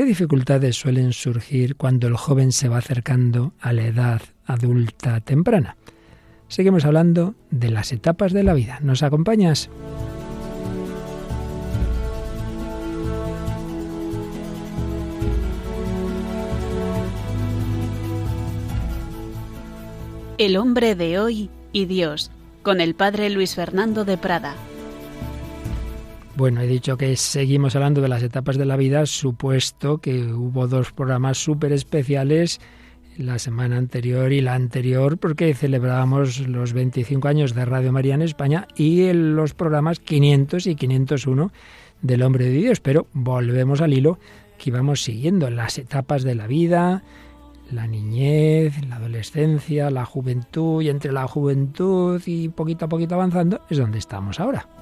¿Qué 0.00 0.06
dificultades 0.06 0.76
suelen 0.76 1.12
surgir 1.12 1.76
cuando 1.76 2.06
el 2.06 2.16
joven 2.16 2.52
se 2.52 2.70
va 2.70 2.78
acercando 2.78 3.52
a 3.60 3.74
la 3.74 3.84
edad 3.84 4.22
adulta 4.46 5.20
temprana? 5.20 5.76
Seguimos 6.48 6.86
hablando 6.86 7.34
de 7.50 7.68
las 7.68 7.92
etapas 7.92 8.32
de 8.32 8.42
la 8.42 8.54
vida. 8.54 8.78
¿Nos 8.80 9.02
acompañas? 9.02 9.68
El 20.38 20.56
hombre 20.56 20.94
de 20.94 21.18
hoy 21.18 21.50
y 21.72 21.84
Dios, 21.84 22.30
con 22.62 22.80
el 22.80 22.94
padre 22.94 23.28
Luis 23.28 23.54
Fernando 23.54 24.06
de 24.06 24.16
Prada. 24.16 24.54
Bueno, 26.40 26.62
he 26.62 26.66
dicho 26.66 26.96
que 26.96 27.16
seguimos 27.16 27.76
hablando 27.76 28.00
de 28.00 28.08
las 28.08 28.22
etapas 28.22 28.56
de 28.56 28.64
la 28.64 28.78
vida, 28.78 29.04
supuesto 29.04 29.98
que 29.98 30.24
hubo 30.24 30.68
dos 30.68 30.90
programas 30.90 31.36
súper 31.36 31.70
especiales 31.70 32.62
la 33.18 33.38
semana 33.38 33.76
anterior 33.76 34.32
y 34.32 34.40
la 34.40 34.54
anterior 34.54 35.18
porque 35.18 35.52
celebrábamos 35.52 36.40
los 36.48 36.72
25 36.72 37.28
años 37.28 37.54
de 37.54 37.66
Radio 37.66 37.92
María 37.92 38.14
en 38.14 38.22
España 38.22 38.66
y 38.74 39.12
los 39.12 39.52
programas 39.52 40.00
500 40.00 40.66
y 40.66 40.76
501 40.76 41.52
del 42.00 42.22
Hombre 42.22 42.46
de 42.46 42.52
Dios. 42.52 42.80
Pero 42.80 43.06
volvemos 43.12 43.82
al 43.82 43.92
hilo 43.92 44.18
que 44.56 44.70
íbamos 44.70 45.02
siguiendo 45.02 45.50
las 45.50 45.76
etapas 45.76 46.22
de 46.22 46.36
la 46.36 46.46
vida, 46.46 47.02
la 47.70 47.86
niñez, 47.86 48.82
la 48.88 48.96
adolescencia, 48.96 49.90
la 49.90 50.06
juventud 50.06 50.80
y 50.80 50.88
entre 50.88 51.12
la 51.12 51.28
juventud 51.28 52.22
y 52.24 52.48
poquito 52.48 52.86
a 52.86 52.88
poquito 52.88 53.16
avanzando 53.16 53.60
es 53.68 53.76
donde 53.76 53.98
estamos 53.98 54.40
ahora. 54.40 54.79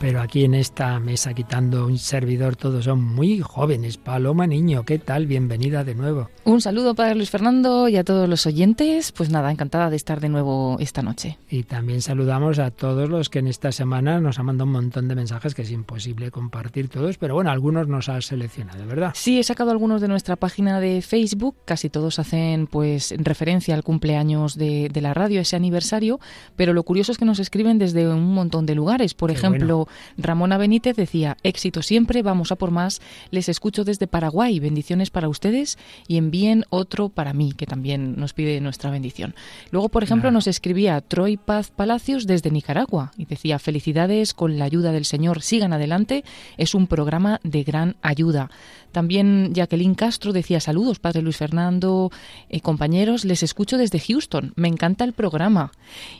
Pero 0.00 0.20
aquí 0.20 0.44
en 0.44 0.54
esta 0.54 1.00
mesa, 1.00 1.34
quitando 1.34 1.84
un 1.84 1.98
servidor, 1.98 2.54
todos 2.54 2.84
son 2.84 3.02
muy 3.02 3.40
jóvenes. 3.40 3.96
Paloma 3.96 4.46
Niño, 4.46 4.84
¿qué 4.84 5.00
tal? 5.00 5.26
Bienvenida 5.26 5.82
de 5.82 5.96
nuevo. 5.96 6.30
Un 6.44 6.60
saludo 6.60 6.94
para 6.94 7.16
Luis 7.16 7.30
Fernando 7.30 7.88
y 7.88 7.96
a 7.96 8.04
todos 8.04 8.28
los 8.28 8.46
oyentes. 8.46 9.10
Pues 9.10 9.28
nada, 9.30 9.50
encantada 9.50 9.90
de 9.90 9.96
estar 9.96 10.20
de 10.20 10.28
nuevo 10.28 10.76
esta 10.78 11.02
noche. 11.02 11.36
Y 11.50 11.64
también 11.64 12.00
saludamos 12.00 12.60
a 12.60 12.70
todos 12.70 13.08
los 13.08 13.28
que 13.28 13.40
en 13.40 13.48
esta 13.48 13.72
semana 13.72 14.20
nos 14.20 14.38
han 14.38 14.46
mandado 14.46 14.66
un 14.66 14.72
montón 14.72 15.08
de 15.08 15.16
mensajes 15.16 15.52
que 15.56 15.62
es 15.62 15.70
imposible 15.72 16.30
compartir 16.30 16.88
todos, 16.88 17.18
pero 17.18 17.34
bueno, 17.34 17.50
algunos 17.50 17.88
nos 17.88 18.08
han 18.08 18.22
seleccionado, 18.22 18.86
¿verdad? 18.86 19.10
Sí, 19.16 19.40
he 19.40 19.42
sacado 19.42 19.72
algunos 19.72 20.00
de 20.00 20.06
nuestra 20.06 20.36
página 20.36 20.78
de 20.78 21.02
Facebook. 21.02 21.56
Casi 21.64 21.90
todos 21.90 22.20
hacen 22.20 22.68
pues 22.68 23.14
referencia 23.18 23.74
al 23.74 23.82
cumpleaños 23.82 24.56
de, 24.56 24.92
la 24.94 25.12
radio, 25.12 25.40
ese 25.40 25.56
aniversario, 25.56 26.20
pero 26.54 26.72
lo 26.72 26.84
curioso 26.84 27.10
es 27.10 27.18
que 27.18 27.24
nos 27.24 27.40
escriben 27.40 27.78
desde 27.78 28.08
un 28.08 28.32
montón 28.32 28.64
de 28.64 28.76
lugares. 28.76 29.14
Por 29.14 29.32
ejemplo, 29.32 29.87
Ramona 30.16 30.58
Benítez 30.58 30.96
decía, 30.96 31.36
éxito 31.42 31.82
siempre, 31.82 32.22
vamos 32.22 32.52
a 32.52 32.56
por 32.56 32.70
más, 32.70 33.00
les 33.30 33.48
escucho 33.48 33.84
desde 33.84 34.06
Paraguay, 34.06 34.60
bendiciones 34.60 35.10
para 35.10 35.28
ustedes 35.28 35.78
y 36.06 36.16
envíen 36.16 36.64
otro 36.70 37.08
para 37.08 37.32
mí, 37.32 37.52
que 37.52 37.66
también 37.66 38.16
nos 38.16 38.32
pide 38.32 38.60
nuestra 38.60 38.90
bendición. 38.90 39.34
Luego, 39.70 39.88
por 39.88 40.02
ejemplo, 40.02 40.30
nos 40.30 40.46
escribía 40.46 41.00
Troy 41.00 41.36
Paz 41.36 41.70
Palacios 41.70 42.26
desde 42.26 42.50
Nicaragua 42.50 43.12
y 43.16 43.24
decía, 43.24 43.58
felicidades 43.58 44.34
con 44.34 44.58
la 44.58 44.64
ayuda 44.64 44.92
del 44.92 45.04
Señor, 45.04 45.42
sigan 45.42 45.72
adelante, 45.72 46.24
es 46.56 46.74
un 46.74 46.86
programa 46.86 47.40
de 47.42 47.64
gran 47.64 47.96
ayuda. 48.02 48.50
También 48.92 49.52
Jacqueline 49.54 49.94
Castro 49.94 50.32
decía 50.32 50.60
saludos, 50.60 50.98
Padre 50.98 51.22
Luis 51.22 51.36
Fernando, 51.36 52.10
eh, 52.48 52.60
compañeros, 52.60 53.24
les 53.24 53.42
escucho 53.42 53.78
desde 53.78 54.00
Houston, 54.00 54.52
me 54.56 54.68
encanta 54.68 55.04
el 55.04 55.12
programa. 55.12 55.72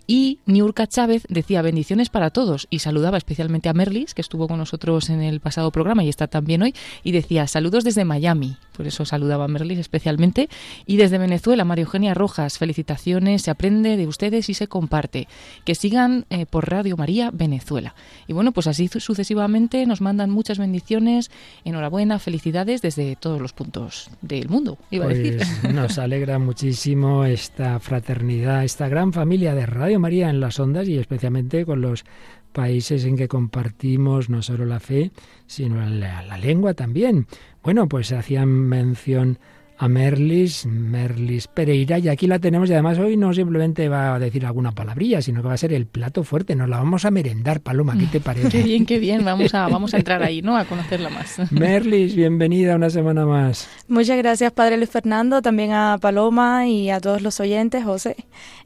Y 0.06 0.38
Niurka 0.46 0.86
Chávez 0.86 1.24
decía 1.28 1.62
bendiciones 1.62 2.10
para 2.10 2.30
todos 2.30 2.66
y 2.70 2.80
saludaba 2.80 3.18
especialmente 3.18 3.68
a 3.68 3.72
Merlis, 3.72 4.14
que 4.14 4.20
estuvo 4.20 4.48
con 4.48 4.58
nosotros 4.58 5.10
en 5.10 5.22
el 5.22 5.40
pasado 5.40 5.70
programa 5.70 6.04
y 6.04 6.08
está 6.08 6.26
también 6.26 6.62
hoy, 6.62 6.74
y 7.02 7.12
decía 7.12 7.46
saludos 7.46 7.84
desde 7.84 8.04
Miami, 8.04 8.56
por 8.76 8.86
eso 8.86 9.04
saludaba 9.04 9.44
a 9.44 9.48
Merlis 9.48 9.78
especialmente. 9.78 10.48
Y 10.86 10.96
desde 10.98 11.18
Venezuela, 11.18 11.64
María 11.64 11.84
Eugenia 11.84 12.14
Rojas, 12.14 12.58
felicitaciones, 12.58 13.42
se 13.42 13.50
aprende 13.50 13.96
de 13.96 14.06
ustedes 14.06 14.48
y 14.48 14.54
se 14.54 14.68
comparte. 14.68 15.26
Que 15.64 15.74
sigan 15.74 16.26
eh, 16.30 16.46
por 16.46 16.70
Radio 16.70 16.96
María 16.96 17.30
Venezuela. 17.32 17.94
Y 18.26 18.32
bueno, 18.32 18.52
pues 18.52 18.66
así 18.66 18.88
sucesivamente 18.88 19.84
nos 19.86 20.00
mandan 20.00 20.30
muchas 20.30 20.58
bendiciones, 20.58 21.30
enhorabuena, 21.64 22.18
felicidades 22.18 22.57
desde 22.64 23.16
todos 23.16 23.40
los 23.40 23.52
puntos 23.52 24.10
del 24.22 24.48
mundo, 24.48 24.78
iba 24.90 25.06
a 25.06 25.08
decir. 25.08 25.36
Pues 25.36 25.74
nos 25.74 25.98
alegra 25.98 26.38
muchísimo 26.38 27.24
esta 27.24 27.78
fraternidad, 27.80 28.64
esta 28.64 28.88
gran 28.88 29.12
familia 29.12 29.54
de 29.54 29.66
Radio 29.66 30.00
María 30.00 30.30
en 30.30 30.40
las 30.40 30.58
ondas 30.60 30.88
y 30.88 30.98
especialmente 30.98 31.64
con 31.64 31.80
los 31.80 32.04
países 32.52 33.04
en 33.04 33.16
que 33.16 33.28
compartimos 33.28 34.28
no 34.30 34.42
solo 34.42 34.64
la 34.64 34.80
fe, 34.80 35.10
sino 35.46 35.84
la, 35.86 36.22
la 36.22 36.38
lengua 36.38 36.74
también. 36.74 37.26
Bueno, 37.62 37.88
pues 37.88 38.12
hacían 38.12 38.48
mención 38.48 39.38
a 39.78 39.86
Merlis, 39.86 40.66
Merlis 40.66 41.46
Pereira, 41.46 41.98
y 42.00 42.08
aquí 42.08 42.26
la 42.26 42.40
tenemos 42.40 42.68
y 42.68 42.72
además 42.72 42.98
hoy 42.98 43.16
no 43.16 43.32
simplemente 43.32 43.88
va 43.88 44.16
a 44.16 44.18
decir 44.18 44.44
alguna 44.44 44.72
palabrilla, 44.72 45.22
sino 45.22 45.40
que 45.40 45.48
va 45.48 45.54
a 45.54 45.58
ser 45.58 45.72
el 45.72 45.86
plato 45.86 46.24
fuerte, 46.24 46.56
nos 46.56 46.68
la 46.68 46.78
vamos 46.78 47.04
a 47.04 47.12
merendar, 47.12 47.60
Paloma, 47.60 47.96
¿qué 47.96 48.06
te 48.06 48.20
parece? 48.20 48.48
Qué 48.48 48.62
bien, 48.64 48.86
qué 48.86 48.98
bien, 48.98 49.24
vamos 49.24 49.54
a, 49.54 49.68
vamos 49.68 49.94
a 49.94 49.98
entrar 49.98 50.22
ahí, 50.24 50.42
¿no? 50.42 50.56
A 50.56 50.64
conocerla 50.64 51.10
más. 51.10 51.38
Merlis, 51.52 52.16
bienvenida 52.16 52.74
una 52.74 52.90
semana 52.90 53.24
más. 53.24 53.68
Muchas 53.86 54.18
gracias, 54.18 54.50
Padre 54.52 54.78
Luis 54.78 54.90
Fernando, 54.90 55.42
también 55.42 55.72
a 55.72 55.98
Paloma 56.00 56.66
y 56.66 56.90
a 56.90 57.00
todos 57.00 57.22
los 57.22 57.38
oyentes, 57.38 57.84
José. 57.84 58.16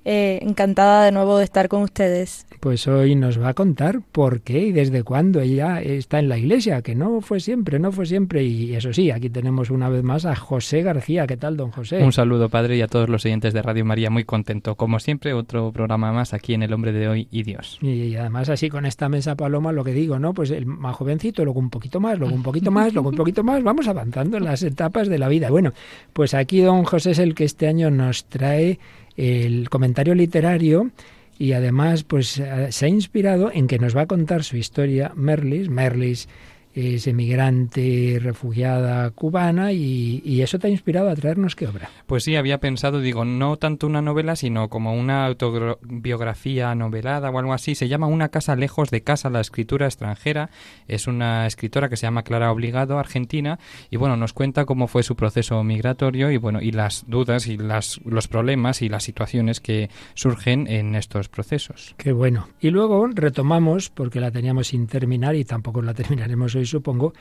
Eh, 0.05 0.41
encantada 0.43 1.05
de 1.05 1.13
nuevo 1.13 1.39
de 1.39 1.45
estar 1.45 1.69
con 1.69 1.83
ustedes. 1.83 2.47
Pues 2.59 2.89
hoy 2.89 3.15
nos 3.15 3.41
va 3.41 3.51
a 3.51 3.55
contar 3.55 4.01
por 4.13 4.41
qué 4.41 4.67
y 4.67 4.73
desde 4.73 5.05
cuándo 5.05 5.41
ella 5.41 5.81
está 5.81 6.19
en 6.19 6.29
la 6.29 6.39
iglesia, 6.39 6.83
que 6.83 6.95
no 6.95 7.21
fue 7.21 7.39
siempre, 7.39 7.79
no 7.79 7.93
fue 7.93 8.07
siempre, 8.07 8.45
y 8.45 8.75
eso 8.75 8.93
sí, 8.93 9.11
aquí 9.11 9.31
tenemos 9.31 9.71
una 9.71 9.89
vez 9.89 10.03
más 10.03 10.25
a 10.25 10.35
José 10.35 10.83
García 10.83 11.02
¿Qué 11.05 11.37
tal, 11.37 11.57
don 11.57 11.73
José? 11.73 12.03
Un 12.03 12.13
saludo, 12.13 12.49
padre, 12.49 12.77
y 12.77 12.81
a 12.81 12.87
todos 12.87 13.09
los 13.09 13.25
oyentes 13.25 13.53
de 13.53 13.61
Radio 13.61 13.85
María. 13.85 14.09
Muy 14.09 14.23
contento. 14.23 14.77
Como 14.77 15.01
siempre, 15.01 15.33
otro 15.33 15.73
programa 15.73 16.13
más 16.13 16.33
aquí 16.33 16.55
en 16.55 16.63
El 16.63 16.73
Hombre 16.73 16.93
de 16.93 17.09
Hoy 17.09 17.29
y 17.31 17.43
Dios. 17.43 17.79
Y 17.83 18.15
además, 18.15 18.49
así 18.49 18.69
con 18.69 18.87
esta 18.87 19.09
mesa 19.09 19.35
paloma, 19.35 19.73
lo 19.73 19.83
que 19.83 19.93
digo, 19.93 20.21
¿no? 20.21 20.33
Pues 20.33 20.51
el 20.53 20.65
más 20.65 20.95
jovencito, 20.95 21.45
luego 21.45 21.59
un 21.59 21.71
poquito 21.71 21.99
más, 21.99 22.19
luego 22.19 22.35
un 22.35 22.43
poquito 22.45 22.71
más, 22.71 22.95
luego 22.95 23.09
un 23.09 23.17
poquito 23.17 23.43
más. 23.43 23.63
Vamos 23.65 23.89
avanzando 23.89 24.37
en 24.37 24.45
las 24.45 24.63
etapas 24.63 25.09
de 25.09 25.19
la 25.19 25.29
vida. 25.29 25.51
Bueno, 25.51 25.73
pues 26.13 26.35
aquí 26.35 26.61
don 26.61 26.85
José 26.85 27.11
es 27.11 27.19
el 27.19 27.35
que 27.35 27.45
este 27.45 27.67
año 27.67 27.91
nos 27.91 28.27
trae 28.27 28.79
el 29.17 29.69
comentario 29.71 30.15
literario 30.15 30.91
y 31.39 31.53
además 31.53 32.05
pues 32.05 32.39
eh, 32.39 32.69
se 32.71 32.87
ha 32.87 32.89
inspirado 32.89 33.51
en 33.53 33.67
que 33.67 33.79
nos 33.79 33.97
va 33.97 34.03
a 34.03 34.07
contar 34.07 34.45
su 34.45 34.57
historia 34.57 35.13
Merlis. 35.17 35.69
Merlis 35.69 36.29
es 36.75 37.07
emigrante, 37.07 38.19
refugiada 38.21 39.11
cubana, 39.11 39.73
y, 39.73 40.43
eso 40.43 40.59
te 40.59 40.67
ha 40.67 40.71
inspirado 40.71 41.09
a 41.09 41.15
traernos 41.15 41.55
qué 41.55 41.69
obra. 41.69 41.89
Pues 42.07 42.25
sí, 42.25 42.35
había 42.35 42.59
pensado, 42.59 42.99
digo, 43.01 43.25
no 43.25 43.59
tanto 43.59 43.87
una 43.87 44.03
novela, 44.03 44.35
sino 44.35 44.69
como 44.69 44.95
una 44.95 45.25
autobiografía 45.27 46.75
novelada 46.75 47.31
o 47.31 47.39
algo 47.39 47.53
así. 47.53 47.77
Se 47.77 47.87
llama 47.87 48.09
Una 48.09 48.31
casa 48.31 48.57
lejos 48.57 48.91
de 48.91 49.03
casa, 49.03 49.31
la 49.31 49.41
escritura 49.41 49.87
extranjera. 49.87 50.51
Es 50.89 51.07
una 51.07 51.47
escritora 51.47 51.89
que 51.89 51.97
se 51.97 52.07
llama 52.07 52.25
Clara 52.25 52.51
Obligado, 52.51 52.99
argentina, 52.99 53.61
y 53.89 53.99
bueno, 53.99 54.17
nos 54.17 54.33
cuenta 54.33 54.65
cómo 54.65 54.89
fue 54.89 55.05
su 55.05 55.15
proceso 55.15 55.63
migratorio 55.63 56.31
y 56.31 56.39
bueno, 56.39 56.61
y 56.61 56.73
las 56.73 57.05
dudas 57.07 57.47
y 57.47 57.57
las, 57.57 58.01
los 58.05 58.27
problemas 58.27 58.83
y 58.83 58.89
las 58.89 59.05
situaciones 59.05 59.61
que 59.61 59.91
surgen 60.15 60.67
en 60.67 60.97
estos 60.97 61.29
procesos. 61.29 61.95
Qué 61.99 62.13
bueno. 62.13 62.49
Y 62.61 62.71
luego 62.71 63.07
retomamos, 63.07 63.91
porque 63.91 64.21
la 64.21 64.31
teníamos 64.31 64.69
sin 64.69 64.87
terminar 64.87 65.37
y 65.37 65.45
tampoco 65.45 65.83
la 65.83 65.95
terminaremos 66.03 66.55
hoy 66.55 66.62
supongo, 66.67 67.13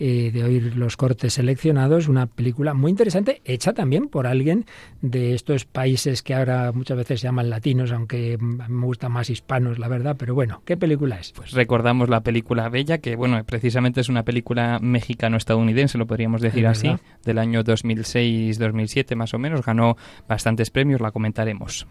eh, 0.00 0.32
de 0.32 0.42
oír 0.42 0.76
los 0.76 0.96
cortes 0.96 1.34
seleccionados, 1.34 2.08
una 2.08 2.26
película 2.26 2.74
muy 2.74 2.90
interesante, 2.90 3.40
hecha 3.44 3.74
también 3.74 4.08
por 4.08 4.26
alguien 4.26 4.66
de 5.02 5.34
estos 5.34 5.66
países 5.66 6.20
que 6.20 6.34
ahora 6.34 6.72
muchas 6.72 6.96
veces 6.96 7.20
se 7.20 7.28
llaman 7.28 7.48
latinos, 7.48 7.92
aunque 7.92 8.36
me 8.40 8.86
gustan 8.86 9.12
más 9.12 9.30
hispanos, 9.30 9.78
la 9.78 9.86
verdad, 9.86 10.16
pero 10.18 10.34
bueno, 10.34 10.62
¿qué 10.64 10.76
película 10.76 11.20
es? 11.20 11.30
Pues 11.30 11.52
recordamos 11.52 12.08
la 12.08 12.22
película 12.22 12.68
Bella, 12.68 12.98
que 12.98 13.14
bueno, 13.14 13.40
precisamente 13.44 14.00
es 14.00 14.08
una 14.08 14.24
película 14.24 14.80
mexicano-estadounidense, 14.82 15.96
lo 15.96 16.08
podríamos 16.08 16.40
decir 16.40 16.66
así, 16.66 16.90
del 17.24 17.38
año 17.38 17.62
2006-2007 17.62 19.14
más 19.14 19.32
o 19.32 19.38
menos, 19.38 19.64
ganó 19.64 19.96
bastantes 20.26 20.70
premios, 20.70 21.00
la 21.00 21.12
comentaremos. 21.12 21.86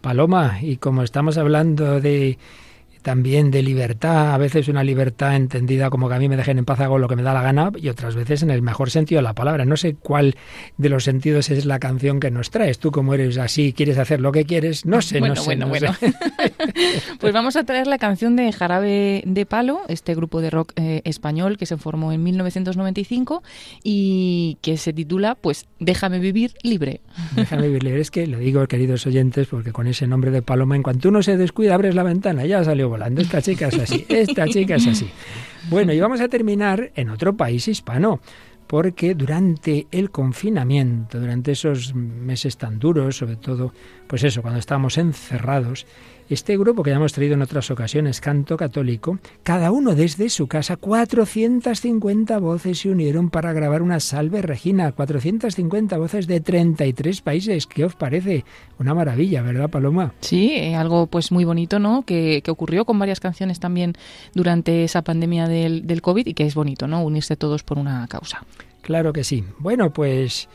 Paloma, 0.00 0.60
y 0.62 0.78
como 0.78 1.02
estamos 1.02 1.36
hablando 1.36 2.00
de 2.00 2.38
también 3.04 3.50
de 3.50 3.62
libertad, 3.62 4.34
a 4.34 4.38
veces 4.38 4.66
una 4.68 4.82
libertad 4.82 5.36
entendida 5.36 5.90
como 5.90 6.08
que 6.08 6.14
a 6.14 6.18
mí 6.18 6.28
me 6.28 6.36
dejen 6.36 6.58
en 6.58 6.64
paz 6.64 6.80
hago 6.80 6.98
lo 6.98 7.06
que 7.06 7.16
me 7.16 7.22
da 7.22 7.34
la 7.34 7.42
gana 7.42 7.70
y 7.76 7.90
otras 7.90 8.16
veces 8.16 8.42
en 8.42 8.50
el 8.50 8.62
mejor 8.62 8.90
sentido 8.90 9.18
de 9.18 9.24
la 9.24 9.34
palabra. 9.34 9.66
No 9.66 9.76
sé 9.76 9.94
cuál 9.94 10.36
de 10.78 10.88
los 10.88 11.04
sentidos 11.04 11.50
es 11.50 11.66
la 11.66 11.78
canción 11.78 12.18
que 12.18 12.30
nos 12.30 12.50
traes. 12.50 12.78
Tú 12.78 12.90
como 12.90 13.12
eres 13.12 13.36
así, 13.36 13.74
quieres 13.74 13.98
hacer 13.98 14.20
lo 14.20 14.32
que 14.32 14.46
quieres, 14.46 14.86
no 14.86 15.02
sé, 15.02 15.20
no 15.20 15.36
sé. 15.36 15.44
Bueno, 15.44 15.68
bueno. 15.68 15.94
pues 17.20 17.32
vamos 17.34 17.56
a 17.56 17.64
traer 17.64 17.86
la 17.86 17.98
canción 17.98 18.36
de 18.36 18.50
Jarabe 18.52 19.22
de 19.26 19.46
Palo, 19.46 19.82
este 19.88 20.14
grupo 20.14 20.40
de 20.40 20.48
rock 20.48 20.72
eh, 20.76 21.02
español 21.04 21.58
que 21.58 21.66
se 21.66 21.76
formó 21.76 22.10
en 22.10 22.22
1995 22.22 23.42
y 23.82 24.56
que 24.62 24.78
se 24.78 24.94
titula 24.94 25.34
pues 25.34 25.66
Déjame 25.78 26.20
vivir 26.20 26.54
libre. 26.62 27.02
Déjame 27.36 27.66
vivir 27.66 27.84
libre. 27.84 28.00
Es 28.00 28.10
que 28.10 28.26
lo 28.26 28.38
digo, 28.38 28.66
queridos 28.66 29.06
oyentes, 29.06 29.46
porque 29.48 29.72
con 29.72 29.86
ese 29.86 30.06
nombre 30.06 30.30
de 30.30 30.40
Paloma, 30.40 30.74
en 30.74 30.82
cuanto 30.82 31.10
uno 31.10 31.22
se 31.22 31.36
descuida, 31.36 31.74
abres 31.74 31.94
la 31.94 32.02
ventana, 32.02 32.46
ya 32.46 32.64
salió 32.64 32.88
volando. 32.94 33.20
Esta 33.20 33.42
chica 33.42 33.68
es 33.68 33.78
así, 33.78 34.06
esta 34.08 34.46
chica 34.46 34.76
es 34.76 34.86
así. 34.86 35.10
Bueno, 35.68 35.92
y 35.92 35.98
vamos 35.98 36.20
a 36.20 36.28
terminar 36.28 36.92
en 36.94 37.10
otro 37.10 37.36
país 37.36 37.66
hispano 37.66 38.20
porque 38.66 39.14
durante 39.14 39.86
el 39.90 40.10
confinamiento, 40.10 41.20
durante 41.20 41.52
esos 41.52 41.94
meses 41.94 42.56
tan 42.56 42.78
duros, 42.78 43.16
sobre 43.16 43.36
todo, 43.36 43.72
pues 44.06 44.22
eso, 44.24 44.42
cuando 44.42 44.60
estábamos 44.60 44.96
encerrados, 44.96 45.86
este 46.28 46.56
grupo 46.56 46.82
que 46.82 46.90
ya 46.90 46.96
hemos 46.96 47.12
traído 47.12 47.34
en 47.34 47.42
otras 47.42 47.70
ocasiones, 47.70 48.20
Canto 48.20 48.56
Católico, 48.56 49.18
cada 49.42 49.70
uno 49.70 49.94
desde 49.94 50.28
su 50.30 50.46
casa, 50.46 50.76
450 50.76 52.38
voces 52.38 52.78
se 52.78 52.90
unieron 52.90 53.30
para 53.30 53.52
grabar 53.52 53.82
una 53.82 54.00
salve 54.00 54.42
Regina, 54.42 54.92
450 54.92 55.98
voces 55.98 56.26
de 56.26 56.40
33 56.40 57.20
países. 57.20 57.66
¿Qué 57.66 57.84
os 57.84 57.94
parece? 57.94 58.44
Una 58.78 58.94
maravilla, 58.94 59.42
¿verdad, 59.42 59.68
Paloma? 59.68 60.14
Sí, 60.20 60.52
eh, 60.52 60.74
algo 60.74 61.06
pues 61.06 61.30
muy 61.30 61.44
bonito, 61.44 61.78
¿no? 61.78 62.02
Que, 62.02 62.42
ocurrió 62.48 62.84
con 62.84 62.98
varias 62.98 63.20
canciones 63.20 63.58
también 63.58 63.94
durante 64.34 64.84
esa 64.84 65.02
pandemia 65.02 65.48
del, 65.48 65.86
del 65.86 66.02
COVID 66.02 66.26
y 66.26 66.34
que 66.34 66.46
es 66.46 66.54
bonito, 66.54 66.86
¿no? 66.86 67.02
Unirse 67.02 67.36
todos 67.36 67.62
por 67.62 67.78
una 67.78 68.06
causa. 68.06 68.44
Claro 68.82 69.12
que 69.12 69.24
sí. 69.24 69.44
Bueno, 69.58 69.92
pues 69.92 70.48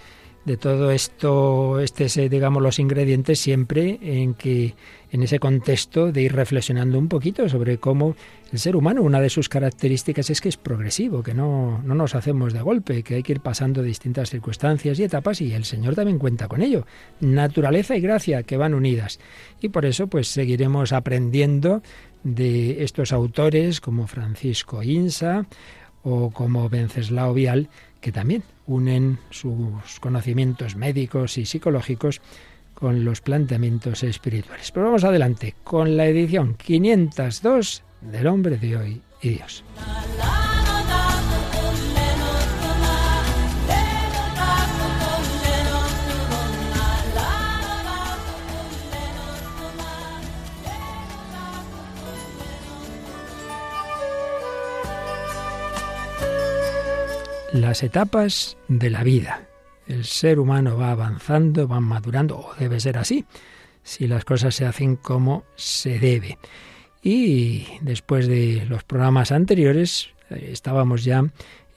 de 0.50 0.58
todo 0.58 0.90
esto, 0.90 1.80
este 1.80 2.06
es, 2.06 2.16
digamos, 2.16 2.64
los 2.64 2.80
ingredientes 2.80 3.40
siempre 3.40 4.00
en 4.02 4.34
que 4.34 4.74
en 5.12 5.22
ese 5.22 5.38
contexto 5.38 6.12
de 6.12 6.24
ir 6.24 6.34
reflexionando 6.34 6.98
un 6.98 7.08
poquito 7.08 7.48
sobre 7.48 7.78
cómo 7.78 8.16
el 8.52 8.58
ser 8.58 8.76
humano, 8.76 9.04
una 9.04 9.22
de 9.22 9.30
sus 9.30 9.48
características 9.48 10.32
es 10.32 10.42
que 10.42 10.50
es 10.50 10.58
progresivo, 10.58 11.22
que 11.22 11.36
no, 11.36 11.84
no 11.84 11.94
nos 11.94 12.16
hacemos 12.16 12.52
de 12.52 12.62
golpe, 12.62 13.04
que 13.04 13.16
hay 13.16 13.24
que 13.24 13.34
ir 13.34 13.42
pasando 13.42 13.84
distintas 13.84 14.32
circunstancias 14.32 14.98
y 14.98 15.04
etapas 15.04 15.40
y 15.40 15.54
el 15.54 15.66
Señor 15.66 15.94
también 15.94 16.18
cuenta 16.18 16.48
con 16.48 16.64
ello. 16.64 16.88
Naturaleza 17.20 17.96
y 17.96 18.02
gracia 18.02 18.42
que 18.42 18.58
van 18.58 18.74
unidas. 18.74 19.20
Y 19.62 19.70
por 19.70 19.86
eso 19.86 20.08
pues 20.08 20.30
seguiremos 20.30 20.94
aprendiendo 20.94 21.84
de 22.24 22.84
estos 22.84 23.14
autores 23.14 23.82
como 23.82 24.08
Francisco 24.08 24.82
Insa 24.82 25.46
o 26.02 26.32
como 26.32 26.70
Venceslao 26.70 27.36
Vial, 27.36 27.70
que 28.02 28.12
también 28.12 28.42
unen 28.70 29.18
sus 29.32 30.00
conocimientos 30.00 30.76
médicos 30.76 31.38
y 31.38 31.46
psicológicos 31.46 32.22
con 32.76 33.04
los 33.04 33.20
planteamientos 33.20 34.04
espirituales. 34.04 34.72
Pero 34.72 34.86
vamos 34.86 35.04
adelante 35.04 35.56
con 35.64 35.98
la 35.98 36.06
edición 36.06 36.56
502 36.56 37.84
del 38.02 38.28
hombre 38.28 38.58
de 38.58 38.78
hoy 38.78 39.02
y 39.22 39.30
Dios. 39.30 39.64
Las 57.54 57.84
etapas 57.84 58.58
de 58.68 58.90
la 58.90 59.04
vida 59.04 59.50
el 59.90 60.06
ser 60.06 60.40
humano 60.40 60.78
va 60.78 60.92
avanzando, 60.92 61.68
va 61.68 61.80
madurando, 61.80 62.38
o 62.38 62.56
debe 62.58 62.80
ser 62.80 62.98
así, 62.98 63.26
si 63.84 64.08
las 64.08 64.24
cosas 64.24 64.56
se 64.56 64.66
hacen 64.66 64.96
como 64.96 65.44
se 65.56 66.00
debe. 66.00 66.38
Y 67.02 67.66
después 67.82 68.28
de 68.28 68.66
los 68.70 68.84
programas 68.84 69.32
anteriores, 69.32 70.10
eh, 70.30 70.50
estábamos 70.52 71.04
ya 71.04 71.26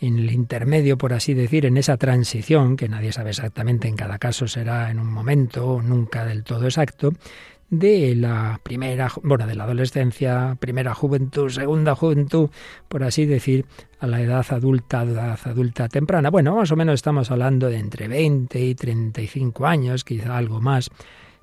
en 0.01 0.19
el 0.19 0.31
intermedio, 0.31 0.99
por 0.99 1.15
así 1.15 1.33
decir, 1.33 1.65
en 1.65 1.77
esa 1.77 1.97
transición, 1.97 2.77
que 2.77 2.89
nadie 2.89 3.13
sabe 3.13 3.31
exactamente 3.31 3.89
en 3.89 3.97
cada 3.97 4.19
caso 4.19 4.47
será 4.47 4.91
en 4.91 4.99
un 4.99 5.11
momento, 5.11 5.81
nunca 5.83 6.25
del 6.27 6.43
todo 6.45 6.65
exacto, 6.65 7.13
de 7.73 8.15
la 8.15 8.61
primera, 8.63 9.11
bueno, 9.23 9.47
de 9.47 9.55
la 9.55 9.65
adolescencia, 9.65 10.59
primera 10.61 10.95
juventud, 10.95 11.49
segunda 11.49 11.95
juventud, 11.95 12.51
por 12.87 13.03
así 13.03 13.25
decir, 13.25 13.65
a 13.99 14.07
la 14.07 14.21
edad 14.21 14.45
adulta, 14.51 15.03
edad 15.05 15.39
adulta 15.43 15.89
temprana. 15.89 16.29
Bueno, 16.29 16.55
más 16.55 16.71
o 16.71 16.77
menos 16.77 16.97
estamos 16.97 17.31
hablando 17.31 17.71
de 17.71 17.79
entre 17.79 18.09
20 18.09 18.61
y 18.61 18.75
35 18.75 19.67
años, 19.67 20.05
quizá 20.05 20.37
algo 20.37 20.61
más. 20.61 20.91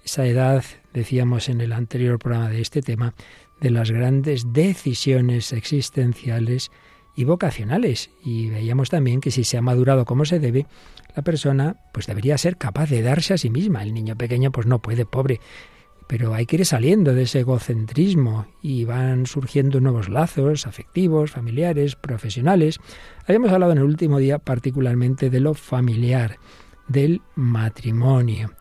Esa 0.06 0.28
edad, 0.28 0.64
decíamos 0.94 1.50
en 1.50 1.62
el 1.62 1.74
anterior 1.74 2.20
programa 2.20 2.50
de 2.50 2.62
este 2.62 2.84
tema, 2.84 3.16
de 3.60 3.72
las 3.72 3.90
grandes 3.90 4.54
decisiones 4.54 5.52
existenciales 5.52 6.70
y 7.16 7.24
vocacionales. 7.24 8.12
Y 8.24 8.52
veíamos 8.52 8.92
también 8.92 9.20
que 9.20 9.32
si 9.32 9.44
se 9.44 9.58
ha 9.58 9.64
madurado 9.64 10.06
como 10.06 10.26
se 10.26 10.40
debe, 10.40 10.68
la 11.16 11.24
persona 11.24 11.76
pues 11.92 12.06
debería 12.06 12.38
ser 12.38 12.56
capaz 12.56 12.88
de 12.92 13.02
darse 13.02 13.34
a 13.34 13.40
sí 13.40 13.50
misma. 13.50 13.82
El 13.82 13.96
niño 13.96 14.16
pequeño 14.16 14.52
pues 14.52 14.68
no 14.68 14.78
puede, 14.80 15.08
pobre 15.08 15.40
pero 16.10 16.34
hay 16.34 16.48
que 16.48 16.56
ir 16.56 16.66
saliendo 16.66 17.14
de 17.14 17.22
ese 17.22 17.42
egocentrismo 17.42 18.48
y 18.64 18.84
van 18.84 19.28
surgiendo 19.28 19.80
nuevos 19.80 20.10
lazos 20.10 20.66
afectivos, 20.66 21.30
familiares, 21.30 21.96
profesionales. 21.96 22.80
Habíamos 23.28 23.52
hablado 23.52 23.74
en 23.74 23.78
el 23.78 23.84
último 23.84 24.18
día 24.18 24.40
particularmente 24.40 25.30
de 25.30 25.40
lo 25.40 25.54
familiar, 25.54 26.40
del 26.88 27.22
matrimonio, 27.36 28.54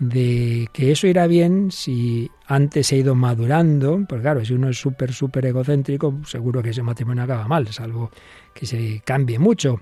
de 0.00 0.68
que 0.74 0.92
eso 0.92 1.06
irá 1.06 1.26
bien 1.26 1.70
si 1.70 2.30
antes 2.46 2.88
se 2.88 2.96
ha 2.96 2.98
ido 2.98 3.14
madurando, 3.14 4.04
pues 4.06 4.20
claro, 4.20 4.44
si 4.44 4.52
uno 4.52 4.68
es 4.68 4.76
súper, 4.76 5.14
súper 5.14 5.46
egocéntrico, 5.46 6.20
seguro 6.26 6.62
que 6.62 6.70
ese 6.70 6.82
matrimonio 6.82 7.24
acaba 7.24 7.48
mal, 7.48 7.68
salvo 7.68 8.10
que 8.52 8.66
se 8.66 9.00
cambie 9.02 9.38
mucho. 9.38 9.80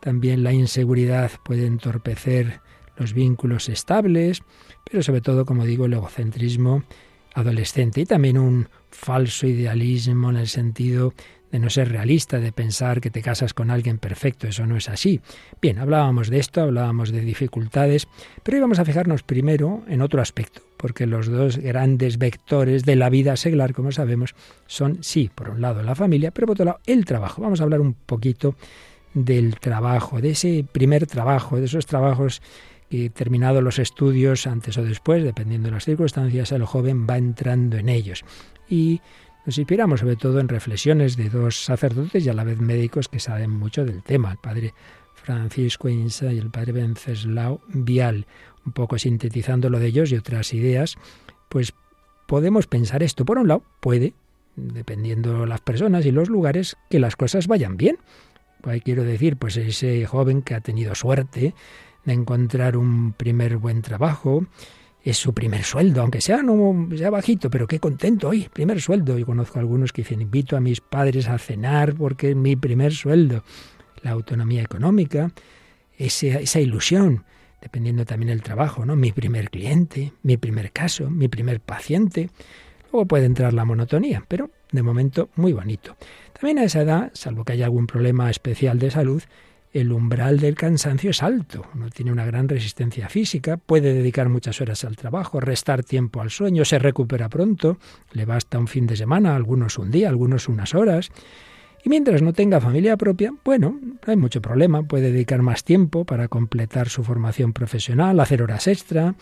También 0.00 0.42
la 0.42 0.52
inseguridad 0.52 1.30
puede 1.44 1.66
entorpecer 1.66 2.61
los 2.96 3.14
vínculos 3.14 3.68
estables, 3.68 4.42
pero 4.84 5.02
sobre 5.02 5.20
todo, 5.20 5.44
como 5.44 5.64
digo, 5.64 5.86
el 5.86 5.94
egocentrismo 5.94 6.84
adolescente 7.34 8.00
y 8.02 8.06
también 8.06 8.38
un 8.38 8.68
falso 8.90 9.46
idealismo 9.46 10.30
en 10.30 10.36
el 10.36 10.48
sentido 10.48 11.14
de 11.52 11.58
no 11.58 11.68
ser 11.68 11.90
realista, 11.90 12.40
de 12.40 12.50
pensar 12.50 13.02
que 13.02 13.10
te 13.10 13.20
casas 13.20 13.52
con 13.52 13.70
alguien 13.70 13.98
perfecto, 13.98 14.48
eso 14.48 14.66
no 14.66 14.76
es 14.76 14.88
así. 14.88 15.20
Bien, 15.60 15.78
hablábamos 15.78 16.30
de 16.30 16.38
esto, 16.38 16.62
hablábamos 16.62 17.12
de 17.12 17.20
dificultades, 17.20 18.08
pero 18.42 18.56
hoy 18.56 18.62
vamos 18.62 18.78
a 18.78 18.86
fijarnos 18.86 19.22
primero 19.22 19.82
en 19.86 20.00
otro 20.00 20.22
aspecto, 20.22 20.62
porque 20.78 21.06
los 21.06 21.26
dos 21.26 21.58
grandes 21.58 22.16
vectores 22.16 22.84
de 22.84 22.96
la 22.96 23.10
vida 23.10 23.36
seglar, 23.36 23.74
como 23.74 23.92
sabemos, 23.92 24.34
son, 24.66 25.04
sí, 25.04 25.30
por 25.34 25.50
un 25.50 25.60
lado 25.60 25.82
la 25.82 25.94
familia, 25.94 26.30
pero 26.30 26.46
por 26.46 26.54
otro 26.54 26.64
lado 26.64 26.80
el 26.86 27.04
trabajo. 27.04 27.42
Vamos 27.42 27.60
a 27.60 27.64
hablar 27.64 27.82
un 27.82 27.92
poquito 27.92 28.54
del 29.12 29.60
trabajo, 29.60 30.22
de 30.22 30.30
ese 30.30 30.64
primer 30.72 31.06
trabajo, 31.06 31.58
de 31.58 31.66
esos 31.66 31.84
trabajos 31.84 32.40
y 32.92 33.08
terminados 33.08 33.62
los 33.62 33.78
estudios, 33.78 34.46
antes 34.46 34.76
o 34.76 34.84
después, 34.84 35.24
dependiendo 35.24 35.68
de 35.68 35.72
las 35.72 35.86
circunstancias, 35.86 36.52
el 36.52 36.66
joven 36.66 37.06
va 37.08 37.16
entrando 37.16 37.78
en 37.78 37.88
ellos. 37.88 38.22
Y 38.68 39.00
nos 39.46 39.56
inspiramos 39.56 40.00
sobre 40.00 40.16
todo 40.16 40.40
en 40.40 40.48
reflexiones 40.48 41.16
de 41.16 41.30
dos 41.30 41.64
sacerdotes 41.64 42.26
y 42.26 42.28
a 42.28 42.34
la 42.34 42.44
vez 42.44 42.60
médicos 42.60 43.08
que 43.08 43.18
saben 43.18 43.50
mucho 43.50 43.86
del 43.86 44.02
tema, 44.02 44.32
el 44.32 44.36
padre 44.36 44.74
Francisco 45.14 45.88
Insa 45.88 46.34
y 46.34 46.38
el 46.38 46.50
padre 46.50 46.72
Venceslao 46.72 47.62
Vial. 47.68 48.26
Un 48.66 48.72
poco 48.72 48.98
sintetizando 48.98 49.70
lo 49.70 49.78
de 49.78 49.86
ellos 49.86 50.12
y 50.12 50.16
otras 50.16 50.52
ideas, 50.52 50.98
pues 51.48 51.72
podemos 52.26 52.66
pensar 52.66 53.02
esto. 53.02 53.24
Por 53.24 53.38
un 53.38 53.48
lado, 53.48 53.64
puede, 53.80 54.12
dependiendo 54.54 55.46
las 55.46 55.62
personas 55.62 56.04
y 56.04 56.10
los 56.10 56.28
lugares, 56.28 56.76
que 56.90 56.98
las 56.98 57.16
cosas 57.16 57.46
vayan 57.46 57.78
bien. 57.78 57.96
Pues 58.60 58.82
quiero 58.82 59.02
decir, 59.02 59.38
pues 59.38 59.56
ese 59.56 60.04
joven 60.04 60.42
que 60.42 60.54
ha 60.54 60.60
tenido 60.60 60.94
suerte, 60.94 61.54
de 62.04 62.12
encontrar 62.12 62.76
un 62.76 63.12
primer 63.12 63.56
buen 63.56 63.82
trabajo, 63.82 64.46
es 65.04 65.16
su 65.16 65.34
primer 65.34 65.64
sueldo, 65.64 66.02
aunque 66.02 66.20
sea, 66.20 66.42
no, 66.42 66.88
sea 66.96 67.10
bajito, 67.10 67.50
pero 67.50 67.66
qué 67.66 67.80
contento 67.80 68.28
hoy, 68.28 68.48
primer 68.52 68.80
sueldo. 68.80 69.18
Y 69.18 69.24
conozco 69.24 69.58
algunos 69.58 69.92
que 69.92 70.02
dicen, 70.02 70.22
invito 70.22 70.56
a 70.56 70.60
mis 70.60 70.80
padres 70.80 71.28
a 71.28 71.38
cenar 71.38 71.94
porque 71.94 72.30
es 72.30 72.36
mi 72.36 72.54
primer 72.54 72.92
sueldo. 72.92 73.42
La 74.02 74.12
autonomía 74.12 74.62
económica, 74.62 75.32
esa, 75.98 76.38
esa 76.38 76.60
ilusión, 76.60 77.24
dependiendo 77.60 78.04
también 78.04 78.28
del 78.28 78.42
trabajo, 78.42 78.84
¿no? 78.84 78.94
Mi 78.94 79.12
primer 79.12 79.50
cliente, 79.50 80.12
mi 80.22 80.36
primer 80.36 80.72
caso, 80.72 81.10
mi 81.10 81.28
primer 81.28 81.60
paciente. 81.60 82.30
Luego 82.92 83.06
puede 83.06 83.24
entrar 83.24 83.54
la 83.54 83.64
monotonía, 83.64 84.24
pero 84.28 84.50
de 84.70 84.82
momento 84.82 85.30
muy 85.36 85.52
bonito. 85.52 85.96
También 86.32 86.58
a 86.58 86.64
esa 86.64 86.82
edad, 86.82 87.10
salvo 87.14 87.44
que 87.44 87.54
haya 87.54 87.66
algún 87.66 87.86
problema 87.86 88.30
especial 88.30 88.78
de 88.78 88.90
salud, 88.90 89.22
el 89.72 89.90
umbral 89.90 90.38
del 90.38 90.54
cansancio 90.54 91.10
es 91.10 91.22
alto, 91.22 91.64
uno 91.74 91.88
tiene 91.88 92.12
una 92.12 92.26
gran 92.26 92.48
resistencia 92.48 93.08
física, 93.08 93.56
puede 93.56 93.94
dedicar 93.94 94.28
muchas 94.28 94.60
horas 94.60 94.84
al 94.84 94.96
trabajo, 94.96 95.40
restar 95.40 95.82
tiempo 95.82 96.20
al 96.20 96.30
sueño, 96.30 96.64
se 96.64 96.78
recupera 96.78 97.28
pronto, 97.30 97.78
le 98.12 98.26
basta 98.26 98.58
un 98.58 98.68
fin 98.68 98.86
de 98.86 98.96
semana, 98.96 99.34
algunos 99.34 99.78
un 99.78 99.90
día, 99.90 100.10
algunos 100.10 100.48
unas 100.48 100.74
horas. 100.74 101.10
Y 101.84 101.88
mientras 101.88 102.22
no 102.22 102.32
tenga 102.32 102.60
familia 102.60 102.96
propia, 102.96 103.34
bueno, 103.44 103.80
no 103.82 103.98
hay 104.06 104.16
mucho 104.16 104.42
problema, 104.42 104.82
puede 104.82 105.10
dedicar 105.10 105.42
más 105.42 105.64
tiempo 105.64 106.04
para 106.04 106.28
completar 106.28 106.88
su 106.88 107.02
formación 107.02 107.52
profesional, 107.52 108.20
hacer 108.20 108.42
horas 108.42 108.68
extra. 108.68 109.14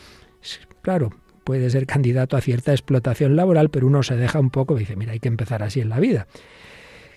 Claro, 0.82 1.10
puede 1.44 1.70
ser 1.70 1.86
candidato 1.86 2.36
a 2.36 2.40
cierta 2.40 2.72
explotación 2.72 3.36
laboral, 3.36 3.70
pero 3.70 3.86
uno 3.86 4.02
se 4.02 4.16
deja 4.16 4.40
un 4.40 4.50
poco 4.50 4.76
y 4.76 4.80
dice, 4.80 4.96
mira, 4.96 5.12
hay 5.12 5.20
que 5.20 5.28
empezar 5.28 5.62
así 5.62 5.80
en 5.80 5.88
la 5.88 6.00
vida. 6.00 6.26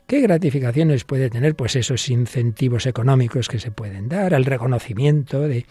¿Qué 0.07 0.19
gratificaciones 0.19 1.05
puede 1.05 1.29
tener? 1.29 1.55
Pues 1.55 1.75
esos 1.75 2.09
incentivos 2.09 2.85
económicos 2.85 3.47
que 3.47 3.59
se 3.59 3.71
pueden 3.71 4.09
dar, 4.09 4.33
el 4.33 4.45
reconocimiento 4.45 5.41
de, 5.41 5.65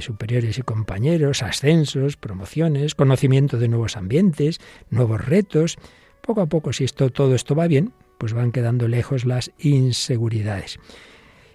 superiores 0.00 0.58
y 0.58 0.62
compañeros, 0.62 1.42
ascensos, 1.42 2.16
promociones, 2.16 2.94
conocimiento 2.94 3.56
de 3.56 3.68
nuevos 3.68 3.96
ambientes, 3.96 4.60
nuevos 4.90 5.24
retos. 5.24 5.76
Poco 6.20 6.40
a 6.40 6.46
poco, 6.46 6.72
si 6.72 6.84
esto, 6.84 7.10
todo 7.10 7.34
esto 7.34 7.54
va 7.54 7.68
bien, 7.68 7.92
pues 8.18 8.32
van 8.32 8.52
quedando 8.52 8.88
lejos 8.88 9.24
las 9.24 9.52
inseguridades. 9.58 10.78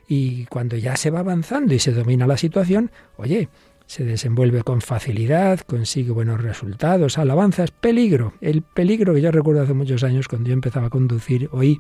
Y 0.08 0.46
cuando 0.46 0.78
ya 0.78 0.96
se 0.96 1.12
va 1.12 1.20
avanzando 1.20 1.74
y 1.74 1.80
se 1.80 1.92
domina 1.92 2.26
la 2.26 2.38
situación, 2.38 2.90
oye, 3.18 3.50
se 3.86 4.06
desenvuelve 4.06 4.64
con 4.64 4.82
facilidad, 4.82 5.60
consigue 5.60 6.12
buenos 6.12 6.42
resultados, 6.42 7.18
alabanzas, 7.18 7.72
peligro. 7.72 8.34
El 8.42 8.62
peligro 8.62 9.14
que 9.14 9.22
yo 9.22 9.32
recuerdo 9.32 9.62
hace 9.62 9.74
muchos 9.74 10.04
años 10.04 10.28
cuando 10.28 10.48
yo 10.48 10.54
empezaba 10.54 10.88
a 10.88 10.90
conducir, 10.90 11.50
oí 11.52 11.80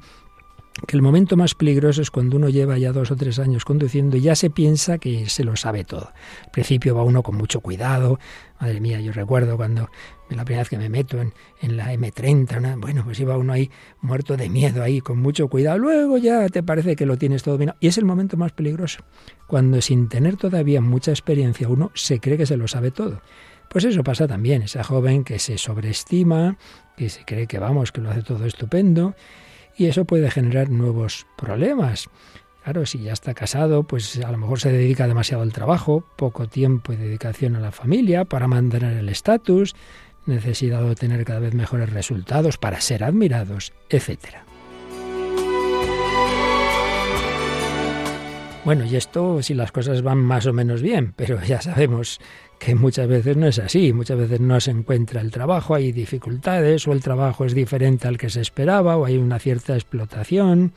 que 0.88 0.96
el 0.98 1.03
momento 1.03 1.38
más 1.38 1.53
peligroso 1.53 2.01
es 2.01 2.10
cuando 2.10 2.38
uno 2.38 2.50
lleva 2.50 2.77
ya 2.77 2.92
dos 2.92 3.12
o 3.12 3.15
tres 3.15 3.38
años 3.38 3.63
conduciendo 3.63 4.18
y 4.18 4.22
ya 4.22 4.36
se 4.36 4.50
piensa 4.50 4.98
que 4.98 5.30
se 5.30 5.44
lo 5.44 5.56
sabe 5.56 5.84
todo. 5.84 6.12
Al 6.46 6.51
principio 6.51 6.96
va 6.96 7.03
uno 7.03 7.22
con 7.22 7.36
mucho 7.36 7.62
cuidado. 7.62 8.20
Madre 8.60 8.82
mía, 8.82 9.00
yo 9.00 9.12
recuerdo 9.12 9.56
cuando 9.56 9.89
la 10.30 10.44
primera 10.46 10.62
vez 10.62 10.70
que 10.70 10.80
me 10.80 10.89
meto 10.89 11.22
en, 11.22 11.77
la 11.77 11.94
M30, 11.94 12.80
bueno, 12.80 13.03
pues 13.03 13.20
iba 13.20 13.38
uno 13.38 13.53
ahí 13.53 13.70
muerto 14.01 14.36
de 14.36 14.50
miedo, 14.50 14.82
ahí 14.82 15.00
con 15.00 15.20
mucho 15.20 15.48
cuidado. 15.48 15.77
Luego 15.77 16.18
ya 16.18 16.50
te 16.50 16.63
parece 16.63 16.96
que 16.96 17.06
lo 17.06 17.18
tienes 17.18 17.44
todo 17.44 17.58
bien. 17.58 17.74
Y 17.80 17.88
es 17.88 18.00
el 18.00 18.06
momento 18.06 18.36
más 18.36 18.51
peligroso, 18.51 19.03
cuando 19.48 19.80
sin 19.80 20.10
tener 20.10 20.38
todavía 20.38 20.82
mucha 20.82 21.12
experiencia 21.12 21.68
uno 21.68 21.92
se 21.94 22.20
cree 22.20 22.38
que 22.38 22.48
se 22.48 22.58
lo 22.58 22.68
sabe 22.68 22.89
todo. 22.89 23.22
Pues 23.70 23.86
eso 23.86 24.03
pasa 24.03 24.27
también, 24.27 24.63
esa 24.63 24.84
joven 24.84 25.24
que 25.24 25.39
se 25.39 25.58
sobreestima, 25.58 26.58
que 26.98 27.10
se 27.10 27.25
cree 27.25 27.48
que 27.48 27.60
vamos, 27.60 27.92
que 27.92 28.01
lo 28.01 28.10
hace 28.10 28.24
todo 28.24 28.46
estupendo 28.46 29.15
y 29.77 29.88
eso 29.88 30.06
puede 30.06 30.30
generar 30.32 30.70
nuevos 30.70 31.25
problemas. 31.36 32.10
Claro, 32.63 32.86
si 32.86 33.00
ya 33.00 33.12
está 33.13 33.34
casado, 33.34 33.84
pues 33.84 34.18
a 34.20 34.32
lo 34.32 34.38
mejor 34.38 34.60
se 34.60 34.72
dedica 34.72 35.08
demasiado 35.08 35.44
al 35.44 35.51
trabajo, 35.51 36.06
poco 36.15 36.48
tiempo 36.48 36.94
y 36.94 36.96
dedicación 36.96 37.56
a 37.56 37.60
la 37.60 37.72
familia 37.72 38.24
para 38.24 38.48
mantener 38.48 38.98
el 38.98 39.10
estatus, 39.10 39.75
necesidad 40.25 40.82
de 40.84 40.96
tener 40.96 41.25
cada 41.25 41.39
vez 41.39 41.53
mejores 41.53 41.92
resultados 41.92 42.58
para 42.58 42.80
ser 42.80 43.03
admirados, 43.03 43.74
etc. 43.89 44.52
Bueno, 48.65 48.86
y 48.86 48.96
esto 48.96 49.41
si 49.41 49.53
las 49.53 49.74
cosas 49.74 50.01
van 50.03 50.20
más 50.20 50.46
o 50.46 50.53
menos 50.53 50.82
bien, 50.82 51.13
pero 51.17 51.41
ya 51.43 51.62
sabemos 51.62 52.22
que 52.60 52.75
muchas 52.75 53.10
veces 53.10 53.36
no 53.36 53.48
es 53.48 53.60
así, 53.60 53.91
muchas 53.91 54.17
veces 54.17 54.39
no 54.39 54.58
se 54.62 54.72
encuentra 54.72 55.20
el 55.20 55.32
trabajo, 55.32 55.75
hay 55.75 55.91
dificultades 55.91 56.88
o 56.88 56.93
el 56.93 57.03
trabajo 57.03 57.43
es 57.43 57.53
diferente 57.53 58.08
al 58.08 58.17
que 58.17 58.29
se 58.29 58.39
esperaba 58.39 58.96
o 58.96 59.03
hay 59.03 59.17
una 59.17 59.38
cierta 59.38 59.74
explotación. 59.74 60.72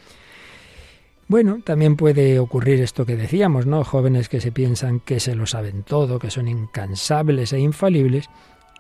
Bueno, 1.29 1.61
también 1.65 1.95
puede 1.95 2.41
ocurrir 2.41 2.81
esto 2.81 3.07
que 3.07 3.17
decíamos, 3.17 3.67
¿no? 3.67 3.85
Jóvenes 3.85 4.29
que 4.29 4.41
se 4.41 4.51
piensan 4.51 4.99
que 4.99 5.21
se 5.21 5.37
lo 5.37 5.47
saben 5.47 5.85
todo, 5.85 6.19
que 6.19 6.31
son 6.31 6.49
incansables 6.49 7.53
e 7.53 7.61
infalibles, 7.61 8.29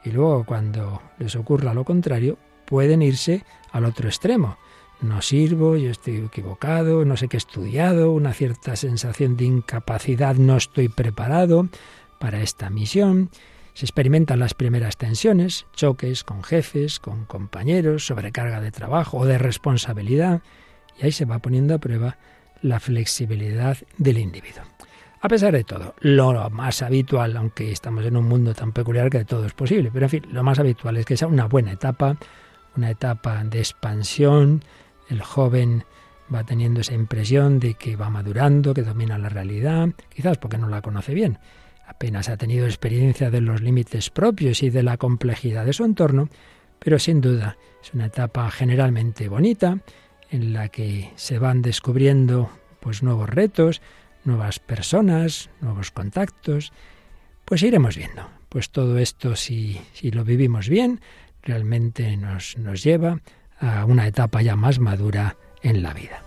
y 0.04 0.10
luego 0.10 0.44
cuando 0.44 1.00
les 1.20 1.36
ocurra 1.36 1.74
lo 1.74 1.84
contrario, 1.84 2.38
pueden 2.64 3.02
irse 3.02 3.44
al 3.70 3.84
otro 3.84 4.08
extremo. 4.08 4.56
No 5.00 5.20
sirvo, 5.20 5.76
yo 5.76 5.90
estoy 5.90 6.16
equivocado, 6.16 7.04
no 7.04 7.16
sé 7.16 7.28
qué 7.28 7.36
he 7.36 7.38
estudiado, 7.38 8.12
una 8.12 8.32
cierta 8.32 8.76
sensación 8.76 9.36
de 9.36 9.44
incapacidad, 9.44 10.36
no 10.36 10.56
estoy 10.56 10.88
preparado, 10.88 11.68
para 12.18 12.42
esta 12.42 12.70
misión. 12.70 13.30
Se 13.74 13.84
experimentan 13.84 14.38
las 14.38 14.54
primeras 14.54 14.96
tensiones, 14.96 15.66
choques 15.74 16.24
con 16.24 16.42
jefes, 16.42 16.98
con 16.98 17.26
compañeros, 17.26 18.06
sobrecarga 18.06 18.60
de 18.60 18.70
trabajo 18.70 19.18
o 19.18 19.26
de 19.26 19.38
responsabilidad, 19.38 20.40
y 20.98 21.04
ahí 21.04 21.12
se 21.12 21.26
va 21.26 21.40
poniendo 21.40 21.74
a 21.74 21.78
prueba 21.78 22.16
la 22.62 22.80
flexibilidad 22.80 23.76
del 23.98 24.18
individuo. 24.18 24.62
A 25.20 25.28
pesar 25.28 25.52
de 25.52 25.64
todo, 25.64 25.94
lo 26.00 26.48
más 26.50 26.82
habitual, 26.82 27.36
aunque 27.36 27.70
estamos 27.70 28.04
en 28.06 28.16
un 28.16 28.26
mundo 28.26 28.54
tan 28.54 28.72
peculiar 28.72 29.10
que 29.10 29.24
todo 29.24 29.44
es 29.44 29.52
posible, 29.52 29.90
pero 29.92 30.06
en 30.06 30.10
fin, 30.10 30.26
lo 30.30 30.42
más 30.42 30.58
habitual 30.58 30.96
es 30.96 31.04
que 31.04 31.16
sea 31.16 31.28
una 31.28 31.46
buena 31.46 31.72
etapa, 31.72 32.16
una 32.76 32.90
etapa 32.90 33.42
de 33.44 33.58
expansión, 33.58 34.62
el 35.08 35.22
joven 35.22 35.84
va 36.32 36.44
teniendo 36.44 36.80
esa 36.80 36.94
impresión 36.94 37.60
de 37.60 37.74
que 37.74 37.96
va 37.96 38.10
madurando, 38.10 38.74
que 38.74 38.82
domina 38.82 39.18
la 39.18 39.28
realidad, 39.28 39.88
quizás 40.14 40.38
porque 40.38 40.58
no 40.58 40.68
la 40.68 40.82
conoce 40.82 41.14
bien, 41.14 41.38
apenas 41.86 42.28
ha 42.28 42.36
tenido 42.36 42.66
experiencia 42.66 43.30
de 43.30 43.40
los 43.40 43.60
límites 43.60 44.10
propios 44.10 44.62
y 44.62 44.70
de 44.70 44.82
la 44.82 44.96
complejidad 44.96 45.64
de 45.64 45.72
su 45.72 45.84
entorno, 45.84 46.28
pero 46.78 46.98
sin 46.98 47.20
duda 47.20 47.56
es 47.82 47.94
una 47.94 48.06
etapa 48.06 48.50
generalmente 48.50 49.28
bonita 49.28 49.78
en 50.30 50.52
la 50.52 50.68
que 50.68 51.12
se 51.14 51.38
van 51.38 51.62
descubriendo 51.62 52.50
pues 52.80 53.02
nuevos 53.02 53.30
retos, 53.30 53.80
nuevas 54.24 54.58
personas, 54.58 55.50
nuevos 55.60 55.90
contactos, 55.90 56.72
pues 57.44 57.62
iremos 57.62 57.96
viendo. 57.96 58.28
Pues 58.48 58.70
todo 58.70 58.98
esto 58.98 59.36
si, 59.36 59.80
si 59.92 60.10
lo 60.10 60.24
vivimos 60.24 60.68
bien, 60.68 61.00
realmente 61.42 62.16
nos, 62.16 62.58
nos 62.58 62.82
lleva 62.82 63.20
a 63.60 63.84
una 63.84 64.06
etapa 64.06 64.42
ya 64.42 64.56
más 64.56 64.78
madura 64.78 65.36
en 65.62 65.82
la 65.82 65.92
vida. 65.92 66.25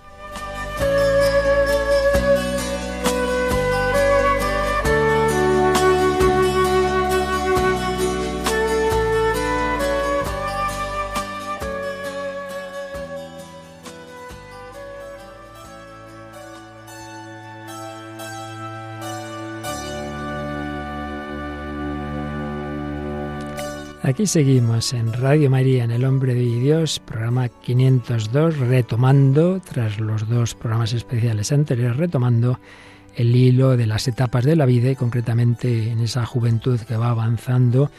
Aquí 24.10 24.26
seguimos 24.26 24.92
en 24.94 25.14
Radio 25.14 25.52
María, 25.52 25.84
en 25.84 25.92
El 25.92 26.04
Hombre 26.04 26.34
de 26.34 26.42
Dios, 26.42 27.00
programa 27.00 27.48
502, 27.48 28.58
retomando, 28.58 29.62
tras 29.62 30.00
los 30.00 30.28
dos 30.28 30.56
programas 30.56 30.94
especiales 30.94 31.52
anteriores, 31.52 31.96
retomando 31.96 32.60
el 33.16 33.36
hilo 33.36 33.78
de 33.78 33.86
las 33.86 34.08
etapas 34.08 34.46
de 34.46 34.56
la 34.56 34.66
vida 34.66 34.90
y 34.90 34.96
concretamente 34.96 35.92
en 35.92 36.00
esa 36.00 36.26
juventud 36.26 36.80
que 36.80 36.98
va 36.98 37.12
avanzando 37.12 37.92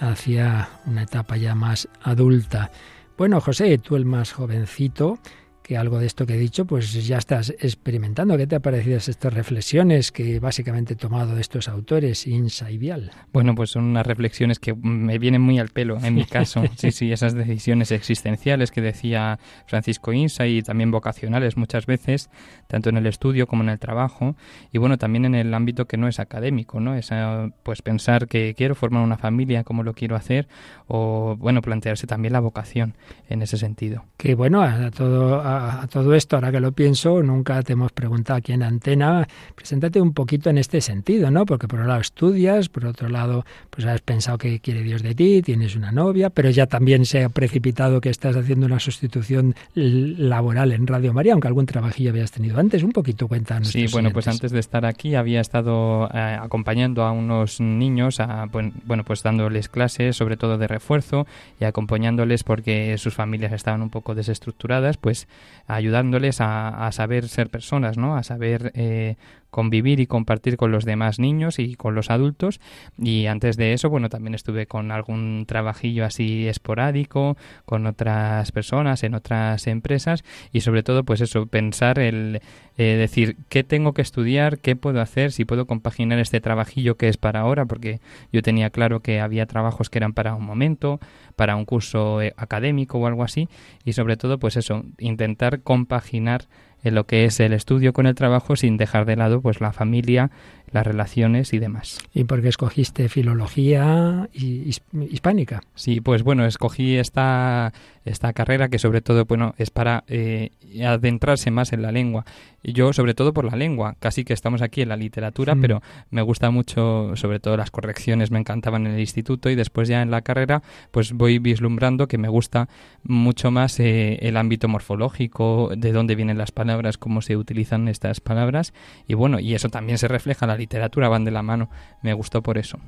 hacia 0.00 0.68
una 0.84 1.04
etapa 1.04 1.36
ya 1.36 1.54
más 1.54 1.88
adulta. 2.02 2.72
Bueno, 3.16 3.40
José, 3.40 3.78
tú 3.78 3.94
el 3.94 4.04
más 4.04 4.32
jovencito, 4.32 5.20
que 5.62 5.76
algo 5.76 5.98
de 5.98 6.06
esto 6.06 6.26
que 6.26 6.34
he 6.34 6.38
dicho, 6.38 6.64
pues 6.64 7.06
ya 7.06 7.18
estás 7.18 7.50
experimentando. 7.50 8.36
¿Qué 8.36 8.46
te 8.46 8.56
ha 8.56 8.60
parecido 8.60 8.98
estas 8.98 9.32
reflexiones 9.32 10.12
que 10.12 10.40
básicamente 10.40 10.94
he 10.94 10.96
tomado 10.96 11.34
de 11.34 11.40
estos 11.40 11.68
autores, 11.68 12.26
Insa 12.26 12.70
y 12.70 12.78
Vial? 12.78 13.10
Bueno, 13.32 13.54
pues 13.54 13.70
son 13.70 13.84
unas 13.84 14.06
reflexiones 14.06 14.58
que 14.58 14.74
me 14.74 15.18
vienen 15.18 15.40
muy 15.40 15.58
al 15.58 15.68
pelo, 15.68 15.98
en 16.02 16.14
mi 16.14 16.24
caso. 16.26 16.62
sí, 16.76 16.92
sí, 16.92 17.12
esas 17.12 17.34
decisiones 17.34 17.92
existenciales 17.92 18.70
que 18.70 18.80
decía 18.80 19.38
Francisco 19.66 20.12
Insa 20.12 20.46
y 20.46 20.62
también 20.62 20.90
vocacionales 20.90 21.56
muchas 21.56 21.86
veces, 21.86 22.30
tanto 22.66 22.90
en 22.90 22.96
el 22.96 23.06
estudio 23.06 23.46
como 23.46 23.62
en 23.62 23.68
el 23.68 23.78
trabajo, 23.78 24.36
y 24.72 24.78
bueno, 24.78 24.98
también 24.98 25.24
en 25.24 25.34
el 25.34 25.54
ámbito 25.54 25.86
que 25.86 25.96
no 25.96 26.08
es 26.08 26.18
académico, 26.18 26.80
¿no? 26.80 26.94
Esa, 26.94 27.50
pues 27.62 27.82
pensar 27.82 28.28
que 28.28 28.54
quiero 28.56 28.74
formar 28.74 29.02
una 29.02 29.16
familia, 29.16 29.64
cómo 29.64 29.82
lo 29.82 29.94
quiero 29.94 30.16
hacer, 30.16 30.48
o 30.88 31.36
bueno, 31.38 31.62
plantearse 31.62 32.06
también 32.06 32.32
la 32.32 32.40
vocación 32.40 32.94
en 33.28 33.42
ese 33.42 33.56
sentido. 33.58 34.04
Que 34.16 34.34
bueno, 34.34 34.62
a 34.62 34.90
todo 34.90 35.40
a, 35.40 35.61
todo 35.90 36.14
esto, 36.14 36.36
ahora 36.36 36.52
que 36.52 36.60
lo 36.60 36.72
pienso, 36.72 37.22
nunca 37.22 37.62
te 37.62 37.74
hemos 37.74 37.92
preguntado 37.92 38.38
aquí 38.38 38.52
en 38.52 38.62
antena, 38.62 39.26
preséntate 39.54 40.00
un 40.00 40.12
poquito 40.12 40.50
en 40.50 40.58
este 40.58 40.80
sentido, 40.80 41.30
¿no? 41.30 41.46
Porque 41.46 41.68
por 41.68 41.80
un 41.80 41.88
lado 41.88 42.00
estudias, 42.00 42.68
por 42.68 42.86
otro 42.86 43.08
lado, 43.08 43.44
pues 43.70 43.86
has 43.86 44.00
pensado 44.00 44.38
que 44.38 44.60
quiere 44.60 44.82
Dios 44.82 45.02
de 45.02 45.14
ti, 45.14 45.42
tienes 45.42 45.76
una 45.76 45.92
novia, 45.92 46.30
pero 46.30 46.50
ya 46.50 46.66
también 46.66 47.04
se 47.04 47.24
ha 47.24 47.28
precipitado 47.28 48.00
que 48.00 48.10
estás 48.10 48.36
haciendo 48.36 48.66
una 48.66 48.80
sustitución 48.80 49.54
laboral 49.74 50.72
en 50.72 50.86
Radio 50.86 51.12
María, 51.12 51.32
aunque 51.32 51.48
algún 51.48 51.66
trabajillo 51.66 52.10
habías 52.10 52.30
tenido 52.30 52.58
antes. 52.58 52.82
Un 52.82 52.92
poquito 52.92 53.28
cuéntanos. 53.28 53.68
Sí, 53.68 53.86
bueno, 53.92 54.10
pues 54.10 54.28
antes 54.28 54.52
de 54.52 54.60
estar 54.60 54.84
aquí 54.86 55.14
había 55.14 55.40
estado 55.40 56.08
eh, 56.12 56.38
acompañando 56.40 57.04
a 57.04 57.12
unos 57.12 57.60
niños, 57.60 58.20
a, 58.20 58.46
bueno, 58.46 59.04
pues 59.04 59.22
dándoles 59.22 59.68
clases, 59.68 60.16
sobre 60.16 60.36
todo 60.36 60.58
de 60.58 60.66
refuerzo, 60.66 61.26
y 61.60 61.64
acompañándoles 61.64 62.44
porque 62.44 62.96
sus 62.98 63.14
familias 63.14 63.52
estaban 63.52 63.82
un 63.82 63.90
poco 63.90 64.14
desestructuradas, 64.14 64.96
pues 64.96 65.28
ayudándoles 65.66 66.38
a, 66.40 66.90
saber 66.92 67.28
ser 67.28 67.48
personas, 67.50 67.98
¿no? 67.98 68.16
A 68.16 68.22
saber 68.22 68.72
eh, 68.74 69.16
convivir 69.52 70.00
y 70.00 70.06
compartir 70.06 70.56
con 70.56 70.72
los 70.72 70.86
demás 70.86 71.18
niños 71.18 71.58
y 71.58 71.76
con 71.76 71.94
los 71.94 72.10
adultos. 72.10 72.58
Y 72.98 73.26
antes 73.26 73.58
de 73.58 73.74
eso, 73.74 73.90
bueno, 73.90 74.08
también 74.08 74.34
estuve 74.34 74.66
con 74.66 74.90
algún 74.90 75.44
trabajillo 75.46 76.06
así 76.06 76.48
esporádico, 76.48 77.36
con 77.66 77.86
otras 77.86 78.50
personas 78.50 79.04
en 79.04 79.14
otras 79.14 79.66
empresas. 79.66 80.24
Y 80.52 80.62
sobre 80.62 80.82
todo, 80.82 81.04
pues 81.04 81.20
eso, 81.20 81.46
pensar 81.46 81.98
el 81.98 82.40
eh, 82.78 82.96
decir 82.96 83.36
qué 83.50 83.62
tengo 83.62 83.92
que 83.92 84.00
estudiar, 84.00 84.58
qué 84.58 84.74
puedo 84.74 85.02
hacer, 85.02 85.30
si 85.30 85.44
puedo 85.44 85.66
compaginar 85.66 86.18
este 86.18 86.40
trabajillo 86.40 86.96
que 86.96 87.08
es 87.08 87.18
para 87.18 87.40
ahora, 87.40 87.66
porque 87.66 88.00
yo 88.32 88.40
tenía 88.40 88.70
claro 88.70 89.00
que 89.00 89.20
había 89.20 89.44
trabajos 89.44 89.90
que 89.90 89.98
eran 89.98 90.14
para 90.14 90.34
un 90.34 90.46
momento, 90.46 90.98
para 91.36 91.56
un 91.56 91.66
curso 91.66 92.22
eh, 92.22 92.32
académico 92.38 92.98
o 92.98 93.06
algo 93.06 93.24
así, 93.24 93.50
y 93.84 93.92
sobre 93.92 94.16
todo, 94.16 94.38
pues 94.38 94.56
eso, 94.56 94.84
intentar 94.98 95.60
compaginar 95.60 96.46
en 96.82 96.94
lo 96.94 97.04
que 97.04 97.24
es 97.24 97.40
el 97.40 97.52
estudio 97.52 97.92
con 97.92 98.06
el 98.06 98.14
trabajo 98.14 98.56
sin 98.56 98.76
dejar 98.76 99.04
de 99.04 99.16
lado 99.16 99.40
pues 99.40 99.60
la 99.60 99.72
familia, 99.72 100.30
las 100.72 100.86
relaciones 100.86 101.52
y 101.52 101.58
demás. 101.58 101.98
¿Y 102.14 102.24
por 102.24 102.42
qué 102.42 102.48
escogiste 102.48 103.08
filología 103.08 104.28
hispánica? 104.32 105.62
Sí, 105.74 106.00
pues 106.00 106.22
bueno, 106.22 106.46
escogí 106.46 106.96
esta, 106.96 107.72
esta 108.04 108.32
carrera 108.32 108.68
que 108.68 108.78
sobre 108.78 109.02
todo 109.02 109.24
bueno, 109.26 109.54
es 109.58 109.70
para 109.70 110.04
eh, 110.08 110.50
adentrarse 110.84 111.50
más 111.50 111.72
en 111.72 111.82
la 111.82 111.92
lengua. 111.92 112.24
Yo 112.64 112.92
sobre 112.92 113.14
todo 113.14 113.32
por 113.32 113.44
la 113.44 113.56
lengua, 113.56 113.96
casi 113.98 114.24
que 114.24 114.32
estamos 114.32 114.62
aquí 114.62 114.82
en 114.82 114.88
la 114.88 114.96
literatura, 114.96 115.56
pero 115.60 115.82
me 116.10 116.22
gusta 116.22 116.50
mucho, 116.50 117.16
sobre 117.16 117.40
todo 117.40 117.56
las 117.56 117.72
correcciones 117.72 118.30
me 118.30 118.38
encantaban 118.38 118.86
en 118.86 118.94
el 118.94 119.00
instituto 119.00 119.50
y 119.50 119.56
después 119.56 119.88
ya 119.88 120.00
en 120.00 120.12
la 120.12 120.22
carrera 120.22 120.62
pues 120.92 121.12
voy 121.12 121.38
vislumbrando 121.40 122.06
que 122.06 122.18
me 122.18 122.28
gusta 122.28 122.68
mucho 123.02 123.50
más 123.50 123.80
eh, 123.80 124.18
el 124.22 124.36
ámbito 124.36 124.68
morfológico, 124.68 125.72
de 125.76 125.92
dónde 125.92 126.14
vienen 126.14 126.38
las 126.38 126.52
palabras, 126.52 126.71
cómo 126.98 127.22
se 127.22 127.36
utilizan 127.36 127.88
estas 127.88 128.20
palabras 128.20 128.72
y 129.06 129.14
bueno, 129.14 129.40
y 129.40 129.54
eso 129.54 129.68
también 129.68 129.98
se 129.98 130.08
refleja 130.08 130.46
la 130.46 130.56
literatura, 130.56 131.08
van 131.08 131.24
de 131.24 131.30
la 131.30 131.42
mano, 131.42 131.70
me 132.02 132.12
gustó 132.12 132.42
por 132.42 132.58
eso. 132.58 132.78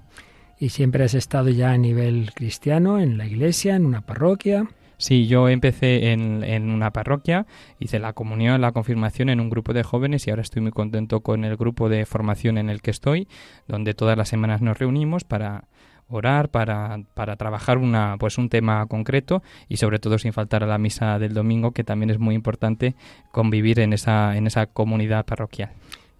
¿Y 0.58 0.68
siempre 0.68 1.04
has 1.04 1.14
estado 1.14 1.48
ya 1.50 1.72
a 1.72 1.78
nivel 1.78 2.32
cristiano, 2.34 3.00
en 3.00 3.18
la 3.18 3.26
iglesia, 3.26 3.76
en 3.76 3.86
una 3.86 4.02
parroquia? 4.02 4.68
Sí, 4.96 5.26
yo 5.26 5.48
empecé 5.48 6.12
en, 6.12 6.44
en, 6.44 6.70
una 6.70 6.92
parroquia, 6.92 7.46
hice 7.80 7.98
la 7.98 8.12
comunión, 8.12 8.60
la 8.60 8.72
confirmación 8.72 9.28
en 9.28 9.40
un 9.40 9.50
grupo 9.50 9.72
de 9.72 9.82
jóvenes 9.82 10.26
y 10.26 10.30
ahora 10.30 10.42
estoy 10.42 10.62
muy 10.62 10.70
contento 10.70 11.20
con 11.20 11.44
el 11.44 11.56
grupo 11.56 11.88
de 11.88 12.06
formación 12.06 12.58
en 12.58 12.70
el 12.70 12.80
que 12.80 12.92
estoy, 12.92 13.26
donde 13.66 13.94
todas 13.94 14.16
las 14.16 14.28
semanas 14.28 14.62
nos 14.62 14.78
reunimos 14.78 15.24
para 15.24 15.64
orar, 16.08 16.48
para, 16.50 17.00
para 17.14 17.36
trabajar 17.36 17.78
una, 17.78 18.16
pues 18.18 18.38
un 18.38 18.48
tema 18.48 18.86
concreto 18.86 19.42
y 19.68 19.76
sobre 19.78 19.98
todo 19.98 20.18
sin 20.18 20.32
faltar 20.32 20.62
a 20.62 20.66
la 20.66 20.78
misa 20.78 21.18
del 21.18 21.34
domingo, 21.34 21.72
que 21.72 21.84
también 21.84 22.10
es 22.10 22.18
muy 22.18 22.34
importante 22.34 22.94
convivir 23.32 23.80
en 23.80 23.92
esa, 23.92 24.36
en 24.36 24.46
esa 24.46 24.66
comunidad 24.66 25.24
parroquial. 25.24 25.70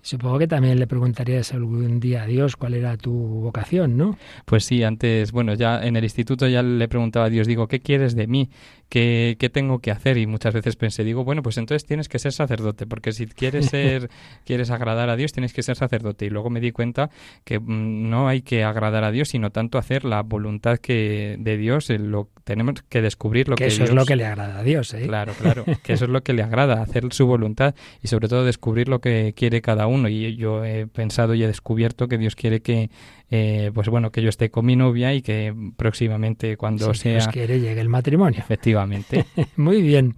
Supongo 0.04 0.38
que 0.38 0.46
también 0.46 0.78
le 0.78 0.86
preguntarías 0.86 1.54
algún 1.54 1.98
día 1.98 2.24
a 2.24 2.26
Dios 2.26 2.56
cuál 2.56 2.74
era 2.74 2.94
tu 2.98 3.10
vocación, 3.10 3.96
¿no? 3.96 4.18
Pues 4.44 4.66
sí, 4.66 4.82
antes, 4.82 5.32
bueno, 5.32 5.54
ya 5.54 5.82
en 5.82 5.96
el 5.96 6.04
instituto 6.04 6.46
ya 6.46 6.62
le 6.62 6.88
preguntaba 6.88 7.24
a 7.24 7.30
Dios, 7.30 7.46
digo, 7.46 7.68
¿qué 7.68 7.80
quieres 7.80 8.14
de 8.14 8.26
mí? 8.26 8.50
¿Qué, 8.94 9.34
¿Qué, 9.40 9.50
tengo 9.50 9.80
que 9.80 9.90
hacer? 9.90 10.18
Y 10.18 10.28
muchas 10.28 10.54
veces 10.54 10.76
pensé, 10.76 11.02
digo, 11.02 11.24
bueno, 11.24 11.42
pues 11.42 11.58
entonces 11.58 11.84
tienes 11.84 12.08
que 12.08 12.20
ser 12.20 12.30
sacerdote, 12.32 12.86
porque 12.86 13.10
si 13.10 13.26
quieres 13.26 13.66
ser, 13.66 14.08
quieres 14.46 14.70
agradar 14.70 15.10
a 15.10 15.16
Dios, 15.16 15.32
tienes 15.32 15.52
que 15.52 15.64
ser 15.64 15.74
sacerdote. 15.74 16.26
Y 16.26 16.30
luego 16.30 16.48
me 16.48 16.60
di 16.60 16.70
cuenta 16.70 17.10
que 17.42 17.58
mm, 17.58 18.08
no 18.08 18.28
hay 18.28 18.42
que 18.42 18.62
agradar 18.62 19.02
a 19.02 19.10
Dios, 19.10 19.30
sino 19.30 19.50
tanto 19.50 19.78
hacer 19.78 20.04
la 20.04 20.22
voluntad 20.22 20.78
que 20.78 21.34
de 21.40 21.56
Dios, 21.56 21.90
lo 21.90 22.28
tenemos 22.44 22.84
que 22.88 23.02
descubrir 23.02 23.48
lo 23.48 23.56
que, 23.56 23.64
que 23.64 23.70
eso 23.70 23.82
es 23.82 23.90
lo 23.90 24.06
que 24.06 24.14
le 24.14 24.26
agrada 24.26 24.60
a 24.60 24.62
Dios, 24.62 24.94
¿eh? 24.94 25.08
Claro, 25.08 25.32
claro, 25.40 25.64
que 25.82 25.94
eso 25.94 26.04
es 26.04 26.10
lo 26.12 26.22
que 26.22 26.32
le 26.32 26.44
agrada, 26.44 26.80
hacer 26.80 27.12
su 27.12 27.26
voluntad 27.26 27.74
y 28.00 28.06
sobre 28.06 28.28
todo 28.28 28.44
descubrir 28.44 28.88
lo 28.88 29.00
que 29.00 29.34
quiere 29.36 29.60
cada 29.60 29.88
uno. 29.88 30.08
Y 30.08 30.36
yo 30.36 30.64
he 30.64 30.86
pensado 30.86 31.34
y 31.34 31.42
he 31.42 31.48
descubierto 31.48 32.06
que 32.06 32.16
Dios 32.16 32.36
quiere 32.36 32.62
que 32.62 32.90
eh, 33.30 33.70
pues 33.74 33.88
bueno, 33.88 34.12
que 34.12 34.22
yo 34.22 34.28
esté 34.28 34.50
con 34.50 34.66
mi 34.66 34.76
novia 34.76 35.14
y 35.14 35.22
que 35.22 35.54
próximamente 35.76 36.56
cuando 36.56 36.94
sea... 36.94 37.12
Dios 37.14 37.28
quiere 37.28 37.60
llegue 37.60 37.80
el 37.80 37.88
matrimonio. 37.88 38.40
Efectivamente. 38.40 39.24
Muy 39.56 39.82
bien. 39.82 40.14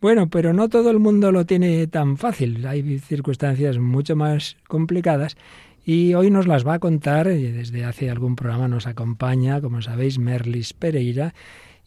Bueno, 0.00 0.28
pero 0.28 0.52
no 0.52 0.68
todo 0.68 0.90
el 0.90 0.98
mundo 0.98 1.32
lo 1.32 1.46
tiene 1.46 1.86
tan 1.86 2.16
fácil. 2.16 2.66
Hay 2.66 2.98
circunstancias 2.98 3.78
mucho 3.78 4.16
más 4.16 4.56
complicadas 4.68 5.36
y 5.84 6.14
hoy 6.14 6.30
nos 6.30 6.46
las 6.46 6.66
va 6.66 6.74
a 6.74 6.78
contar, 6.78 7.26
y 7.26 7.52
desde 7.52 7.84
hace 7.84 8.08
algún 8.08 8.36
programa 8.36 8.68
nos 8.68 8.86
acompaña, 8.86 9.60
como 9.60 9.82
sabéis, 9.82 10.18
Merlis 10.18 10.72
Pereira. 10.72 11.34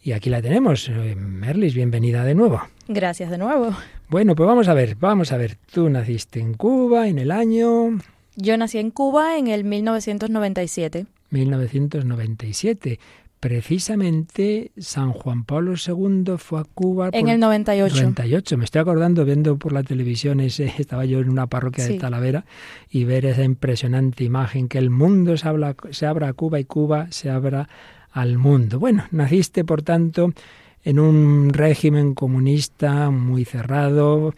Y 0.04 0.12
aquí 0.12 0.30
la 0.30 0.42
tenemos. 0.42 0.88
Eh, 0.90 1.16
Merlis, 1.16 1.74
bienvenida 1.74 2.24
de 2.24 2.36
nuevo. 2.36 2.62
Gracias 2.88 3.32
de 3.32 3.40
nuevo. 3.40 3.76
Bueno, 4.10 4.36
pues 4.36 4.48
vamos 4.48 4.68
a 4.68 4.76
ver, 4.76 4.96
vamos 5.00 5.32
a 5.32 5.38
ver. 5.38 5.58
Tú 5.72 5.90
naciste 5.90 6.40
en 6.40 6.54
Cuba 6.54 7.08
en 7.08 7.18
el 7.18 7.32
año... 7.32 7.98
Yo 8.40 8.56
nací 8.56 8.78
en 8.78 8.92
Cuba 8.92 9.38
en 9.40 9.48
el 9.48 9.64
1997. 9.64 11.08
1997. 11.32 13.00
Precisamente 13.40 14.72
San 14.78 15.12
Juan 15.12 15.44
Pablo 15.44 15.74
II 15.74 16.36
fue 16.38 16.60
a 16.60 16.64
Cuba. 16.64 17.10
En 17.14 17.30
el 17.30 17.40
98. 17.40 17.96
98. 17.96 18.58
Me 18.58 18.66
estoy 18.66 18.82
acordando, 18.82 19.26
viendo 19.26 19.58
por 19.58 19.74
la 19.74 19.82
televisión, 19.82 20.40
ese, 20.40 20.66
estaba 20.78 21.06
yo 21.06 21.20
en 21.20 21.30
una 21.30 21.48
parroquia 21.48 21.88
de 21.88 21.98
Talavera 21.98 22.46
y 22.92 23.06
ver 23.06 23.26
esa 23.26 23.44
impresionante 23.44 24.24
imagen 24.24 24.68
que 24.68 24.78
el 24.78 24.92
mundo 24.92 25.36
se, 25.36 25.48
habla, 25.48 25.76
se 25.90 26.06
abra 26.06 26.30
a 26.30 26.34
Cuba 26.34 26.60
y 26.60 26.66
Cuba 26.66 27.08
se 27.10 27.32
abra 27.32 27.68
al 28.12 28.38
mundo. 28.38 28.78
Bueno, 28.78 29.06
naciste, 29.10 29.64
por 29.64 29.82
tanto, 29.82 30.32
en 30.84 31.00
un 31.00 31.54
régimen 31.54 32.14
comunista 32.14 33.10
muy 33.10 33.46
cerrado, 33.46 34.36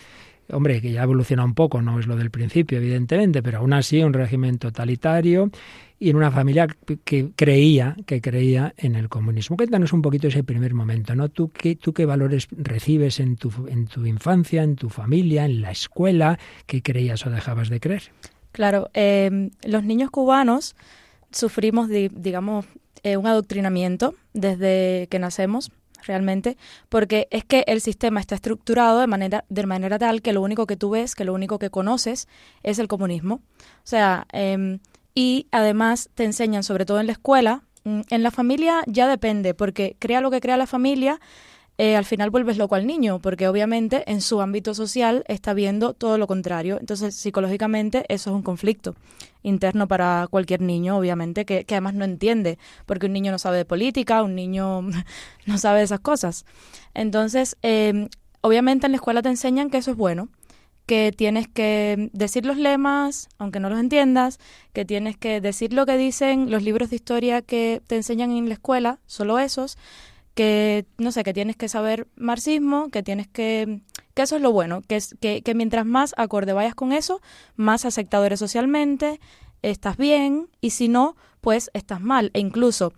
hombre, 0.52 0.82
que 0.82 0.92
ya 0.92 1.04
evoluciona 1.04 1.44
un 1.44 1.54
poco, 1.54 1.82
no 1.82 2.00
es 2.00 2.08
lo 2.08 2.16
del 2.16 2.32
principio, 2.32 2.78
evidentemente, 2.78 3.42
pero 3.44 3.60
aún 3.60 3.74
así 3.74 4.04
un 4.04 4.14
régimen 4.14 4.58
totalitario 4.58 5.52
y 6.00 6.10
en 6.10 6.16
una 6.16 6.32
familia 6.32 6.68
que 7.04 7.32
creía, 7.36 7.96
que 8.06 8.22
creía 8.22 8.74
en 8.78 8.96
el 8.96 9.10
comunismo. 9.10 9.58
Cuéntanos 9.58 9.92
un 9.92 10.02
poquito 10.02 10.28
ese 10.28 10.44
primer 10.44 10.74
momento, 10.74 11.14
¿no? 11.16 11.30
¿Tú 11.30 11.50
qué, 11.50 11.76
tú 11.76 11.94
qué 11.94 12.06
valores 12.06 12.48
recibes 12.52 13.20
en 13.20 13.36
tu, 13.36 13.52
en 13.68 13.88
tu 13.88 14.06
infancia, 14.06 14.64
en 14.64 14.76
tu 14.76 14.90
familia, 14.90 15.46
en 15.46 15.62
la 15.62 15.72
escuela? 15.72 16.40
¿Qué 16.66 16.82
creías 16.82 17.26
o 17.26 17.30
dejabas 17.30 17.70
de 17.70 17.80
creer? 17.80 18.04
Claro, 18.54 18.90
eh, 18.94 19.50
los 19.64 19.84
niños 19.84 20.10
cubanos 20.10 20.76
sufrimos, 21.32 21.90
digamos, 21.90 22.66
eh, 23.04 23.18
un 23.18 23.28
adoctrinamiento 23.28 24.16
desde 24.34 25.08
que 25.10 25.20
nacemos 25.20 25.72
realmente, 26.04 26.58
porque 26.90 27.28
es 27.32 27.44
que 27.44 27.64
el 27.68 27.82
sistema 27.82 28.20
está 28.20 28.36
estructurado 28.36 29.00
de 29.00 29.08
manera, 29.08 29.46
de 29.50 29.66
manera 29.66 30.00
tal 30.00 30.22
que 30.22 30.34
lo 30.34 30.42
único 30.42 30.68
que 30.68 30.78
tú 30.78 30.92
ves, 30.92 31.16
que 31.16 31.26
lo 31.26 31.34
único 31.34 31.60
que 31.60 31.70
conoces 31.70 32.28
es 32.64 32.80
el 32.80 32.88
comunismo. 32.88 33.42
O 33.60 33.88
sea, 33.88 34.28
eh, 34.34 34.80
y 35.16 35.48
además 35.52 36.10
te 36.16 36.24
enseñan, 36.24 36.64
sobre 36.64 36.86
todo 36.86 37.00
en 37.00 37.08
la 37.08 37.14
escuela, 37.14 37.64
mm, 37.84 38.02
en 38.10 38.24
la 38.24 38.32
familia 38.32 38.84
ya 38.88 39.08
depende, 39.08 39.54
porque 39.54 39.96
crea 40.00 40.22
lo 40.22 40.32
que 40.32 40.42
crea 40.42 40.58
la 40.58 40.68
familia, 40.68 41.20
eh, 41.82 41.96
al 41.96 42.04
final 42.04 42.30
vuelves 42.30 42.58
loco 42.58 42.76
al 42.76 42.86
niño, 42.86 43.20
porque 43.20 43.48
obviamente 43.48 44.04
en 44.12 44.20
su 44.20 44.42
ámbito 44.42 44.74
social 44.74 45.24
está 45.30 45.54
viendo 45.54 45.94
todo 45.94 46.18
lo 46.18 46.28
contrario. 46.28 46.78
Entonces, 46.78 47.16
psicológicamente, 47.16 48.04
eso 48.10 48.32
es 48.32 48.36
un 48.36 48.42
conflicto 48.42 48.96
interno 49.44 49.88
para 49.88 50.28
cualquier 50.30 50.60
niño, 50.60 50.98
obviamente, 50.98 51.46
que, 51.46 51.64
que 51.64 51.76
además 51.76 51.94
no 51.94 52.04
entiende, 52.04 52.60
porque 52.86 53.06
un 53.06 53.14
niño 53.14 53.32
no 53.32 53.40
sabe 53.40 53.56
de 53.60 53.64
política, 53.64 54.24
un 54.24 54.36
niño 54.36 54.82
no 55.46 55.58
sabe 55.58 55.78
de 55.78 55.86
esas 55.86 56.02
cosas. 56.02 56.44
Entonces, 56.94 57.56
eh, 57.62 58.10
obviamente 58.42 58.88
en 58.88 58.92
la 58.92 58.98
escuela 58.98 59.22
te 59.22 59.30
enseñan 59.30 59.70
que 59.70 59.78
eso 59.78 59.92
es 59.92 59.98
bueno, 59.98 60.28
que 60.86 61.14
tienes 61.16 61.48
que 61.48 62.10
decir 62.12 62.46
los 62.46 62.58
lemas, 62.58 63.30
aunque 63.38 63.62
no 63.62 63.70
los 63.70 63.80
entiendas, 63.80 64.38
que 64.74 64.84
tienes 64.84 65.16
que 65.16 65.40
decir 65.40 65.72
lo 65.72 65.86
que 65.86 65.96
dicen 65.96 66.52
los 66.52 66.62
libros 66.62 66.90
de 66.90 66.98
historia 66.98 67.42
que 67.42 67.82
te 67.88 67.96
enseñan 67.96 68.32
en 68.32 68.50
la 68.50 68.56
escuela, 68.56 69.00
solo 69.06 69.40
esos, 69.40 69.78
que, 70.40 70.86
no 70.98 71.12
sé, 71.12 71.26
que 71.26 71.34
tienes 71.34 71.58
que 71.58 71.68
saber 71.68 72.08
marxismo, 72.16 72.88
que 72.92 73.04
tienes 73.04 73.28
que... 73.28 73.82
que 74.14 74.22
eso 74.22 74.38
es 74.38 74.42
lo 74.42 74.54
bueno, 74.54 74.82
que, 74.88 74.96
es, 74.96 75.14
que, 75.20 75.44
mientras 75.54 75.86
más 75.86 76.16
acorde 76.16 76.54
vayas 76.54 76.76
con 76.76 76.94
eso, 76.94 77.20
más 77.58 77.84
aceptado 77.84 78.24
eres 78.24 78.40
socialmente, 78.40 79.20
estás 79.64 79.98
bien, 79.98 80.48
y 80.62 80.70
si 80.70 80.88
no, 80.88 81.18
pues 81.42 81.70
estás 81.74 82.00
mal. 82.00 82.32
E 82.34 82.40
incluso 82.40 82.94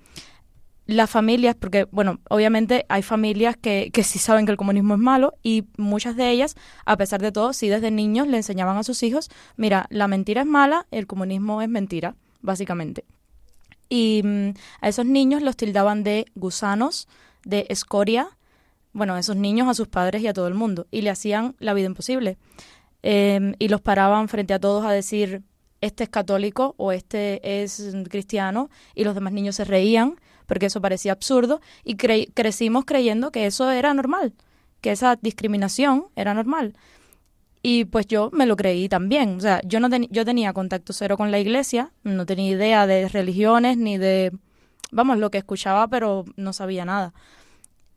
las 0.85 1.09
familias, 1.09 1.55
porque, 1.55 1.87
bueno, 1.89 2.19
obviamente 2.29 2.85
hay 2.89 3.01
familias 3.01 3.57
que, 3.57 3.89
que 3.91 4.03
sí 4.03 4.19
saben 4.19 4.45
que 4.45 4.51
el 4.51 4.57
comunismo 4.59 4.93
es 4.93 4.99
malo 4.99 5.33
y 5.41 5.63
muchas 5.77 6.15
de 6.15 6.29
ellas, 6.29 6.55
a 6.85 6.95
pesar 6.95 7.23
de 7.23 7.31
todo, 7.31 7.53
sí 7.53 7.69
desde 7.69 7.89
niños 7.89 8.27
le 8.27 8.37
enseñaban 8.37 8.77
a 8.77 8.83
sus 8.83 9.01
hijos, 9.01 9.31
mira, 9.57 9.87
la 9.89 10.07
mentira 10.07 10.41
es 10.41 10.47
mala, 10.47 10.85
el 10.91 11.07
comunismo 11.07 11.63
es 11.63 11.69
mentira, 11.69 12.13
básicamente. 12.41 13.03
Y 13.89 14.21
mm, 14.23 14.49
a 14.81 14.89
esos 14.89 15.07
niños 15.07 15.41
los 15.41 15.57
tildaban 15.57 16.03
de 16.03 16.25
gusanos, 16.35 17.07
de 17.43 17.65
escoria, 17.69 18.29
bueno, 18.93 19.17
esos 19.17 19.35
niños, 19.35 19.67
a 19.67 19.73
sus 19.73 19.87
padres 19.87 20.21
y 20.21 20.27
a 20.27 20.33
todo 20.33 20.47
el 20.47 20.53
mundo, 20.53 20.87
y 20.91 21.01
le 21.01 21.09
hacían 21.09 21.55
la 21.59 21.73
vida 21.73 21.87
imposible. 21.87 22.37
Em, 23.03 23.55
y 23.57 23.69
los 23.69 23.81
paraban 23.81 24.27
frente 24.27 24.53
a 24.53 24.59
todos 24.59 24.85
a 24.85 24.91
decir, 24.91 25.43
este 25.79 26.03
es 26.03 26.09
católico 26.09 26.75
o 26.77 26.91
este 26.91 27.63
es 27.63 27.95
cristiano, 28.09 28.69
y 28.95 29.03
los 29.03 29.15
demás 29.15 29.33
niños 29.33 29.55
se 29.55 29.65
reían 29.65 30.15
porque 30.45 30.65
eso 30.65 30.81
parecía 30.81 31.13
absurdo, 31.13 31.61
y 31.85 31.95
crecimos 31.95 32.83
creyendo 32.83 33.31
que 33.31 33.45
eso 33.45 33.71
era 33.71 33.93
normal, 33.93 34.33
que 34.81 34.91
esa 34.91 35.15
discriminación 35.15 36.07
era 36.17 36.33
normal. 36.33 36.73
Y 37.63 37.85
pues 37.85 38.07
yo 38.07 38.29
me 38.33 38.45
lo 38.45 38.55
creí 38.57 38.89
también. 38.89 39.37
O 39.37 39.39
sea, 39.39 39.61
yo, 39.63 39.79
no 39.79 39.87
yo 40.09 40.25
tenía 40.25 40.51
contacto 40.51 40.93
cero 40.93 41.15
con 41.15 41.31
la 41.31 41.39
iglesia, 41.39 41.93
no 42.03 42.25
tenía 42.25 42.51
idea 42.51 42.87
de 42.87 43.07
religiones 43.07 43.77
ni 43.77 43.97
de 43.97 44.33
vamos, 44.91 45.17
lo 45.17 45.31
que 45.31 45.39
escuchaba, 45.39 45.87
pero 45.87 46.25
no 46.35 46.53
sabía 46.53 46.85
nada. 46.85 47.13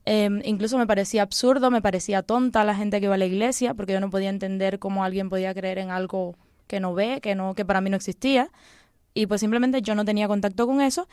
Em, 0.06 0.40
incluso 0.44 0.78
me 0.78 0.86
parecía 0.86 1.22
absurdo, 1.22 1.70
me 1.70 1.80
parecía 1.80 2.22
tonta 2.22 2.64
la 2.64 2.74
gente 2.74 3.00
que 3.00 3.06
iba 3.06 3.14
a 3.14 3.18
la 3.18 3.26
iglesia, 3.26 3.74
porque 3.74 3.92
yo 3.94 4.00
no 4.00 4.10
podía 4.10 4.28
entender 4.28 4.78
cómo 4.78 5.04
alguien 5.04 5.30
podía 5.30 5.54
creer 5.54 5.78
en 5.78 5.90
algo 5.90 6.36
que 6.66 6.80
no 6.80 6.94
ve, 6.94 7.20
que 7.22 7.34
no, 7.34 7.54
que 7.54 7.64
para 7.64 7.80
mí 7.80 7.90
no 7.90 7.96
existía. 7.96 8.50
Y 9.14 9.26
pues 9.26 9.40
simplemente 9.40 9.80
yo 9.80 9.94
no 9.94 10.04
tenía 10.04 10.28
contacto 10.28 10.66
con 10.66 10.80
eso. 10.80 11.08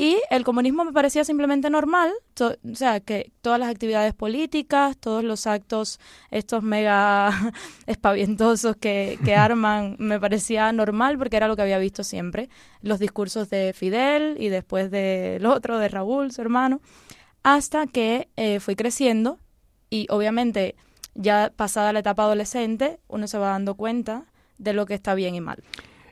Y 0.00 0.22
el 0.30 0.44
comunismo 0.44 0.84
me 0.84 0.92
parecía 0.92 1.24
simplemente 1.24 1.70
normal, 1.70 2.12
o 2.40 2.74
sea, 2.76 3.00
que 3.00 3.32
todas 3.42 3.58
las 3.58 3.68
actividades 3.68 4.14
políticas, 4.14 4.96
todos 4.96 5.24
los 5.24 5.48
actos, 5.48 5.98
estos 6.30 6.62
mega 6.62 7.52
espavientosos 7.88 8.76
que, 8.76 9.18
que 9.24 9.34
arman, 9.34 9.96
me 9.98 10.20
parecía 10.20 10.70
normal 10.70 11.18
porque 11.18 11.36
era 11.36 11.48
lo 11.48 11.56
que 11.56 11.62
había 11.62 11.80
visto 11.80 12.04
siempre. 12.04 12.48
Los 12.80 13.00
discursos 13.00 13.50
de 13.50 13.72
Fidel 13.72 14.36
y 14.38 14.50
después 14.50 14.92
del 14.92 15.44
otro, 15.44 15.80
de 15.80 15.88
Raúl, 15.88 16.30
su 16.30 16.42
hermano, 16.42 16.80
hasta 17.42 17.88
que 17.88 18.28
eh, 18.36 18.60
fui 18.60 18.76
creciendo 18.76 19.40
y 19.90 20.06
obviamente 20.10 20.76
ya 21.16 21.52
pasada 21.56 21.92
la 21.92 21.98
etapa 21.98 22.22
adolescente, 22.22 23.00
uno 23.08 23.26
se 23.26 23.36
va 23.36 23.48
dando 23.48 23.74
cuenta 23.74 24.26
de 24.58 24.74
lo 24.74 24.86
que 24.86 24.94
está 24.94 25.16
bien 25.16 25.34
y 25.34 25.40
mal. 25.40 25.64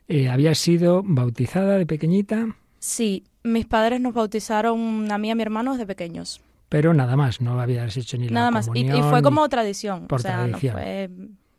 Eh, 0.08 0.28
¿Habías 0.28 0.58
sido 0.58 1.02
bautizada 1.04 1.78
de 1.78 1.86
pequeñita? 1.86 2.56
Sí, 2.80 3.24
mis 3.46 3.66
padres 3.66 4.00
nos 4.00 4.14
bautizaron 4.14 5.10
a 5.10 5.18
mí 5.18 5.28
y 5.28 5.30
a 5.30 5.34
mi 5.34 5.42
hermano 5.42 5.72
desde 5.72 5.86
pequeños. 5.86 6.40
Pero 6.68 6.92
nada 6.94 7.16
más, 7.16 7.40
no 7.40 7.60
habías 7.60 7.96
hecho 7.96 8.18
ni 8.18 8.26
nada 8.28 8.46
la 8.46 8.50
más. 8.50 8.66
comunión. 8.66 8.96
Y, 8.96 8.98
y 9.00 9.02
fue 9.02 9.22
como 9.22 9.48
tradición, 9.48 10.06
por 10.08 10.18
o 10.20 10.22
sea, 10.22 10.36
tradición. 10.48 10.74
no 10.74 10.80
fue 10.80 11.10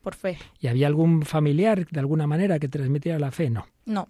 por 0.02 0.16
fe. 0.16 0.38
¿Y 0.60 0.68
había 0.68 0.88
algún 0.88 1.24
familiar 1.24 1.88
de 1.88 2.00
alguna 2.00 2.28
manera 2.28 2.60
que 2.60 2.68
transmitiera 2.68 3.18
la 3.20 3.32
fe? 3.32 3.50
No. 3.50 3.66
No, 3.86 4.08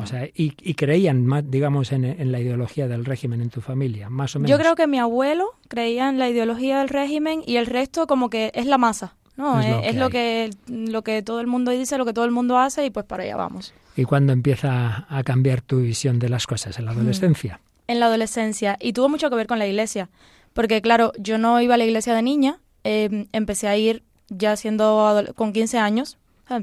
O 0.00 0.06
sea, 0.06 0.26
y, 0.26 0.52
y 0.62 0.74
creían 0.74 1.24
más, 1.24 1.48
digamos, 1.48 1.92
en, 1.92 2.04
en 2.04 2.32
la 2.32 2.40
ideología 2.40 2.88
del 2.88 3.04
régimen 3.04 3.40
en 3.40 3.50
tu 3.50 3.60
familia, 3.60 4.10
más 4.10 4.34
o 4.34 4.40
menos. 4.40 4.50
yo 4.50 4.58
creo 4.58 4.74
que 4.74 4.86
mi 4.88 4.98
abuelo 4.98 5.46
creía 5.68 6.08
en 6.08 6.18
la 6.18 6.28
ideología 6.28 6.80
del 6.80 6.88
régimen 6.88 7.42
y 7.46 7.56
el 7.56 7.66
resto 7.66 8.06
como 8.08 8.28
que 8.28 8.50
es 8.54 8.66
la 8.66 8.78
masa. 8.78 9.14
No, 9.36 9.60
Es 9.60 9.66
es, 9.66 9.70
lo 9.72 9.80
es 9.80 9.92
que 9.92 9.98
lo 9.98 10.10
que 10.10 10.50
lo 10.90 11.02
que 11.02 11.22
todo 11.22 11.40
el 11.40 11.46
mundo 11.46 11.70
dice, 11.70 11.98
lo 11.98 12.04
que 12.04 12.12
todo 12.12 12.24
el 12.24 12.30
mundo 12.30 12.58
hace 12.58 12.86
y 12.86 12.90
pues 12.90 13.04
para 13.06 13.22
allá 13.22 13.36
vamos. 13.36 13.74
¿Y 13.96 14.04
cuándo 14.04 14.32
empieza 14.32 15.06
a 15.08 15.22
cambiar 15.24 15.60
tu 15.60 15.80
visión 15.80 16.18
de 16.18 16.28
las 16.28 16.46
cosas? 16.46 16.78
¿En 16.78 16.84
la 16.84 16.92
adolescencia? 16.92 17.60
en 17.88 18.00
la 18.00 18.06
adolescencia 18.06 18.76
y 18.80 18.92
tuvo 18.92 19.08
mucho 19.08 19.30
que 19.30 19.36
ver 19.36 19.46
con 19.46 19.58
la 19.58 19.66
iglesia, 19.66 20.08
porque 20.52 20.82
claro, 20.82 21.12
yo 21.18 21.38
no 21.38 21.60
iba 21.60 21.74
a 21.74 21.78
la 21.78 21.84
iglesia 21.84 22.14
de 22.14 22.22
niña, 22.22 22.58
eh, 22.84 23.26
empecé 23.32 23.68
a 23.68 23.76
ir 23.76 24.02
ya 24.28 24.56
siendo 24.56 25.24
con 25.36 25.52
15 25.52 25.78
años, 25.78 26.18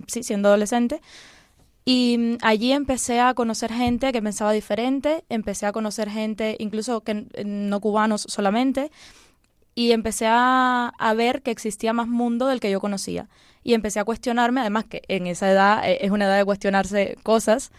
sí, 0.07 0.23
siendo 0.23 0.49
adolescente, 0.49 1.01
y 1.85 2.17
mm, 2.17 2.37
allí 2.41 2.71
empecé 2.71 3.19
a 3.19 3.33
conocer 3.33 3.71
gente 3.71 4.11
que 4.11 4.21
pensaba 4.21 4.51
diferente, 4.51 5.23
empecé 5.29 5.65
a 5.65 5.71
conocer 5.71 6.09
gente 6.09 6.55
incluso 6.59 7.01
que 7.01 7.25
eh, 7.33 7.43
no 7.45 7.79
cubanos 7.79 8.25
solamente, 8.27 8.91
y 9.75 9.91
empecé 9.91 10.27
a, 10.27 10.93
a 10.97 11.13
ver 11.13 11.41
que 11.41 11.51
existía 11.51 11.93
más 11.93 12.07
mundo 12.07 12.47
del 12.47 12.59
que 12.59 12.71
yo 12.71 12.79
conocía. 12.79 13.29
Y 13.63 13.73
empecé 13.73 13.99
a 13.99 14.03
cuestionarme, 14.05 14.61
además 14.61 14.85
que 14.85 15.03
en 15.07 15.27
esa 15.27 15.49
edad 15.49 15.89
eh, 15.89 15.99
es 16.01 16.11
una 16.11 16.25
edad 16.25 16.37
de 16.37 16.45
cuestionarse 16.45 17.17
cosas, 17.23 17.71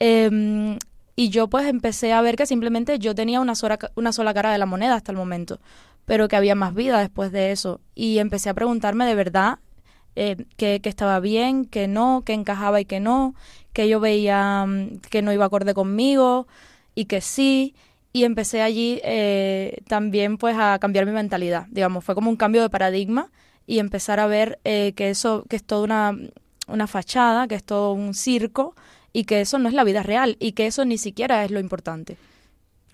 em, 0.00 0.78
y 1.16 1.28
yo 1.30 1.48
pues 1.48 1.66
empecé 1.66 2.12
a 2.12 2.20
ver 2.22 2.36
que 2.36 2.46
simplemente 2.46 2.98
yo 2.98 3.14
tenía 3.14 3.40
una 3.40 3.54
sola, 3.54 3.78
una 3.94 4.12
sola 4.12 4.34
cara 4.34 4.52
de 4.52 4.58
la 4.58 4.66
moneda 4.66 4.94
hasta 4.96 5.12
el 5.12 5.18
momento, 5.18 5.60
pero 6.06 6.28
que 6.28 6.36
había 6.36 6.54
más 6.54 6.74
vida 6.74 6.98
después 7.00 7.32
de 7.32 7.52
eso. 7.52 7.80
Y 7.94 8.18
empecé 8.18 8.50
a 8.50 8.54
preguntarme 8.54 9.06
de 9.06 9.14
verdad 9.14 9.58
eh, 10.16 10.36
que 10.56 10.80
estaba 10.84 11.20
bien, 11.20 11.64
que 11.66 11.88
no, 11.88 12.22
que 12.24 12.32
encajaba 12.34 12.80
y 12.80 12.84
que 12.84 13.00
no, 13.00 13.34
que 13.72 13.88
yo 13.88 14.00
veía 14.00 14.64
mm, 14.66 14.98
que 15.10 15.22
no 15.22 15.32
iba 15.32 15.44
acorde 15.46 15.74
conmigo 15.74 16.46
y 16.94 17.06
que 17.06 17.20
sí. 17.20 17.74
Y 18.12 18.24
empecé 18.24 18.60
allí 18.60 19.00
eh, 19.04 19.78
también 19.88 20.36
pues 20.36 20.56
a 20.58 20.78
cambiar 20.78 21.06
mi 21.06 21.12
mentalidad. 21.12 21.66
Digamos, 21.70 22.04
fue 22.04 22.14
como 22.14 22.30
un 22.30 22.36
cambio 22.36 22.62
de 22.62 22.70
paradigma 22.70 23.30
y 23.66 23.78
empezar 23.78 24.20
a 24.20 24.26
ver 24.26 24.58
eh, 24.64 24.92
que 24.94 25.10
eso, 25.10 25.44
que 25.48 25.56
es 25.56 25.64
toda 25.64 25.82
una, 25.82 26.18
una 26.68 26.86
fachada, 26.86 27.48
que 27.48 27.54
es 27.54 27.64
todo 27.64 27.92
un 27.92 28.14
circo 28.14 28.74
y 29.12 29.24
que 29.24 29.40
eso 29.40 29.58
no 29.58 29.68
es 29.68 29.74
la 29.74 29.84
vida 29.84 30.02
real 30.02 30.36
y 30.40 30.52
que 30.52 30.66
eso 30.66 30.84
ni 30.84 30.98
siquiera 30.98 31.44
es 31.44 31.50
lo 31.50 31.60
importante. 31.60 32.16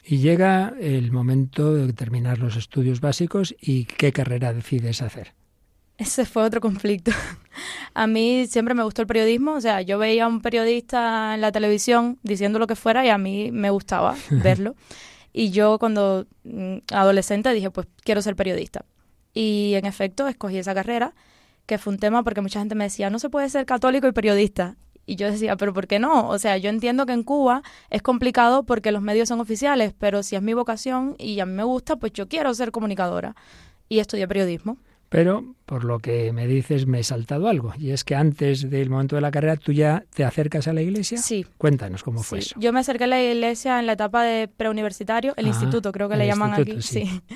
Y 0.04 0.18
llega 0.18 0.74
el 0.80 1.12
momento 1.12 1.74
de 1.74 1.92
terminar 1.92 2.38
los 2.38 2.56
estudios 2.56 3.00
básicos 3.00 3.54
y 3.60 3.84
qué 3.84 4.12
carrera 4.12 4.54
decides 4.54 5.02
hacer. 5.02 5.37
Ese 5.98 6.24
fue 6.24 6.44
otro 6.44 6.60
conflicto. 6.60 7.10
A 7.94 8.06
mí 8.06 8.46
siempre 8.46 8.74
me 8.74 8.84
gustó 8.84 9.02
el 9.02 9.08
periodismo, 9.08 9.54
o 9.54 9.60
sea, 9.60 9.82
yo 9.82 9.98
veía 9.98 10.24
a 10.24 10.28
un 10.28 10.40
periodista 10.40 11.34
en 11.34 11.40
la 11.40 11.50
televisión 11.50 12.20
diciendo 12.22 12.60
lo 12.60 12.68
que 12.68 12.76
fuera 12.76 13.04
y 13.04 13.08
a 13.08 13.18
mí 13.18 13.50
me 13.50 13.70
gustaba 13.70 14.16
verlo. 14.30 14.76
Y 15.32 15.50
yo 15.50 15.80
cuando 15.80 16.26
mm, 16.44 16.78
adolescente 16.92 17.52
dije, 17.52 17.70
pues 17.72 17.88
quiero 18.04 18.22
ser 18.22 18.36
periodista. 18.36 18.84
Y 19.34 19.74
en 19.74 19.86
efecto 19.86 20.28
escogí 20.28 20.58
esa 20.58 20.72
carrera, 20.72 21.14
que 21.66 21.78
fue 21.78 21.92
un 21.92 21.98
tema 21.98 22.22
porque 22.22 22.40
mucha 22.40 22.60
gente 22.60 22.76
me 22.76 22.84
decía, 22.84 23.10
no 23.10 23.18
se 23.18 23.28
puede 23.28 23.48
ser 23.48 23.66
católico 23.66 24.06
y 24.06 24.12
periodista. 24.12 24.76
Y 25.04 25.16
yo 25.16 25.28
decía, 25.30 25.56
pero 25.56 25.74
¿por 25.74 25.88
qué 25.88 25.98
no? 25.98 26.28
O 26.28 26.38
sea, 26.38 26.58
yo 26.58 26.70
entiendo 26.70 27.06
que 27.06 27.12
en 27.12 27.24
Cuba 27.24 27.62
es 27.90 28.02
complicado 28.02 28.64
porque 28.64 28.92
los 28.92 29.02
medios 29.02 29.28
son 29.28 29.40
oficiales, 29.40 29.94
pero 29.98 30.22
si 30.22 30.36
es 30.36 30.42
mi 30.42 30.54
vocación 30.54 31.16
y 31.18 31.40
a 31.40 31.46
mí 31.46 31.54
me 31.54 31.64
gusta, 31.64 31.96
pues 31.96 32.12
yo 32.12 32.28
quiero 32.28 32.54
ser 32.54 32.70
comunicadora. 32.70 33.34
Y 33.88 33.98
estudié 33.98 34.28
periodismo. 34.28 34.76
Pero, 35.08 35.54
por 35.64 35.84
lo 35.84 36.00
que 36.00 36.32
me 36.32 36.46
dices, 36.46 36.86
me 36.86 37.00
he 37.00 37.02
saltado 37.04 37.48
algo. 37.48 37.72
Y 37.78 37.92
es 37.92 38.04
que 38.04 38.14
antes 38.14 38.68
del 38.68 38.90
momento 38.90 39.16
de 39.16 39.22
la 39.22 39.30
carrera, 39.30 39.56
¿tú 39.56 39.72
ya 39.72 40.04
te 40.14 40.24
acercas 40.24 40.68
a 40.68 40.72
la 40.74 40.82
iglesia? 40.82 41.16
Sí. 41.18 41.46
Cuéntanos 41.56 42.02
cómo 42.02 42.22
fue 42.22 42.42
Sí, 42.42 42.48
eso. 42.50 42.60
Yo 42.60 42.72
me 42.74 42.80
acerqué 42.80 43.04
a 43.04 43.06
la 43.06 43.22
iglesia 43.22 43.78
en 43.78 43.86
la 43.86 43.92
etapa 43.94 44.22
de 44.22 44.48
preuniversitario, 44.48 45.32
el 45.38 45.46
Ah, 45.46 45.48
instituto 45.48 45.92
creo 45.92 46.08
que 46.10 46.16
le 46.16 46.26
llaman 46.26 46.52
aquí, 46.54 46.82
sí. 46.82 47.06
sí. 47.06 47.22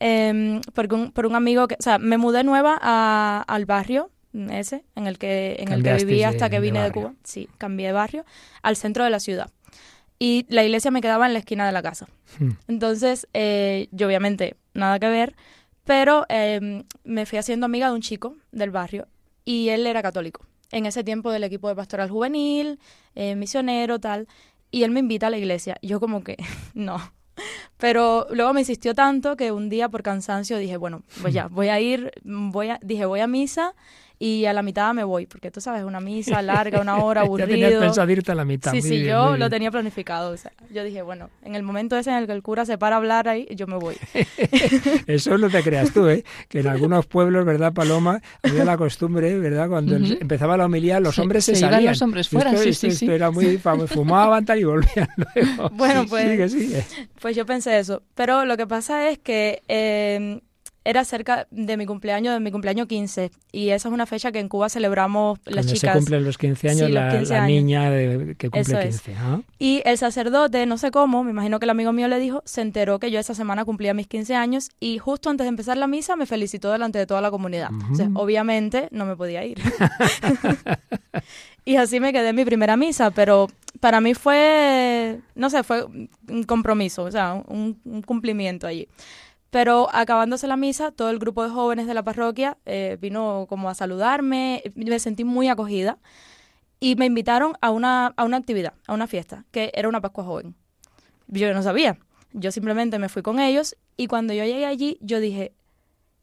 Em, 0.00 0.60
porque 0.74 0.94
un, 0.96 1.12
por 1.12 1.24
un 1.24 1.34
amigo 1.36 1.68
que, 1.68 1.76
o 1.78 1.82
sea, 1.82 1.98
me 1.98 2.18
mudé 2.18 2.42
nueva 2.44 2.76
a- 2.82 3.44
al 3.46 3.64
barrio 3.64 4.10
ese 4.50 4.84
en 4.96 5.06
el 5.06 5.16
que 5.18 5.54
en 5.60 5.72
el 5.72 5.82
que 5.84 5.94
viví 5.94 6.18
de- 6.18 6.24
hasta 6.26 6.50
que 6.50 6.58
vine 6.60 6.82
de. 6.82 6.90
Cuba. 6.90 7.14
Sí, 7.22 7.48
cambié 7.58 7.86
de 7.86 7.92
barrio 7.92 8.24
al 8.62 8.74
centro 8.76 9.04
de 9.04 9.10
la 9.10 9.20
ciudad. 9.20 9.50
Y 10.18 10.46
la 10.48 10.64
iglesia 10.64 10.90
me 10.90 11.00
quedaba 11.00 11.26
en 11.26 11.32
la 11.32 11.38
esquina 11.38 11.64
de 11.64 11.72
la 11.72 11.80
casa. 11.80 12.06
Hmm. 12.40 12.50
Entonces, 12.66 13.28
eh, 13.34 13.88
yo 13.92 14.08
obviamente 14.08 14.56
nada 14.74 14.98
que 14.98 15.08
ver, 15.08 15.36
pero 15.84 16.26
em, 16.28 16.84
me 17.04 17.26
fui 17.26 17.38
haciendo 17.38 17.66
amiga 17.66 17.88
de 17.88 17.94
un 17.94 18.00
chico 18.00 18.36
del 18.52 18.70
barrio 18.70 19.06
y 19.44 19.68
él 19.68 19.86
era 19.86 20.02
católico. 20.02 20.46
En 20.70 20.86
ese 20.86 21.04
tiempo 21.04 21.30
del 21.30 21.44
equipo 21.44 21.68
de 21.68 21.76
pastoral 21.76 22.10
juvenil, 22.10 22.80
eh, 23.14 23.36
misionero, 23.36 23.98
tal. 23.98 24.26
Y 24.70 24.82
él 24.82 24.90
me 24.90 25.00
invita 25.00 25.28
a 25.28 25.30
la 25.30 25.38
iglesia. 25.38 25.76
Yo 25.82 26.00
como 26.00 26.24
que, 26.24 26.36
no. 26.74 27.12
Pero 27.76 28.26
luego 28.30 28.52
me 28.54 28.60
insistió 28.60 28.94
tanto 28.94 29.36
que 29.36 29.52
un 29.52 29.68
día 29.68 29.88
por 29.88 30.02
cansancio 30.02 30.56
dije, 30.58 30.76
bueno, 30.76 31.02
pues 31.20 31.34
ya, 31.34 31.48
voy 31.48 31.68
a 31.68 31.80
ir, 31.80 32.12
voy 32.22 32.70
a, 32.70 32.78
dije, 32.82 33.04
voy 33.06 33.20
a 33.20 33.26
misa 33.26 33.74
y 34.26 34.46
a 34.46 34.52
la 34.54 34.62
mitad 34.62 34.94
me 34.94 35.04
voy, 35.04 35.26
porque 35.26 35.50
tú 35.50 35.60
sabes, 35.60 35.84
una 35.84 36.00
misa 36.00 36.40
larga, 36.42 36.80
una 36.80 36.96
hora, 36.96 37.24
ya 37.38 37.46
tenías 37.46 37.74
pensado 37.74 38.10
irte 38.10 38.32
a 38.32 38.34
la 38.34 38.44
mitad. 38.44 38.70
Sí, 38.70 38.78
muy 38.78 38.88
sí, 38.88 38.96
bien, 38.96 39.08
yo 39.08 39.36
lo 39.36 39.50
tenía 39.50 39.70
planificado. 39.70 40.30
O 40.32 40.36
sea, 40.36 40.52
yo 40.70 40.82
dije, 40.82 41.02
bueno, 41.02 41.28
en 41.42 41.54
el 41.54 41.62
momento 41.62 41.96
ese 41.98 42.10
en 42.10 42.16
el 42.16 42.26
que 42.26 42.32
el 42.32 42.42
cura 42.42 42.64
se 42.64 42.78
para 42.78 42.96
a 42.96 42.98
hablar 42.98 43.28
ahí, 43.28 43.46
yo 43.54 43.66
me 43.66 43.76
voy. 43.76 43.96
Eso 45.06 45.36
no 45.38 45.50
te 45.50 45.62
creas 45.62 45.92
tú, 45.92 46.08
¿eh? 46.08 46.24
Que 46.48 46.60
en 46.60 46.68
algunos 46.68 47.06
pueblos, 47.06 47.44
¿verdad, 47.44 47.72
Paloma? 47.72 48.20
Había 48.42 48.64
la 48.64 48.76
costumbre, 48.76 49.38
¿verdad? 49.38 49.68
Cuando 49.68 49.96
empezaba 49.96 50.56
la 50.56 50.66
homilía, 50.66 51.00
los 51.00 51.18
hombres 51.18 51.44
se, 51.44 51.54
se 51.54 51.60
iban 51.60 51.72
salían. 51.72 51.92
los 51.92 52.02
hombres 52.02 52.28
fuera, 52.28 52.50
Esto, 52.50 52.62
sí, 52.62 52.68
esto- 52.70 52.80
sí, 52.80 52.86
esto 52.94 53.06
sí. 53.06 53.12
era 53.12 53.30
muy 53.30 53.58
famoso. 53.58 53.94
Fumaban 53.94 54.44
tal 54.44 54.58
y 54.60 54.64
volvían 54.64 55.08
luego. 55.34 55.70
Bueno, 55.70 56.04
pues- 56.08 56.30
Sigue, 56.30 56.48
sigue. 56.48 56.84
Pues 57.20 57.36
yo 57.36 57.44
pensé 57.46 57.78
eso. 57.78 58.02
Pero 58.14 58.44
lo 58.44 58.56
que 58.56 58.66
pasa 58.66 59.08
es 59.10 59.18
que 59.18 59.62
eh, 59.68 60.40
era 60.86 61.04
cerca 61.04 61.46
de 61.50 61.76
mi 61.78 61.86
cumpleaños, 61.86 62.34
de 62.34 62.40
mi 62.40 62.50
cumpleaños 62.50 62.86
15. 62.88 63.30
Y 63.52 63.70
esa 63.70 63.88
es 63.88 63.94
una 63.94 64.04
fecha 64.04 64.32
que 64.32 64.38
en 64.38 64.48
Cuba 64.48 64.68
celebramos 64.68 65.38
las 65.46 65.54
Cuando 65.64 65.72
chicas. 65.72 65.92
se 65.92 65.98
cumplen 65.98 66.24
los 66.24 66.36
15 66.36 66.68
años, 66.68 66.86
Sí, 66.88 66.92
los 66.92 67.04
la, 67.04 67.10
15 67.10 67.32
la 67.32 67.38
años. 67.44 67.48
niña 67.48 67.90
de- 67.90 68.34
que 68.36 68.50
cumple 68.50 68.60
Eso 68.60 68.78
es. 68.78 69.00
15. 69.00 69.14
¿ah? 69.18 69.40
Y 69.58 69.80
el 69.86 69.96
sacerdote, 69.96 70.66
no 70.66 70.76
sé 70.76 70.90
cómo, 70.90 71.24
me 71.24 71.30
imagino 71.30 71.58
que 71.58 71.64
el 71.64 71.70
amigo 71.70 71.92
mío 71.92 72.06
le 72.08 72.18
dijo, 72.18 72.42
se 72.44 72.60
enteró 72.60 72.98
que 72.98 73.10
yo 73.10 73.18
esa 73.18 73.34
semana 73.34 73.64
cumplía 73.64 73.94
mis 73.94 74.06
15 74.08 74.34
años 74.34 74.68
y 74.78 74.98
justo 74.98 75.30
antes 75.30 75.44
de 75.46 75.48
empezar 75.48 75.76
la 75.78 75.86
misa 75.86 76.16
me 76.16 76.26
felicitó 76.26 76.70
delante 76.70 76.98
de 76.98 77.06
toda 77.06 77.20
la 77.22 77.30
comunidad. 77.30 77.70
O 77.90 77.94
sea, 77.94 78.06
Ujú. 78.06 78.20
obviamente 78.20 78.88
no 78.90 79.06
me 79.06 79.16
podía 79.16 79.44
ir. 79.44 79.58
y 81.64 81.76
así 81.76 82.00
me 82.00 82.12
quedé 82.12 82.28
en 82.30 82.36
mi 82.36 82.44
primera 82.44 82.76
misa, 82.76 83.10
pero 83.10 83.48
para 83.80 84.00
mí 84.00 84.14
fue, 84.14 85.20
no 85.34 85.50
sé, 85.50 85.62
fue 85.62 85.84
un 85.84 86.42
compromiso, 86.46 87.04
o 87.04 87.10
sea, 87.10 87.34
un, 87.48 87.78
un 87.84 88.02
cumplimiento 88.02 88.66
allí. 88.66 88.88
Pero 89.54 89.88
acabándose 89.92 90.48
la 90.48 90.56
misa, 90.56 90.90
todo 90.90 91.10
el 91.10 91.20
grupo 91.20 91.44
de 91.44 91.50
jóvenes 91.50 91.86
de 91.86 91.94
la 91.94 92.02
parroquia 92.02 92.58
eh, 92.66 92.98
vino 93.00 93.46
como 93.48 93.70
a 93.70 93.74
saludarme, 93.76 94.64
me 94.74 94.98
sentí 94.98 95.22
muy 95.22 95.46
acogida 95.46 96.00
y 96.80 96.96
me 96.96 97.06
invitaron 97.06 97.52
a 97.60 97.70
una, 97.70 98.08
a 98.16 98.24
una 98.24 98.36
actividad, 98.36 98.72
a 98.88 98.94
una 98.94 99.06
fiesta, 99.06 99.44
que 99.52 99.70
era 99.76 99.88
una 99.88 100.00
Pascua 100.00 100.24
Joven. 100.24 100.56
Yo 101.28 101.54
no 101.54 101.62
sabía, 101.62 102.00
yo 102.32 102.50
simplemente 102.50 102.98
me 102.98 103.08
fui 103.08 103.22
con 103.22 103.38
ellos 103.38 103.76
y 103.96 104.08
cuando 104.08 104.34
yo 104.34 104.42
llegué 104.44 104.66
allí, 104.66 104.98
yo 105.00 105.20
dije, 105.20 105.54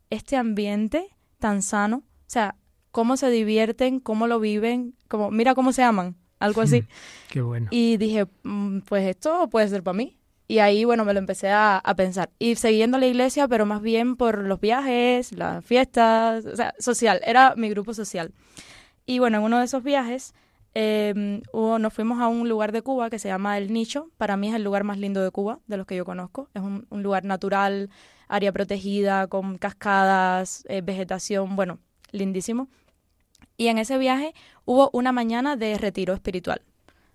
este 0.09 0.35
ambiente 0.35 1.07
tan 1.39 1.61
sano, 1.61 1.99
o 1.99 2.03
sea, 2.27 2.57
cómo 2.91 3.15
se 3.15 3.29
divierten, 3.29 4.01
cómo 4.01 4.27
lo 4.27 4.41
viven, 4.41 4.93
como, 5.07 5.31
mira 5.31 5.55
cómo 5.55 5.71
se 5.71 5.83
aman, 5.83 6.17
algo 6.37 6.59
así. 6.59 6.83
Qué 7.29 7.39
bueno. 7.41 7.69
Y 7.71 7.95
dije, 7.95 8.27
"Mm, 8.43 8.79
pues 8.79 9.07
esto 9.07 9.49
puede 9.49 9.69
ser 9.69 9.83
para 9.83 9.95
mí. 9.95 10.17
Y 10.51 10.59
ahí, 10.59 10.83
bueno, 10.83 11.05
me 11.05 11.13
lo 11.13 11.19
empecé 11.19 11.49
a, 11.49 11.77
a 11.77 11.95
pensar. 11.95 12.29
Y 12.37 12.55
siguiendo 12.55 12.97
la 12.97 13.05
iglesia, 13.07 13.47
pero 13.47 13.65
más 13.65 13.81
bien 13.81 14.17
por 14.17 14.39
los 14.39 14.59
viajes, 14.59 15.31
las 15.31 15.63
fiestas, 15.63 16.45
o 16.45 16.57
sea, 16.57 16.73
social, 16.77 17.21
era 17.25 17.55
mi 17.55 17.69
grupo 17.69 17.93
social. 17.93 18.33
Y 19.05 19.19
bueno, 19.19 19.37
en 19.37 19.43
uno 19.45 19.59
de 19.59 19.63
esos 19.63 19.81
viajes 19.81 20.33
eh, 20.73 21.41
nos 21.53 21.93
fuimos 21.93 22.19
a 22.19 22.27
un 22.27 22.49
lugar 22.49 22.73
de 22.73 22.81
Cuba 22.81 23.09
que 23.09 23.17
se 23.17 23.29
llama 23.29 23.57
El 23.57 23.71
Nicho. 23.71 24.09
Para 24.17 24.35
mí 24.35 24.49
es 24.49 24.55
el 24.55 24.65
lugar 24.65 24.83
más 24.83 24.97
lindo 24.97 25.23
de 25.23 25.31
Cuba, 25.31 25.61
de 25.67 25.77
los 25.77 25.87
que 25.87 25.95
yo 25.95 26.03
conozco. 26.03 26.49
Es 26.53 26.61
un, 26.61 26.85
lugar 26.89 27.23
natural, 27.23 27.89
área 28.27 28.51
protegida, 28.51 29.27
con 29.27 29.57
cascadas, 29.57 30.65
eh, 30.67 30.81
vegetación, 30.81 31.55
bueno, 31.55 31.79
lindísimo. 32.11 32.67
Y 33.55 33.67
en 33.67 33.77
ese 33.77 33.97
viaje 33.97 34.33
hubo 34.65 34.89
una 34.91 35.13
mañana 35.13 35.55
de 35.55 35.77
retiro 35.77 36.13
espiritual 36.13 36.61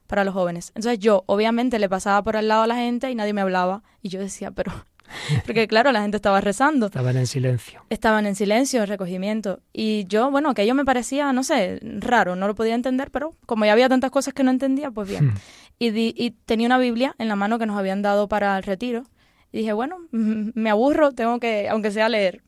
para 0.07 0.25
los 0.25 0.35
jóvenes. 0.35 0.73
Entonces 0.75 0.99
yo, 0.99 1.25
obviamente, 1.27 1.79
le 1.79 1.89
pasaba 1.89 2.23
por 2.23 2.37
al 2.37 2.49
lado 2.49 2.63
a 2.63 2.67
la 2.67 2.77
gente 2.77 3.11
y 3.11 3.15
nadie 3.15 3.33
me 3.33 3.41
hablaba. 3.41 3.83
Y 4.03 4.09
yo 4.09 4.21
decía, 4.21 4.51
pero 4.51 4.73
porque 5.47 5.67
claro, 5.69 5.93
la 5.93 6.03
gente 6.03 6.17
estaba 6.17 6.41
rezando. 6.41 6.87
Estaban 6.87 7.17
en 7.17 7.27
silencio. 7.27 7.83
Estaban 7.91 8.27
en 8.27 8.35
silencio, 8.35 8.83
en 8.83 8.89
recogimiento. 8.89 9.61
Y 9.73 10.05
yo, 10.07 10.31
bueno, 10.31 10.51
aquello 10.51 10.75
me 10.75 10.85
parecía, 10.85 11.33
no 11.33 11.45
sé, 11.45 11.81
raro, 11.83 12.37
no 12.37 12.47
lo 12.47 12.55
podía 12.55 12.75
entender, 12.75 13.11
pero 13.11 13.35
como 13.47 13.65
ya 13.65 13.73
había 13.73 13.89
tantas 13.89 14.11
cosas 14.11 14.35
que 14.35 14.43
no 14.43 14.51
entendía, 14.51 14.91
pues 14.91 15.09
bien. 15.09 15.27
Hmm. 15.27 15.35
Y, 15.79 16.31
tenía 16.47 16.67
una 16.67 16.79
Biblia 16.79 17.15
en 17.19 17.29
la 17.29 17.37
mano 17.37 17.59
que 17.59 17.67
nos 17.67 17.79
habían 17.79 18.03
dado 18.03 18.29
para 18.29 18.57
el 18.57 18.63
retiro. 18.63 19.05
Y 19.53 19.59
dije, 19.59 19.73
bueno, 19.73 19.99
me 20.11 20.71
aburro, 20.71 21.13
tengo 21.13 21.39
que, 21.39 21.69
aunque 21.69 21.91
sea 21.91 22.09
leer. 22.09 22.43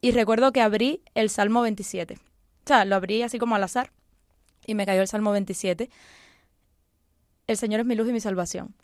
Y 0.00 0.12
recuerdo 0.12 0.52
que 0.52 0.60
abrí 0.60 1.02
el 1.14 1.30
Salmo 1.30 1.62
27. 1.62 2.14
O 2.14 2.18
sea, 2.66 2.84
lo 2.84 2.96
abrí 2.96 3.22
así 3.22 3.38
como 3.38 3.56
al 3.56 3.64
azar 3.64 3.90
y 4.66 4.74
me 4.74 4.86
cayó 4.86 5.00
el 5.00 5.08
Salmo 5.08 5.32
27. 5.32 5.90
El 7.48 7.56
Señor 7.56 7.80
es 7.80 7.86
mi 7.86 7.96
luz 7.96 8.08
y 8.08 8.12
mi 8.12 8.20
salvación. 8.20 8.74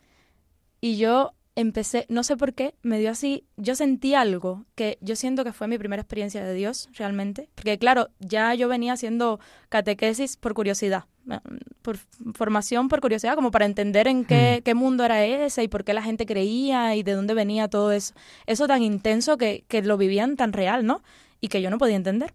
Y 0.81 0.97
yo 0.97 1.33
empecé, 1.55 2.05
no 2.09 2.23
sé 2.23 2.35
por 2.35 2.53
qué, 2.53 2.75
me 2.81 2.99
dio 2.99 3.11
así, 3.11 3.45
yo 3.55 3.75
sentí 3.75 4.13
algo 4.13 4.65
que 4.75 4.97
yo 5.01 5.15
siento 5.15 5.45
que 5.45 5.53
fue 5.53 5.67
mi 5.67 5.77
primera 5.77 6.01
experiencia 6.01 6.43
de 6.43 6.53
Dios 6.53 6.89
realmente, 6.93 7.47
porque 7.55 7.77
claro, 7.77 8.09
ya 8.19 8.53
yo 8.55 8.67
venía 8.67 8.93
haciendo 8.93 9.39
catequesis 9.69 10.35
por 10.35 10.53
curiosidad, 10.53 11.05
eh, 11.29 11.39
por 11.81 11.97
formación 12.33 12.89
por 12.89 12.99
curiosidad, 12.99 13.35
como 13.35 13.51
para 13.51 13.65
entender 13.65 14.07
en 14.07 14.25
qué, 14.25 14.57
mm. 14.59 14.63
qué 14.63 14.73
mundo 14.73 15.05
era 15.05 15.23
ese 15.23 15.63
y 15.63 15.67
por 15.69 15.85
qué 15.85 15.93
la 15.93 16.01
gente 16.01 16.25
creía 16.25 16.95
y 16.95 17.03
de 17.03 17.13
dónde 17.13 17.33
venía 17.33 17.69
todo 17.69 17.91
eso, 17.93 18.13
eso 18.47 18.67
tan 18.67 18.81
intenso 18.81 19.37
que, 19.37 19.63
que 19.69 19.81
lo 19.81 19.97
vivían 19.97 20.35
tan 20.35 20.51
real, 20.51 20.85
¿no? 20.85 21.03
Y 21.39 21.47
que 21.47 21.61
yo 21.61 21.69
no 21.69 21.77
podía 21.77 21.95
entender. 21.95 22.33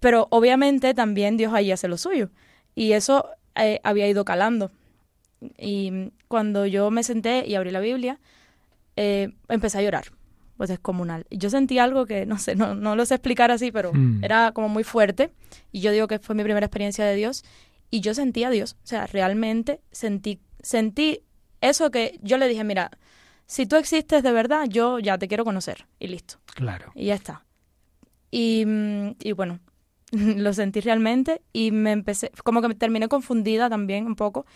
Pero 0.00 0.26
obviamente 0.30 0.92
también 0.92 1.36
Dios 1.36 1.54
ahí 1.54 1.72
hace 1.72 1.88
lo 1.88 1.96
suyo. 1.96 2.30
Y 2.74 2.92
eso 2.92 3.30
eh, 3.54 3.80
había 3.84 4.06
ido 4.08 4.24
calando. 4.24 4.70
Y 5.58 6.12
cuando 6.28 6.66
yo 6.66 6.90
me 6.90 7.02
senté 7.02 7.46
y 7.46 7.54
abrí 7.54 7.70
la 7.70 7.80
Biblia, 7.80 8.18
eh, 8.96 9.32
empecé 9.48 9.78
a 9.78 9.82
llorar, 9.82 10.06
pues 10.56 10.70
es 10.70 10.78
comunal. 10.78 11.26
Yo 11.30 11.50
sentí 11.50 11.78
algo 11.78 12.06
que, 12.06 12.26
no 12.26 12.38
sé, 12.38 12.54
no, 12.54 12.74
no 12.74 12.96
lo 12.96 13.04
sé 13.04 13.14
explicar 13.14 13.50
así, 13.50 13.70
pero 13.70 13.92
mm. 13.92 14.24
era 14.24 14.52
como 14.52 14.68
muy 14.68 14.84
fuerte. 14.84 15.30
Y 15.72 15.80
yo 15.80 15.92
digo 15.92 16.08
que 16.08 16.18
fue 16.18 16.34
mi 16.34 16.42
primera 16.42 16.66
experiencia 16.66 17.04
de 17.04 17.14
Dios. 17.14 17.44
Y 17.90 18.00
yo 18.00 18.14
sentí 18.14 18.44
a 18.44 18.50
Dios. 18.50 18.76
O 18.82 18.86
sea, 18.86 19.06
realmente 19.06 19.80
sentí, 19.90 20.40
sentí 20.60 21.22
eso 21.60 21.90
que 21.90 22.18
yo 22.22 22.38
le 22.38 22.48
dije, 22.48 22.64
mira, 22.64 22.90
si 23.46 23.66
tú 23.66 23.76
existes 23.76 24.22
de 24.22 24.32
verdad, 24.32 24.66
yo 24.68 24.98
ya 24.98 25.18
te 25.18 25.28
quiero 25.28 25.44
conocer. 25.44 25.86
Y 25.98 26.08
listo. 26.08 26.36
Claro. 26.46 26.92
Y 26.94 27.06
ya 27.06 27.14
está. 27.14 27.44
Y, 28.30 28.64
y 29.20 29.32
bueno, 29.32 29.60
lo 30.12 30.52
sentí 30.52 30.80
realmente 30.80 31.42
y 31.52 31.70
me 31.70 31.92
empecé, 31.92 32.30
como 32.44 32.62
que 32.62 32.68
me 32.68 32.74
terminé 32.74 33.08
confundida 33.08 33.68
también 33.68 34.06
un 34.06 34.16
poco, 34.16 34.46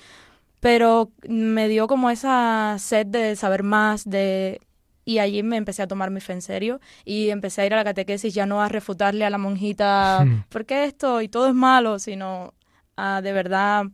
pero 0.60 1.10
me 1.28 1.68
dio 1.68 1.86
como 1.86 2.10
esa 2.10 2.76
sed 2.78 3.06
de 3.06 3.34
saber 3.36 3.62
más, 3.62 4.08
de 4.08 4.60
y 5.04 5.18
allí 5.18 5.42
me 5.42 5.56
empecé 5.56 5.82
a 5.82 5.88
tomar 5.88 6.10
mi 6.10 6.20
fe 6.20 6.34
en 6.34 6.42
serio 6.42 6.80
y 7.04 7.30
empecé 7.30 7.62
a 7.62 7.66
ir 7.66 7.74
a 7.74 7.78
la 7.78 7.84
catequesis 7.84 8.32
ya 8.32 8.46
no 8.46 8.62
a 8.62 8.68
refutarle 8.68 9.24
a 9.24 9.30
la 9.30 9.38
monjita 9.38 10.24
hmm. 10.24 10.44
por 10.48 10.66
qué 10.66 10.84
esto 10.84 11.20
y 11.22 11.28
todo 11.28 11.48
es 11.48 11.54
malo, 11.54 11.98
sino 11.98 12.54
a 12.96 13.20
de 13.22 13.32
verdad 13.32 13.86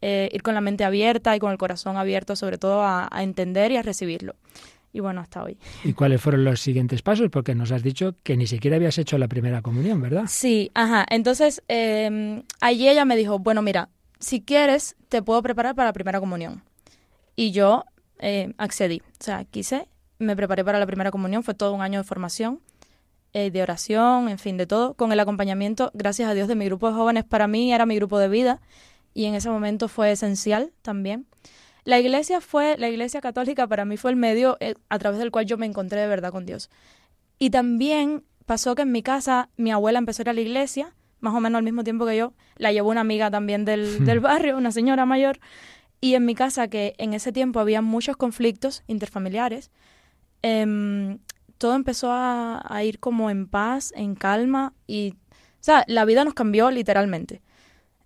eh, 0.00 0.28
ir 0.32 0.42
con 0.42 0.54
la 0.54 0.60
mente 0.60 0.84
abierta 0.84 1.34
y 1.34 1.40
con 1.40 1.50
el 1.50 1.58
corazón 1.58 1.96
abierto 1.96 2.36
sobre 2.36 2.58
todo 2.58 2.82
a, 2.84 3.08
entender 3.18 3.72
y 3.72 3.76
a 3.76 3.82
recibirlo. 3.82 4.36
Y 4.92 5.00
bueno, 5.00 5.20
hasta 5.20 5.44
hoy. 5.44 5.56
¿Y 5.84 5.92
cuáles 5.92 6.20
fueron 6.20 6.44
los 6.44 6.60
siguientes 6.60 7.00
pasos? 7.00 7.30
Porque 7.30 7.54
nos 7.54 7.70
has 7.70 7.82
dicho 7.82 8.16
que 8.24 8.36
ni 8.36 8.48
siquiera 8.48 8.76
habías 8.76 8.98
hecho 8.98 9.18
la 9.18 9.28
primera 9.28 9.62
comunión, 9.62 10.00
¿verdad? 10.00 10.24
Sí, 10.26 10.72
ajá. 10.74 11.06
Entonces, 11.08 11.62
eh, 11.68 12.42
allí 12.60 12.88
ella 12.88 13.04
me 13.04 13.16
dijo, 13.16 13.38
bueno, 13.38 13.62
mira, 13.62 13.88
si 14.20 14.42
quieres, 14.42 14.96
te 15.08 15.22
puedo 15.22 15.42
preparar 15.42 15.74
para 15.74 15.88
la 15.88 15.92
primera 15.92 16.20
comunión. 16.20 16.62
Y 17.34 17.50
yo 17.50 17.84
eh, 18.18 18.52
accedí, 18.58 19.00
o 19.00 19.24
sea, 19.24 19.44
quise, 19.44 19.88
me 20.18 20.36
preparé 20.36 20.64
para 20.64 20.78
la 20.78 20.86
primera 20.86 21.10
comunión, 21.10 21.42
fue 21.42 21.54
todo 21.54 21.72
un 21.72 21.80
año 21.80 21.98
de 21.98 22.04
formación, 22.04 22.60
eh, 23.32 23.50
de 23.50 23.62
oración, 23.62 24.28
en 24.28 24.38
fin, 24.38 24.56
de 24.56 24.66
todo, 24.66 24.94
con 24.94 25.10
el 25.12 25.20
acompañamiento, 25.20 25.90
gracias 25.94 26.28
a 26.28 26.34
Dios, 26.34 26.48
de 26.48 26.54
mi 26.54 26.66
grupo 26.66 26.88
de 26.88 26.94
jóvenes, 26.94 27.24
para 27.24 27.48
mí 27.48 27.72
era 27.72 27.86
mi 27.86 27.96
grupo 27.96 28.18
de 28.18 28.28
vida 28.28 28.60
y 29.14 29.24
en 29.24 29.34
ese 29.34 29.48
momento 29.48 29.88
fue 29.88 30.12
esencial 30.12 30.72
también. 30.82 31.26
La 31.84 31.98
iglesia 31.98 32.40
fue, 32.40 32.76
la 32.76 32.88
iglesia 32.88 33.20
católica 33.20 33.66
para 33.66 33.84
mí 33.86 33.96
fue 33.96 34.10
el 34.10 34.16
medio 34.16 34.58
eh, 34.60 34.74
a 34.90 34.98
través 34.98 35.18
del 35.18 35.30
cual 35.30 35.46
yo 35.46 35.56
me 35.56 35.66
encontré 35.66 36.00
de 36.00 36.06
verdad 36.06 36.30
con 36.30 36.44
Dios. 36.44 36.70
Y 37.38 37.50
también 37.50 38.24
pasó 38.44 38.74
que 38.74 38.82
en 38.82 38.92
mi 38.92 39.02
casa 39.02 39.48
mi 39.56 39.70
abuela 39.70 39.98
empezó 39.98 40.20
a 40.20 40.24
ir 40.24 40.28
a 40.28 40.32
la 40.34 40.40
iglesia 40.42 40.94
más 41.20 41.34
o 41.34 41.40
menos 41.40 41.58
al 41.58 41.64
mismo 41.64 41.84
tiempo 41.84 42.06
que 42.06 42.16
yo, 42.16 42.32
la 42.56 42.72
llevó 42.72 42.90
una 42.90 43.02
amiga 43.02 43.30
también 43.30 43.64
del, 43.64 44.00
hmm. 44.00 44.22
barrio, 44.22 44.56
una 44.56 44.72
señora 44.72 45.06
mayor, 45.06 45.38
y 46.00 46.14
en 46.14 46.24
mi 46.24 46.34
casa, 46.34 46.68
que 46.68 46.94
en 46.98 47.14
ese 47.14 47.32
tiempo 47.32 47.60
había 47.60 47.82
muchos 47.82 48.16
conflictos 48.16 48.82
interfamiliares, 48.86 49.70
em, 50.42 51.18
todo 51.58 51.74
empezó 51.74 52.10
a, 52.10 52.82
ir 52.84 52.98
como 53.00 53.28
en 53.30 53.46
paz, 53.46 53.92
en 53.94 54.14
calma, 54.14 54.72
y, 54.86 55.14
o 55.32 55.62
sea, 55.62 55.84
la 55.86 56.04
vida 56.06 56.24
nos 56.24 56.34
cambió 56.34 56.70
literalmente. 56.70 57.42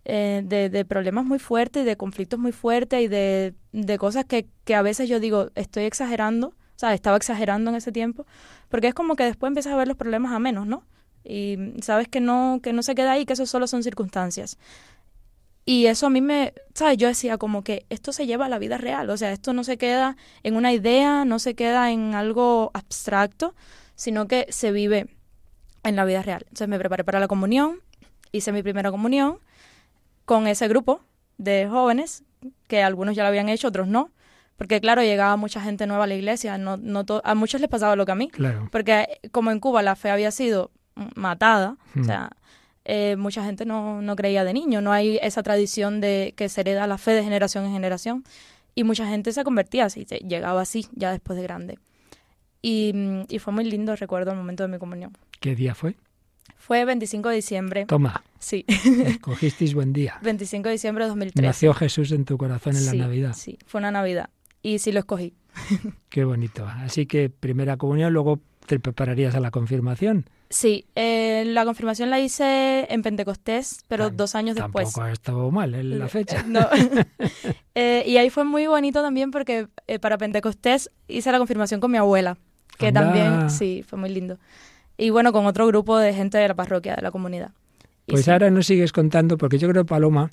Eh, 0.07 0.42
de, 0.44 0.85
problemas 0.85 1.24
muy 1.24 1.38
fuertes, 1.38 1.87
de 1.87 1.96
conflictos 1.96 2.38
muy 2.38 2.53
fuertes 2.53 3.00
y 3.00 3.09
de, 3.09 3.55
de 3.72 3.96
cosas 3.96 4.27
que, 4.27 4.46
que 4.64 4.74
a 4.74 4.83
veces 4.83 5.09
yo 5.09 5.18
digo, 5.18 5.50
estoy 5.55 5.85
exagerando, 5.85 6.48
o 6.48 6.79
sea, 6.79 6.92
estaba 6.92 7.16
exagerando 7.16 7.70
en 7.70 7.77
ese 7.77 7.92
tiempo, 7.92 8.27
porque 8.68 8.88
es 8.88 8.94
como 8.94 9.16
que 9.16 9.24
después 9.24 9.48
empiezas 9.48 9.72
a 9.72 9.77
ver 9.77 9.88
los 9.88 9.96
problemas 9.96 10.33
a 10.33 10.38
menos, 10.40 10.66
¿no? 10.66 10.85
Y 11.24 11.56
sabes 11.80 12.08
que 12.08 12.20
no, 12.20 12.60
que 12.62 12.72
no 12.72 12.82
se 12.82 12.94
queda 12.94 13.12
ahí, 13.12 13.24
que 13.24 13.32
eso 13.32 13.46
solo 13.46 13.66
son 13.66 13.82
circunstancias. 13.82 14.58
Y 15.66 15.87
eso 15.87 16.06
a 16.06 16.10
mí 16.10 16.20
me, 16.20 16.52
¿sabes? 16.74 16.98
Yo 16.98 17.08
decía 17.08 17.38
como 17.38 17.64
que 17.64 17.87
esto 17.88 18.12
se 18.12 18.26
lleva 18.26 18.46
a 18.46 18.48
la 18.50 18.58
vida 18.58 18.76
real, 18.76 19.08
o 19.08 19.16
sea, 19.16 19.32
esto 19.32 19.54
no 19.54 19.64
se 19.64 19.78
queda 19.78 20.16
en 20.42 20.56
una 20.56 20.72
idea, 20.72 21.24
no 21.24 21.38
se 21.38 21.54
queda 21.54 21.90
en 21.90 22.14
algo 22.14 22.70
abstracto, 22.74 23.54
sino 23.94 24.26
que 24.28 24.46
se 24.50 24.72
vive 24.72 25.06
en 25.82 25.96
la 25.96 26.04
vida 26.04 26.22
real. 26.22 26.42
Entonces 26.42 26.68
me 26.68 26.78
preparé 26.78 27.02
para 27.02 27.18
la 27.18 27.28
comunión, 27.28 27.80
hice 28.30 28.52
mi 28.52 28.62
primera 28.62 28.90
comunión 28.90 29.38
con 30.26 30.46
ese 30.46 30.68
grupo 30.68 31.00
de 31.38 31.66
jóvenes, 31.70 32.24
que 32.68 32.82
algunos 32.82 33.16
ya 33.16 33.22
lo 33.22 33.28
habían 33.28 33.48
hecho, 33.48 33.68
otros 33.68 33.88
no, 33.88 34.10
porque 34.56 34.80
claro, 34.80 35.02
llegaba 35.02 35.37
mucha 35.37 35.60
gente 35.60 35.87
nueva 35.87 36.04
a 36.04 36.06
la 36.06 36.14
iglesia, 36.14 36.58
no, 36.58 36.76
no 36.76 37.04
a 37.22 37.34
muchos 37.34 37.60
les 37.60 37.70
pasaba 37.70 37.96
lo 37.96 38.04
que 38.04 38.12
a 38.12 38.16
mí, 38.16 38.28
claro. 38.28 38.68
porque 38.70 39.20
como 39.32 39.50
en 39.50 39.60
Cuba 39.60 39.82
la 39.82 39.96
fe 39.96 40.10
había 40.10 40.30
sido 40.30 40.70
matada. 41.14 41.76
O 41.96 42.00
hmm. 42.00 42.04
sea, 42.04 42.30
eh, 42.85 43.16
mucha 43.16 43.44
gente 43.44 43.64
no, 43.64 44.02
no 44.02 44.16
creía 44.16 44.44
de 44.44 44.52
niño, 44.52 44.80
no 44.80 44.92
hay 44.92 45.18
esa 45.22 45.42
tradición 45.42 46.00
de 46.00 46.35
que 46.37 46.48
se 46.48 46.61
hereda 46.61 46.87
la 46.87 46.98
fe 46.98 47.12
de 47.12 47.24
generación 47.24 47.64
en 47.64 47.72
generación. 47.72 48.24
Y 48.74 48.85
mucha 48.85 49.07
gente 49.07 49.33
se 49.33 49.44
convertía 49.44 49.85
así, 49.85 50.04
llegaba 50.04 50.61
así 50.61 50.88
ya 50.92 51.12
después 51.12 51.37
de 51.37 51.44
grande. 51.44 51.78
Y, 52.61 52.92
y 53.28 53.38
fue 53.38 53.52
muy 53.52 53.64
lindo, 53.64 53.94
recuerdo, 53.94 54.33
el 54.33 54.37
momento 54.37 54.64
de 54.64 54.68
mi 54.68 54.78
comunión. 54.78 55.12
¿Qué 55.38 55.54
día 55.54 55.74
fue? 55.74 55.96
Fue 56.57 56.85
25 56.85 57.28
de 57.28 57.35
diciembre. 57.37 57.85
Toma. 57.87 58.24
Sí. 58.38 58.64
Escogisteis 58.66 59.74
buen 59.74 59.92
día. 59.92 60.18
25 60.22 60.68
de 60.68 60.72
diciembre 60.72 61.04
de 61.04 61.09
2013. 61.11 61.46
Nació 61.46 61.74
Jesús 61.74 62.11
en 62.12 62.24
tu 62.24 62.38
corazón 62.38 62.74
en 62.76 62.87
la 62.87 62.94
Navidad. 62.94 63.35
Sí, 63.35 63.59
fue 63.66 63.80
una 63.80 63.90
Navidad. 63.90 64.30
Y 64.62 64.78
sí 64.78 64.90
lo 64.90 65.00
escogí. 65.00 65.35
Qué 66.09 66.24
bonito. 66.24 66.66
Así 66.66 67.04
que 67.04 67.28
primera 67.28 67.76
comunión, 67.76 68.12
luego 68.14 68.40
te 68.66 68.80
prepararías 68.80 69.35
a 69.35 69.40
la 69.40 69.50
confirmación. 69.50 70.24
Sí, 70.55 70.87
eh, 70.95 71.43
la 71.49 71.64
confirmación 71.64 72.11
la 72.11 72.21
hice 72.21 72.87
en 72.88 73.03
Pentecostés, 73.03 73.81
pero 73.88 74.11
dos 74.11 74.37
años 74.37 74.55
después. 74.55 74.85
Tampoco 74.85 75.03
ha 75.03 75.11
estado 75.11 75.51
mal 75.51 75.75
en 75.75 75.99
la 75.99 76.09
fecha. 76.09 76.45
No. 76.47 76.61
Eh, 77.77 78.05
y 78.07 78.19
ahí 78.19 78.31
fue 78.31 78.45
muy 78.45 78.69
bonito 78.69 79.03
también 79.03 79.33
porque 79.33 79.67
eh, 79.88 79.99
para 79.99 80.17
Pentecostés 80.17 80.93
hice 81.09 81.33
la 81.33 81.38
confirmación 81.38 81.81
con 81.81 81.90
mi 81.90 81.99
abuela, 81.99 82.38
que 82.79 82.93
también, 82.93 83.51
sí, 83.51 83.85
fue 83.85 83.99
muy 83.99 84.11
lindo. 84.11 84.38
Y 84.97 85.11
bueno, 85.11 85.33
con 85.33 85.45
otro 85.47 85.67
grupo 85.67 85.99
de 85.99 86.14
gente 86.14 86.38
de 86.38 86.47
la 86.47 86.55
parroquia, 86.55 86.95
de 86.95 87.03
la 87.03 87.11
comunidad. 87.11 87.51
pues 88.07 88.29
ahora 88.29 88.49
nos 88.53 88.67
sigues 88.69 88.93
contando, 88.93 89.37
porque 89.37 89.59
yo 89.59 89.69
creo, 89.69 89.85
Paloma, 89.85 90.31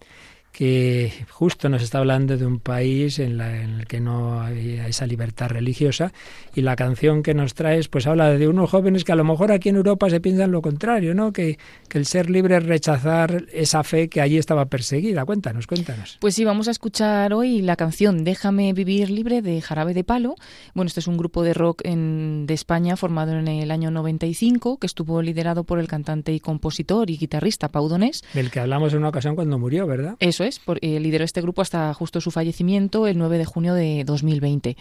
que 0.51 1.11
justo 1.29 1.69
nos 1.69 1.81
está 1.81 1.99
hablando 1.99 2.37
de 2.37 2.45
un 2.45 2.59
país 2.59 3.19
en, 3.19 3.39
el 3.39 3.87
que 3.87 3.99
no 3.99 4.41
hay 4.41 4.81
esa 4.87 5.05
libertad 5.05 5.49
religiosa 5.49 6.11
y 6.53 6.61
la 6.61 6.75
canción 6.75 7.23
que 7.23 7.33
nos 7.33 7.53
traes 7.53 7.87
pues 7.87 8.07
habla 8.07 8.31
de 8.31 8.47
unos 8.47 8.69
jóvenes 8.69 9.03
que 9.03 9.11
a 9.11 9.15
lo 9.15 9.23
mejor 9.23 9.51
aquí 9.51 9.69
en 9.69 9.77
Europa 9.77 10.09
se 10.09 10.19
piensan 10.19 10.51
lo 10.51 10.61
contrario, 10.61 11.13
¿no? 11.15 11.31
Que, 11.31 11.57
que 11.87 11.97
el 11.97 12.05
ser 12.05 12.29
libre 12.29 12.57
es 12.57 12.65
rechazar 12.65 13.45
esa 13.53 13.83
fe 13.83 14.09
que 14.09 14.21
allí 14.21 14.37
estaba 14.37 14.65
perseguida. 14.65 15.25
Cuéntanos, 15.25 15.67
cuéntanos. 15.67 16.17
Pues 16.19 16.35
sí, 16.35 16.43
vamos 16.43 16.67
a 16.67 16.71
escuchar 16.71 17.33
hoy 17.33 17.61
la 17.61 17.75
canción 17.75 18.23
Déjame 18.23 18.73
vivir 18.73 19.09
libre 19.09 19.41
de 19.41 19.61
Jarabe 19.61 19.93
de 19.93 20.03
Palo. 20.03 20.35
Bueno, 20.73 20.87
este 20.87 20.99
es 20.99 21.07
un 21.07 21.17
grupo 21.17 21.43
de 21.43 21.53
rock 21.53 21.81
en, 21.83 22.45
de 22.47 22.53
España 22.53 22.95
formado 22.95 23.33
en 23.33 23.47
el 23.47 23.71
año 23.71 23.91
95 23.91 24.77
que 24.77 24.87
estuvo 24.87 25.21
liderado 25.21 25.63
por 25.63 25.79
el 25.79 25.87
cantante 25.87 26.33
y 26.33 26.39
compositor 26.39 27.09
y 27.09 27.17
guitarrista 27.17 27.69
Pau 27.69 27.87
Donés. 27.87 28.23
Del 28.33 28.51
que 28.51 28.59
hablamos 28.59 28.93
en 28.93 28.99
una 28.99 29.09
ocasión 29.09 29.35
cuando 29.35 29.57
murió, 29.59 29.87
¿verdad? 29.87 30.15
Eso 30.19 30.40
Eso 30.41 30.57
es, 30.57 30.59
por, 30.59 30.79
eh, 30.81 30.99
lideró 30.99 31.23
este 31.23 31.41
grupo 31.41 31.61
hasta 31.61 31.93
justo 31.93 32.19
su 32.21 32.31
fallecimiento 32.31 33.05
el 33.05 33.17
9 33.17 33.37
de 33.37 33.45
junio 33.45 33.73
de 33.73 34.03
2020. 34.05 34.75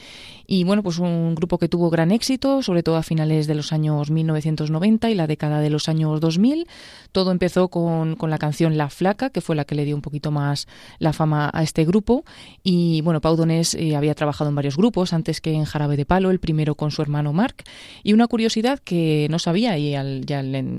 Y 0.47 0.65
bueno, 0.65 0.83
pues 0.83 0.99
un 0.99 1.35
grupo 1.35 1.59
que 1.59 1.69
tuvo 1.69 1.91
gran 1.91 2.11
éxito, 2.13 2.63
sobre 2.63 2.83
todo 2.83 2.97
a 2.97 3.03
finales 3.03 3.47
de 3.47 3.55
los 3.55 3.73
años 3.73 4.11
1990 4.11 5.11
y 5.11 5.15
la 5.15 5.27
década 5.27 5.61
de 5.61 5.69
los 5.69 5.89
años 5.89 6.21
2000. 6.21 6.67
Todo 7.13 7.31
empezó 7.31 7.69
con, 7.69 8.17
con 8.17 8.31
la 8.31 8.39
canción 8.39 8.79
La 8.79 8.89
Flaca, 8.89 9.31
que 9.31 9.41
fue 9.41 9.57
la 9.57 9.65
que 9.65 9.75
le 9.75 9.85
dio 9.85 9.97
un 9.97 10.03
poquito 10.03 10.31
más 10.31 10.67
la 10.99 11.13
fama 11.13 11.51
a 11.53 11.63
este 11.63 11.85
grupo. 11.85 12.25
Y 12.63 13.03
bueno, 13.03 13.21
Pau 13.21 13.37
Donés 13.37 13.75
eh, 13.75 13.97
había 13.97 14.15
trabajado 14.15 14.51
en 14.51 14.57
varios 14.57 14.77
grupos 14.77 15.13
antes 15.13 15.41
que 15.41 15.53
en 15.53 15.65
Jarabe 15.65 15.97
de 15.97 16.07
Palo, 16.07 16.31
el 16.31 16.41
primero 16.41 16.75
con 16.75 16.91
su 16.91 17.03
hermano 17.03 17.33
Marc. 17.33 17.65
Y 18.03 18.13
una 18.13 18.27
curiosidad 18.29 18.79
que 18.79 19.27
no 19.31 19.39
sabía 19.39 19.77
y 19.77 19.95
al 19.95 20.25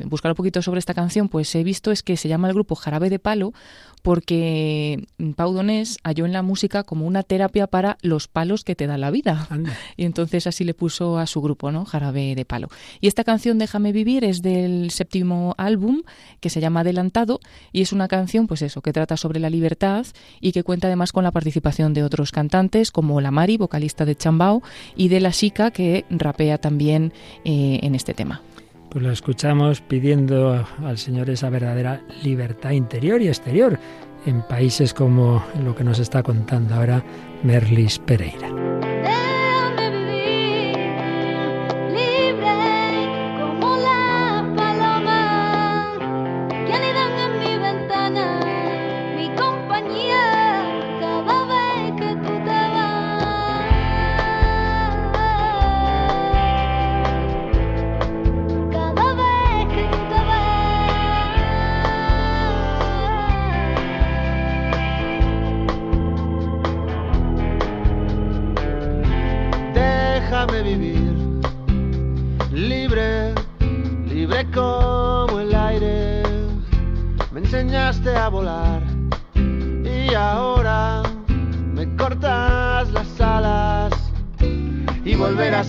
buscar 0.05 0.31
un 0.31 0.35
poquito 0.35 0.61
sobre 0.61 0.79
esta 0.79 0.93
canción, 0.93 1.29
pues 1.29 1.53
he 1.55 1.63
visto 1.63 1.91
es 1.91 2.03
que 2.03 2.17
se 2.17 2.29
llama 2.29 2.47
el 2.47 2.53
grupo 2.53 2.75
Jarabe 2.75 3.09
de 3.09 3.19
Palo 3.19 3.53
porque 4.01 5.07
Pau 5.35 5.53
Donés 5.53 5.99
halló 6.03 6.25
en 6.25 6.33
la 6.33 6.41
música 6.41 6.83
como 6.83 7.05
una 7.05 7.23
terapia 7.23 7.67
para 7.67 7.97
los 8.01 8.27
palos 8.27 8.63
que 8.63 8.75
te 8.75 8.87
da 8.87 8.97
la 8.97 9.11
vida. 9.11 9.47
Y 9.97 10.05
entonces 10.05 10.47
así 10.47 10.63
le 10.63 10.73
puso 10.73 11.17
a 11.17 11.25
su 11.27 11.41
grupo, 11.41 11.71
¿no? 11.71 11.85
Jarabe 11.85 12.35
de 12.35 12.45
Palo. 12.45 12.69
Y 12.99 13.07
esta 13.07 13.23
canción 13.23 13.61
Déjame 13.61 13.91
vivir 13.91 14.23
es 14.23 14.41
del 14.41 14.89
séptimo 14.89 15.53
álbum 15.57 16.01
que 16.39 16.49
se 16.49 16.59
llama 16.59 16.79
Adelantado 16.79 17.39
y 17.71 17.81
es 17.81 17.93
una 17.93 18.07
canción, 18.07 18.47
pues 18.47 18.63
eso, 18.63 18.81
que 18.81 18.91
trata 18.91 19.17
sobre 19.17 19.39
la 19.39 19.51
libertad 19.51 20.05
y 20.39 20.51
que 20.51 20.63
cuenta 20.63 20.87
además 20.87 21.11
con 21.11 21.23
la 21.23 21.31
participación 21.31 21.93
de 21.93 22.03
otros 22.03 22.31
cantantes 22.31 22.91
como 22.91 23.21
la 23.21 23.29
Mari, 23.29 23.57
vocalista 23.57 24.03
de 24.03 24.15
Chambao, 24.15 24.63
y 24.95 25.09
de 25.09 25.19
la 25.19 25.31
Chica 25.31 25.69
que 25.69 26.05
rapea 26.09 26.57
también 26.57 27.13
eh, 27.45 27.79
en 27.83 27.93
este 27.93 28.15
tema. 28.15 28.41
Pues 28.91 29.05
lo 29.05 29.11
escuchamos 29.11 29.79
pidiendo 29.79 30.67
al 30.83 30.97
Señor 30.97 31.29
esa 31.29 31.49
verdadera 31.49 32.01
libertad 32.23 32.71
interior 32.71 33.21
y 33.21 33.29
exterior 33.29 33.79
en 34.25 34.41
países 34.41 34.93
como 34.93 35.41
lo 35.63 35.73
que 35.73 35.85
nos 35.85 35.97
está 35.99 36.21
contando 36.21 36.75
ahora 36.75 37.01
Merlis 37.41 37.99
Pereira. 37.99 38.49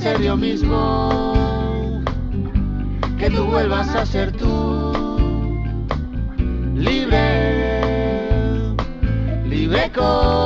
Ser 0.03 0.21
yo 0.21 0.37
mismo, 0.37 2.03
que 3.19 3.31
tú 3.31 3.45
vuelvas 3.45 3.95
a 3.95 4.05
ser 4.05 4.33
tú, 4.33 4.93
libre, 6.75 8.11
libre 9.47 9.93
como 9.95 10.42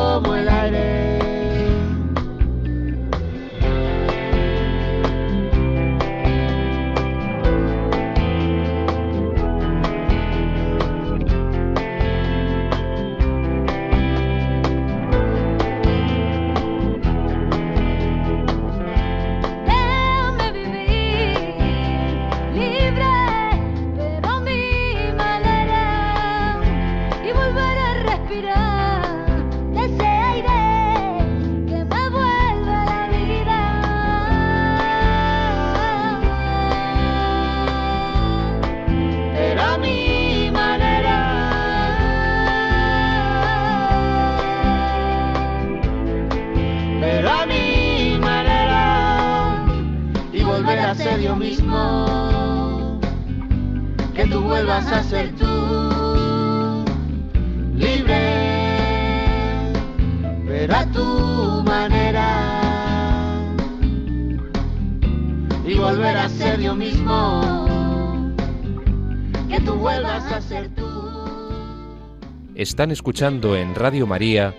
Están 72.66 72.90
escuchando 72.90 73.56
en 73.56 73.76
Radio 73.76 74.08
María 74.08 74.52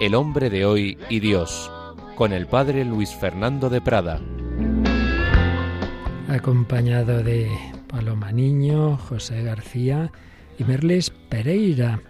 El 0.00 0.16
hombre 0.16 0.50
de 0.50 0.66
hoy 0.66 0.98
y 1.08 1.20
Dios, 1.20 1.70
con 2.16 2.32
el 2.32 2.48
padre 2.48 2.84
Luis 2.84 3.10
Fernando 3.14 3.70
de 3.70 3.80
Prada. 3.80 4.20
Acompañado 6.28 7.22
de 7.22 7.48
Paloma 7.86 8.32
Niño, 8.32 8.96
José 8.96 9.44
García 9.44 10.10
y 10.58 10.64
Merles 10.64 11.10
Pereira. 11.10 12.02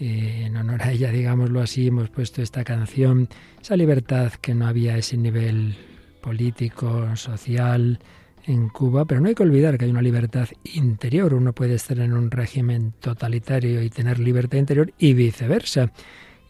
Eh, 0.00 0.46
en 0.46 0.56
honor 0.56 0.82
a 0.82 0.90
ella, 0.90 1.12
digámoslo 1.12 1.60
así, 1.60 1.86
hemos 1.86 2.10
puesto 2.10 2.42
esta 2.42 2.64
canción, 2.64 3.28
esa 3.62 3.76
libertad 3.76 4.32
que 4.32 4.52
no 4.52 4.66
había 4.66 4.96
ese 4.98 5.16
nivel 5.16 5.76
político, 6.20 7.14
social, 7.14 8.00
en 8.44 8.68
Cuba, 8.68 9.04
pero 9.04 9.20
no 9.20 9.28
hay 9.28 9.34
que 9.34 9.42
olvidar 9.42 9.78
que 9.78 9.84
hay 9.84 9.90
una 9.90 10.02
libertad 10.02 10.48
interior. 10.64 11.34
Uno 11.34 11.52
puede 11.52 11.74
estar 11.74 11.98
en 11.98 12.12
un 12.12 12.30
régimen 12.30 12.92
totalitario 13.00 13.82
y 13.82 13.90
tener 13.90 14.18
libertad 14.18 14.58
interior 14.58 14.92
y 14.98 15.14
viceversa. 15.14 15.92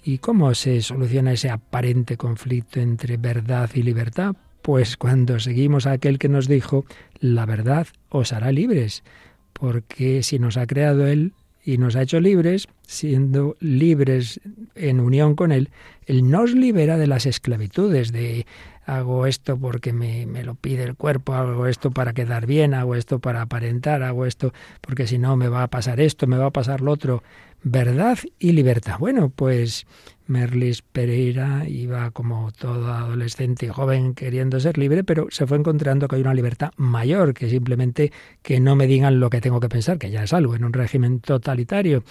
¿Y 0.04 0.18
cómo 0.18 0.54
se 0.54 0.80
soluciona 0.82 1.32
ese 1.32 1.50
aparente 1.50 2.16
conflicto 2.16 2.80
entre 2.80 3.16
verdad 3.16 3.70
y 3.74 3.82
libertad? 3.82 4.34
Pues 4.62 4.96
cuando 4.96 5.38
seguimos 5.38 5.86
a 5.86 5.92
aquel 5.92 6.18
que 6.18 6.28
nos 6.28 6.48
dijo, 6.48 6.84
la 7.20 7.46
verdad 7.46 7.86
os 8.08 8.32
hará 8.32 8.52
libres, 8.52 9.04
porque 9.52 10.22
si 10.22 10.38
nos 10.38 10.56
ha 10.56 10.66
creado 10.66 11.06
Él 11.06 11.34
y 11.64 11.78
nos 11.78 11.96
ha 11.96 12.02
hecho 12.02 12.20
libres, 12.20 12.68
siendo 12.86 13.56
libres 13.60 14.40
en 14.74 15.00
unión 15.00 15.34
con 15.34 15.52
Él, 15.52 15.70
Él 16.06 16.28
nos 16.30 16.52
libera 16.52 16.96
de 16.96 17.06
las 17.06 17.26
esclavitudes, 17.26 18.12
de 18.12 18.46
hago 18.84 19.26
esto 19.26 19.56
porque 19.56 19.92
me, 19.92 20.26
me, 20.26 20.42
lo 20.42 20.54
pide 20.54 20.82
el 20.82 20.96
cuerpo, 20.96 21.34
hago 21.34 21.66
esto 21.66 21.92
para 21.92 22.12
quedar 22.12 22.46
bien, 22.46 22.74
hago 22.74 22.96
esto 22.96 23.20
para 23.20 23.42
aparentar, 23.42 24.02
hago 24.02 24.26
esto 24.26 24.52
porque 24.80 25.06
si 25.06 25.18
no 25.18 25.36
me 25.36 25.48
va 25.48 25.62
a 25.62 25.68
pasar 25.68 26.00
esto, 26.00 26.26
me 26.26 26.36
va 26.36 26.46
a 26.46 26.50
pasar 26.50 26.80
lo 26.80 26.92
otro. 26.92 27.22
Verdad 27.64 28.18
y 28.40 28.52
libertad. 28.52 28.98
Bueno, 28.98 29.30
pues 29.30 29.86
Merlis 30.26 30.82
Pereira 30.82 31.68
iba 31.68 32.10
como 32.10 32.50
todo 32.50 32.92
adolescente 32.92 33.66
y 33.66 33.68
joven 33.68 34.14
queriendo 34.14 34.58
ser 34.58 34.78
libre, 34.78 35.04
pero 35.04 35.28
se 35.30 35.46
fue 35.46 35.58
encontrando 35.58 36.08
que 36.08 36.16
hay 36.16 36.22
una 36.22 36.34
libertad 36.34 36.72
mayor 36.76 37.34
que 37.34 37.48
simplemente 37.48 38.10
que 38.42 38.58
no 38.58 38.74
me 38.74 38.88
digan 38.88 39.20
lo 39.20 39.30
que 39.30 39.40
tengo 39.40 39.60
que 39.60 39.68
pensar, 39.68 39.98
que 39.98 40.10
ya 40.10 40.24
es 40.24 40.32
algo 40.32 40.56
en 40.56 40.64
un 40.64 40.72
régimen 40.72 41.20
totalitario. 41.20 42.02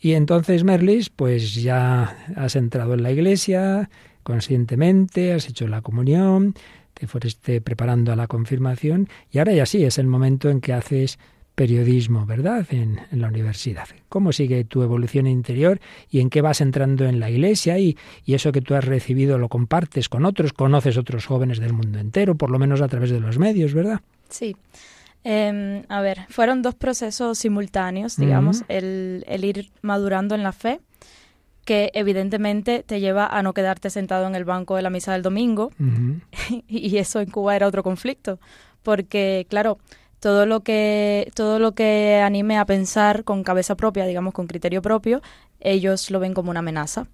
Y 0.00 0.12
entonces 0.12 0.64
Merlis, 0.64 1.10
pues 1.10 1.54
ya 1.54 2.16
has 2.34 2.56
entrado 2.56 2.94
en 2.94 3.04
la 3.04 3.12
iglesia, 3.12 3.90
conscientemente, 4.24 5.32
has 5.32 5.48
hecho 5.48 5.68
la 5.68 5.80
comunión, 5.80 6.54
te 6.94 7.06
fuiste 7.06 7.60
preparando 7.60 8.12
a 8.12 8.16
la 8.16 8.26
confirmación 8.26 9.08
y 9.30 9.38
ahora 9.38 9.52
ya 9.52 9.66
sí 9.66 9.84
es 9.84 9.98
el 9.98 10.08
momento 10.08 10.50
en 10.50 10.60
que 10.60 10.72
haces 10.72 11.18
periodismo, 11.58 12.24
¿verdad? 12.24 12.64
En, 12.70 13.00
la 13.10 13.26
universidad. 13.26 13.88
¿Cómo 14.08 14.30
sigue 14.30 14.62
tu 14.62 14.82
evolución 14.82 15.26
interior 15.26 15.80
y 16.08 16.20
en 16.20 16.30
qué 16.30 16.40
vas 16.40 16.60
entrando 16.60 17.04
en 17.04 17.18
la 17.18 17.30
iglesia 17.30 17.80
y, 17.80 17.98
y 18.24 18.34
eso 18.34 18.52
que 18.52 18.60
tú 18.60 18.76
has 18.76 18.84
recibido 18.84 19.38
lo 19.38 19.48
compartes 19.48 20.08
con 20.08 20.24
otros, 20.24 20.52
conoces 20.52 20.96
otros 20.96 21.26
jóvenes 21.26 21.58
del 21.58 21.72
mundo 21.72 21.98
entero, 21.98 22.36
por 22.36 22.50
lo 22.50 22.60
menos 22.60 22.80
a 22.80 22.86
través 22.86 23.10
de 23.10 23.18
los 23.18 23.38
medios, 23.38 23.74
¿verdad? 23.74 24.00
Sí. 24.28 24.54
Em, 25.24 25.82
a 25.88 26.00
ver, 26.00 26.26
fueron 26.28 26.62
dos 26.62 26.76
procesos 26.76 27.38
simultáneos, 27.38 28.16
digamos, 28.16 28.62
el, 28.68 29.24
el 29.26 29.44
ir 29.44 29.70
madurando 29.82 30.36
en 30.36 30.44
la 30.44 30.52
fe 30.52 30.80
que 31.64 31.90
evidentemente 31.92 32.84
te 32.84 33.00
lleva 33.00 33.26
a 33.26 33.42
no 33.42 33.52
quedarte 33.52 33.90
sentado 33.90 34.28
en 34.28 34.36
el 34.36 34.44
banco 34.44 34.76
de 34.76 34.82
la 34.82 34.90
misa 34.90 35.12
del 35.12 35.22
domingo. 35.22 35.72
y 36.68 36.96
eso 36.98 37.20
en 37.20 37.30
Cuba 37.30 37.56
era 37.56 37.66
otro 37.66 37.82
conflicto, 37.82 38.38
porque 38.84 39.44
claro, 39.50 39.78
todo 40.20 40.46
lo 40.46 40.60
que 40.60 41.30
todo 41.34 41.58
lo 41.58 41.72
que 41.72 42.20
anime 42.24 42.58
a 42.58 42.64
pensar 42.64 43.24
con 43.24 43.44
cabeza 43.44 43.76
propia, 43.76 44.06
digamos 44.06 44.34
con 44.34 44.46
criterio 44.46 44.82
propio, 44.82 45.22
ellos 45.60 46.10
lo 46.10 46.20
ven 46.20 46.34
como 46.34 46.50
una 46.50 46.60
amenaza. 46.60 47.06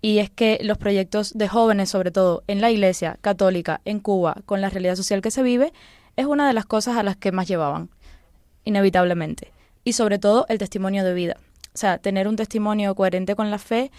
Y 0.00 0.18
es 0.18 0.28
que 0.28 0.58
los 0.62 0.76
proyectos 0.76 1.32
de 1.32 1.48
jóvenes, 1.48 1.88
sobre 1.88 2.10
todo 2.10 2.44
en 2.46 2.60
la 2.60 2.70
Iglesia 2.70 3.16
católica, 3.22 3.80
en 3.86 4.00
Cuba, 4.00 4.36
con 4.44 4.60
la 4.60 4.68
realidad 4.68 4.96
social 4.96 5.22
que 5.22 5.30
se 5.30 5.42
vive, 5.42 5.72
es 6.16 6.26
una 6.26 6.46
de 6.46 6.52
las 6.52 6.66
cosas 6.66 6.96
a 6.98 7.02
las 7.02 7.16
que 7.16 7.32
más 7.32 7.48
llevaban, 7.48 7.88
inevitablemente. 8.64 9.50
Y 9.82 9.94
sobre 9.94 10.18
todo 10.18 10.44
el 10.50 10.58
testimonio 10.58 11.04
de 11.04 11.14
vida. 11.14 11.36
O 11.74 11.78
sea, 11.78 11.98
tener 11.98 12.28
un 12.28 12.36
testimonio 12.36 12.94
coherente 12.94 13.34
con 13.34 13.50
la 13.50 13.58
fe 13.58 13.90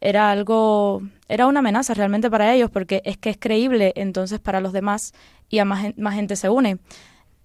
era 0.00 0.30
algo, 0.30 1.02
era 1.28 1.46
una 1.46 1.60
amenaza 1.60 1.94
realmente 1.94 2.30
para 2.30 2.54
ellos, 2.54 2.70
porque 2.70 3.00
es 3.06 3.16
que 3.16 3.30
es 3.30 3.38
creíble 3.38 3.94
entonces 3.96 4.40
para 4.40 4.60
los 4.60 4.74
demás 4.74 5.14
y 5.48 5.60
a 5.60 5.64
más, 5.64 5.96
más 5.96 6.14
gente 6.14 6.36
se 6.36 6.50
une. 6.50 6.78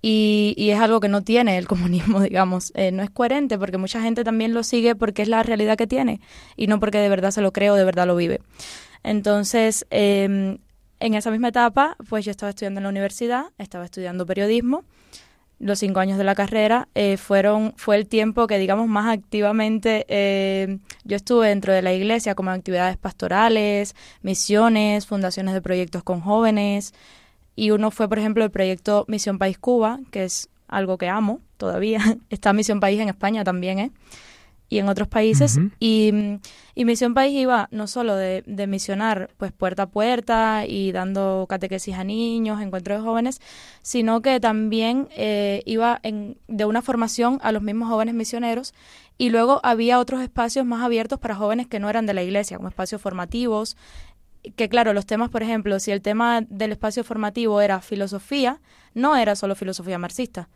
Y, 0.01 0.53
y, 0.57 0.69
es 0.69 0.79
algo 0.79 1.01
que 1.01 1.09
no 1.09 1.23
tiene 1.23 1.57
el 1.57 1.67
comunismo, 1.67 2.21
digamos. 2.21 2.71
Eh, 2.75 2.91
no 2.91 3.03
es 3.03 3.09
coherente 3.09 3.57
porque 3.57 3.77
mucha 3.77 4.01
gente 4.01 4.23
también 4.23 4.53
lo 4.53 4.63
sigue 4.63 4.95
porque 4.95 5.21
es 5.21 5.27
la 5.27 5.43
realidad 5.43 5.77
que 5.77 5.87
tiene 5.87 6.21
y 6.55 6.67
no 6.67 6.79
porque 6.79 6.99
de 6.99 7.09
verdad 7.09 7.31
se 7.31 7.41
lo 7.41 7.51
cree 7.51 7.69
o 7.69 7.75
de 7.75 7.83
verdad 7.83 8.07
lo 8.07 8.15
vive. 8.15 8.39
Entonces, 9.03 9.85
em, 9.89 10.57
en 10.99 11.13
esa 11.13 11.31
misma 11.31 11.49
etapa, 11.49 11.95
pues 12.09 12.25
yo 12.25 12.31
estaba 12.31 12.49
estudiando 12.49 12.79
en 12.79 12.83
la 12.83 12.89
universidad, 12.89 13.45
estaba 13.57 13.85
estudiando 13.85 14.25
periodismo. 14.25 14.83
Los 15.59 15.79
cinco 15.79 15.99
años 15.99 16.17
de 16.17 16.23
la 16.23 16.35
carrera 16.35 16.87
eh, 16.95 17.17
fueron 17.17 17.73
fue 17.75 17.97
el 17.97 18.07
tiempo 18.07 18.47
que, 18.47 18.57
digamos, 18.57 18.87
más 18.87 19.13
activamente 19.13 20.05
eh, 20.07 20.79
yo 21.03 21.17
estuve 21.17 21.49
dentro 21.49 21.73
de 21.73 21.81
la 21.81 21.93
iglesia, 21.93 22.33
como 22.33 22.51
actividades 22.51 22.95
pastorales, 22.97 23.93
misiones, 24.21 25.05
fundaciones 25.05 25.53
de 25.53 25.61
proyectos 25.61 26.03
con 26.03 26.21
jóvenes, 26.21 26.93
y 27.55 27.71
uno 27.71 27.91
fue, 27.91 28.07
por 28.07 28.19
ejemplo, 28.19 28.43
el 28.43 28.51
proyecto 28.51 29.05
Misión 29.07 29.37
País 29.37 29.57
Cuba, 29.57 29.99
que 30.11 30.23
es 30.23 30.49
algo 30.67 30.97
que 30.97 31.09
amo 31.09 31.41
todavía. 31.57 31.99
Está 32.29 32.53
Misión 32.53 32.79
País 32.79 32.99
en 32.99 33.09
España 33.09 33.43
también, 33.43 33.79
¿eh? 33.79 33.91
Y 34.71 34.77
en 34.77 34.87
otros 34.87 35.07
países. 35.07 35.59
y, 35.79 36.11
y, 36.75 36.85
Misión 36.85 37.15
País 37.15 37.35
iba 37.35 37.67
no 37.71 37.87
solo 37.87 38.15
de, 38.15 38.43
de, 38.45 38.67
misionar 38.67 39.31
pues 39.37 39.51
puerta 39.51 39.83
a 39.83 39.89
puerta 39.89 40.63
y 40.67 40.91
dando 40.91 41.47
catequesis 41.49 41.95
a 41.95 42.03
niños, 42.03 42.61
encuentros 42.61 42.99
de 42.99 43.03
jóvenes, 43.03 43.41
sino 43.81 44.21
que 44.21 44.39
también 44.39 45.07
eh, 45.17 45.63
iba 45.65 45.99
en, 46.03 46.37
de 46.47 46.65
una 46.65 46.83
formación 46.83 47.39
a 47.41 47.51
los 47.51 47.63
mismos 47.63 47.89
jóvenes 47.89 48.13
misioneros 48.13 48.75
y 49.21 49.31
luego 49.31 49.59
había 49.63 49.99
otros 49.99 50.21
espacios 50.21 50.65
más 50.65 50.81
abiertos 50.81 51.19
para 51.19 51.35
jóvenes 51.35 51.67
que 51.67 51.79
no 51.79 51.89
eran 51.89 52.05
de 52.05 52.13
la 52.13 52.23
iglesia, 52.23 52.55
como 52.55 52.69
espacios 52.69 53.01
formativos, 53.01 53.75
que 54.55 54.69
claro, 54.69 54.93
los 54.93 55.05
temas, 55.05 55.29
por 55.29 55.43
ejemplo, 55.43 55.79
si 55.79 55.91
el 55.91 56.01
tema 56.01 56.41
del 56.49 56.71
espacio 56.71 57.03
formativo 57.03 57.61
era 57.61 57.81
filosofía, 57.81 58.61
no 58.93 59.15
era 59.15 59.35
solo 59.35 59.55
filosofía 59.55 59.97
marxista. 59.97 60.49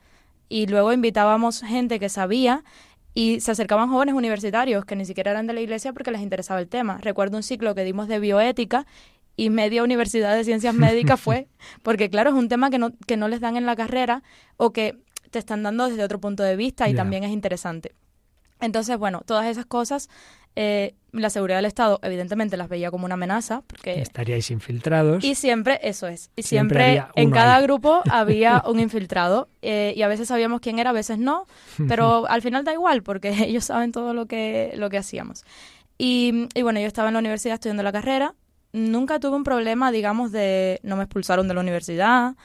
Y 0.49 0.67
luego 0.67 0.93
invitábamos 0.93 1.61
gente 1.61 1.99
que 1.99 2.09
sabía 2.09 2.63
y 3.13 3.39
se 3.39 3.51
acercaban 3.51 3.89
jóvenes 3.89 4.15
universitarios 4.15 4.85
que 4.85 4.95
ni 4.95 5.05
siquiera 5.05 5.31
eran 5.31 5.47
de 5.47 5.53
la 5.53 5.61
iglesia 5.61 5.93
porque 5.93 6.11
les 6.11 6.21
interesaba 6.21 6.59
el 6.59 6.67
tema. 6.67 6.97
Recuerdo 7.01 7.37
un 7.37 7.43
ciclo 7.43 7.75
que 7.75 7.83
dimos 7.83 8.07
de 8.07 8.19
bioética 8.19 8.85
y 9.35 9.49
media 9.49 9.83
universidad 9.83 10.35
de 10.35 10.43
ciencias 10.43 10.75
médicas 10.75 11.19
fue, 11.19 11.47
porque 11.83 12.09
claro, 12.09 12.31
es 12.31 12.35
un 12.35 12.49
tema 12.49 12.69
que 12.69 12.77
no, 12.77 12.91
que 13.07 13.17
no 13.17 13.27
les 13.27 13.39
dan 13.39 13.57
en 13.57 13.65
la 13.65 13.75
carrera 13.75 14.23
o 14.57 14.71
que 14.71 14.97
te 15.31 15.39
están 15.39 15.63
dando 15.63 15.89
desde 15.89 16.03
otro 16.03 16.19
punto 16.19 16.43
de 16.43 16.55
vista 16.55 16.87
y 16.89 16.93
también 16.93 17.23
es 17.23 17.31
interesante. 17.31 17.93
Entonces, 18.63 18.97
bueno, 18.97 19.21
todas 19.25 19.45
esas 19.47 19.65
cosas 19.65 20.09
eh, 20.55 20.93
la 21.11 21.29
seguridad 21.29 21.57
del 21.57 21.65
Estado 21.65 21.99
evidentemente 22.03 22.57
las 22.57 22.69
veía 22.69 22.89
como 22.91 23.05
una 23.05 23.15
amenaza 23.15 23.63
porque 23.67 24.01
estaríais 24.01 24.49
infiltrados. 24.51 25.23
Y 25.23 25.35
siempre 25.35 25.79
eso 25.83 26.07
es 26.07 26.31
y 26.35 26.43
siempre, 26.43 27.03
en 27.15 27.31
cada 27.31 27.59
grupo 27.61 28.01
había 28.09 28.63
un 28.67 28.79
infiltrado 28.79 29.47
eh, 29.61 29.93
y 29.95 30.01
a 30.01 30.07
veces 30.07 30.27
sabíamos 30.27 30.61
quién 30.61 30.79
era 30.79 30.91
a 30.91 30.93
veces 30.93 31.19
no 31.19 31.45
pero 31.87 32.27
al 32.29 32.41
final 32.41 32.63
da 32.63 32.73
igual 32.73 33.03
porque 33.03 33.29
ellos 33.45 33.65
saben 33.65 33.91
todo 33.91 34.13
lo 34.13 34.25
que 34.27 34.73
lo 34.75 34.89
que 34.89 34.97
hacíamos. 34.97 35.43
Y, 35.97 36.47
y 36.55 36.61
bueno 36.61 36.79
yo 36.79 36.87
estaba 36.87 37.09
en 37.09 37.13
la 37.13 37.19
universidad 37.19 37.55
estudiando 37.55 37.83
la 37.83 37.91
carrera 37.91 38.35
nunca 38.71 39.19
tuve 39.19 39.35
un 39.35 39.43
problema 39.43 39.91
digamos 39.91 40.31
de 40.31 40.79
no 40.83 40.97
me 40.97 41.03
expulsaron 41.03 41.47
de 41.47 41.53
la 41.53 41.61
universidad 41.61 42.35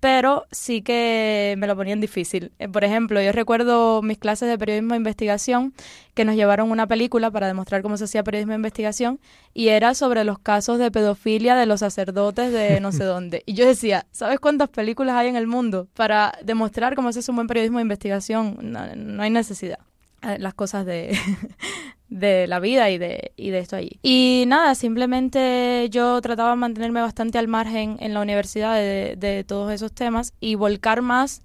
pero 0.00 0.46
sí 0.50 0.82
que 0.82 1.54
me 1.58 1.66
lo 1.66 1.76
ponían 1.76 2.00
difícil. 2.00 2.52
Eh, 2.58 2.68
por 2.68 2.84
ejemplo, 2.84 3.20
yo 3.20 3.32
recuerdo 3.32 4.02
mis 4.02 4.18
clases 4.18 4.48
de 4.48 4.58
periodismo 4.58 4.92
de 4.92 4.98
investigación 4.98 5.74
que 6.14 6.24
nos 6.24 6.36
llevaron 6.36 6.70
una 6.70 6.86
película 6.86 7.30
para 7.30 7.46
demostrar 7.46 7.82
cómo 7.82 7.96
se 7.96 8.04
hacía 8.04 8.22
periodismo 8.22 8.52
de 8.52 8.56
investigación 8.56 9.20
y 9.54 9.68
era 9.68 9.94
sobre 9.94 10.24
los 10.24 10.38
casos 10.38 10.78
de 10.78 10.90
pedofilia 10.90 11.56
de 11.56 11.66
los 11.66 11.80
sacerdotes 11.80 12.52
de 12.52 12.80
no 12.80 12.92
sé 12.92 13.04
dónde. 13.04 13.42
Y 13.46 13.54
yo 13.54 13.66
decía, 13.66 14.06
¿sabes 14.12 14.40
cuántas 14.40 14.68
películas 14.68 15.16
hay 15.16 15.28
en 15.28 15.36
el 15.36 15.46
mundo 15.46 15.88
para 15.94 16.38
demostrar 16.42 16.94
cómo 16.94 17.12
se 17.12 17.20
hace 17.20 17.30
un 17.30 17.36
buen 17.36 17.46
periodismo 17.46 17.78
de 17.78 17.82
investigación? 17.82 18.56
no 18.60 19.22
hay 19.22 19.30
necesidad 19.30 19.78
las 20.22 20.54
cosas 20.54 20.84
de, 20.86 21.16
de 22.08 22.46
la 22.46 22.60
vida 22.60 22.90
y 22.90 22.98
de, 22.98 23.32
y 23.36 23.50
de 23.50 23.58
esto 23.58 23.76
allí. 23.76 23.98
Y 24.02 24.44
nada, 24.46 24.74
simplemente 24.74 25.88
yo 25.90 26.20
trataba 26.20 26.50
de 26.50 26.56
mantenerme 26.56 27.00
bastante 27.00 27.38
al 27.38 27.48
margen 27.48 27.96
en 28.00 28.14
la 28.14 28.20
universidad 28.20 28.74
de, 28.74 29.16
de 29.16 29.44
todos 29.44 29.72
esos 29.72 29.92
temas 29.92 30.32
y 30.40 30.54
volcar 30.54 31.02
más 31.02 31.42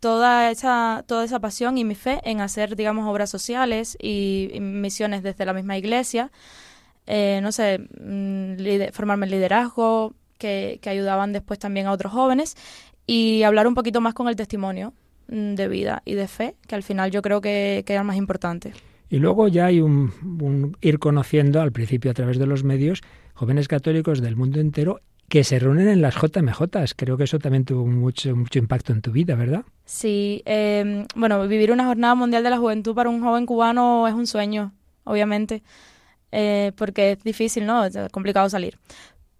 toda 0.00 0.50
esa, 0.50 1.04
toda 1.06 1.24
esa 1.24 1.38
pasión 1.40 1.78
y 1.78 1.84
mi 1.84 1.94
fe 1.94 2.20
en 2.24 2.40
hacer, 2.40 2.74
digamos, 2.74 3.06
obras 3.06 3.30
sociales 3.30 3.96
y, 4.00 4.50
misiones 4.60 5.22
desde 5.22 5.44
la 5.44 5.52
misma 5.52 5.76
iglesia. 5.76 6.32
Eh, 7.06 7.40
no 7.42 7.52
sé, 7.52 7.78
mm, 7.78 8.92
formarme 8.92 9.26
en 9.26 9.32
liderazgo, 9.32 10.14
que, 10.38 10.78
que 10.82 10.90
ayudaban 10.90 11.32
después 11.32 11.58
también 11.58 11.86
a 11.86 11.92
otros 11.92 12.12
jóvenes 12.12 12.56
y 13.06 13.42
hablar 13.42 13.66
un 13.66 13.74
poquito 13.74 14.00
más 14.00 14.14
con 14.14 14.28
el 14.28 14.36
testimonio 14.36 14.94
de 15.30 15.68
vida 15.68 16.02
y 16.04 16.14
de 16.14 16.28
fe, 16.28 16.56
que 16.66 16.74
al 16.74 16.82
final 16.82 17.10
yo 17.10 17.22
creo 17.22 17.40
que, 17.40 17.84
que 17.86 17.92
era 17.92 18.02
más 18.02 18.16
importante. 18.16 18.72
Y 19.08 19.18
luego 19.18 19.48
ya 19.48 19.66
hay 19.66 19.80
un, 19.80 20.76
ir 20.80 20.98
conociendo 21.00 21.60
al 21.60 21.72
principio 21.72 22.10
a 22.10 22.14
través 22.14 22.38
de 22.38 22.46
los 22.46 22.62
medios 22.62 23.00
jóvenes 23.34 23.66
católicos 23.66 24.20
del 24.20 24.36
mundo 24.36 24.60
entero 24.60 25.00
que 25.28 25.42
se 25.42 25.58
reúnen 25.58 25.88
en 25.88 26.00
las 26.00 26.14
JMJ. 26.14 26.94
Creo 26.96 27.16
que 27.16 27.24
eso 27.24 27.38
también 27.38 27.64
tuvo 27.64 27.86
mucho, 27.86 28.34
mucho 28.36 28.58
impacto 28.58 28.92
en 28.92 29.02
tu 29.02 29.10
vida, 29.10 29.34
¿verdad? 29.34 29.64
Sí, 29.84 30.42
em, 30.44 31.06
bueno, 31.16 31.46
vivir 31.48 31.72
una 31.72 31.86
jornada 31.86 32.14
mundial 32.14 32.44
de 32.44 32.50
la 32.50 32.58
juventud 32.58 32.94
para 32.94 33.10
un 33.10 33.20
joven 33.20 33.46
cubano 33.46 34.06
es 34.06 34.14
un 34.14 34.26
sueño, 34.26 34.72
obviamente, 35.04 35.62
eh, 36.30 36.72
porque 36.76 37.12
es 37.12 37.22
difícil, 37.24 37.66
¿no? 37.66 37.84
Es 37.84 37.96
complicado 38.12 38.48
salir. 38.48 38.78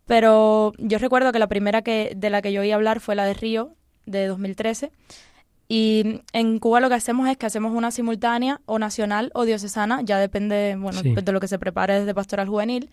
Pero 0.06 0.72
yo 0.78 0.98
recuerdo 0.98 1.30
que 1.30 1.38
la 1.38 1.48
primera 1.48 1.82
que, 1.82 2.12
de 2.16 2.30
la 2.30 2.42
que 2.42 2.52
yo 2.52 2.62
oí 2.62 2.72
hablar 2.72 2.98
fue 2.98 3.14
la 3.14 3.24
de 3.24 3.34
Río, 3.34 3.76
de 4.06 4.26
2013. 4.26 4.90
Y 5.72 6.22
en 6.32 6.58
Cuba 6.58 6.80
lo 6.80 6.88
que 6.88 6.96
hacemos 6.96 7.28
es 7.28 7.36
que 7.36 7.46
hacemos 7.46 7.72
una 7.72 7.92
simultánea 7.92 8.60
o 8.66 8.80
nacional 8.80 9.30
o 9.34 9.44
diocesana, 9.44 10.02
ya 10.02 10.18
depende, 10.18 10.74
bueno, 10.76 11.00
de 11.00 11.32
lo 11.32 11.38
que 11.38 11.46
se 11.46 11.60
prepare 11.60 12.00
desde 12.00 12.12
pastoral 12.12 12.48
juvenil. 12.48 12.90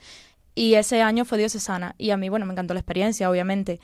Y 0.54 0.76
ese 0.76 1.02
año 1.02 1.26
fue 1.26 1.40
diocesana. 1.40 1.96
Y 1.98 2.12
a 2.12 2.18
mí, 2.18 2.30
bueno, 2.30 2.46
me 2.46 2.52
encantó 2.52 2.76
la 2.76 2.80
experiencia, 2.80 3.32
obviamente. 3.32 3.80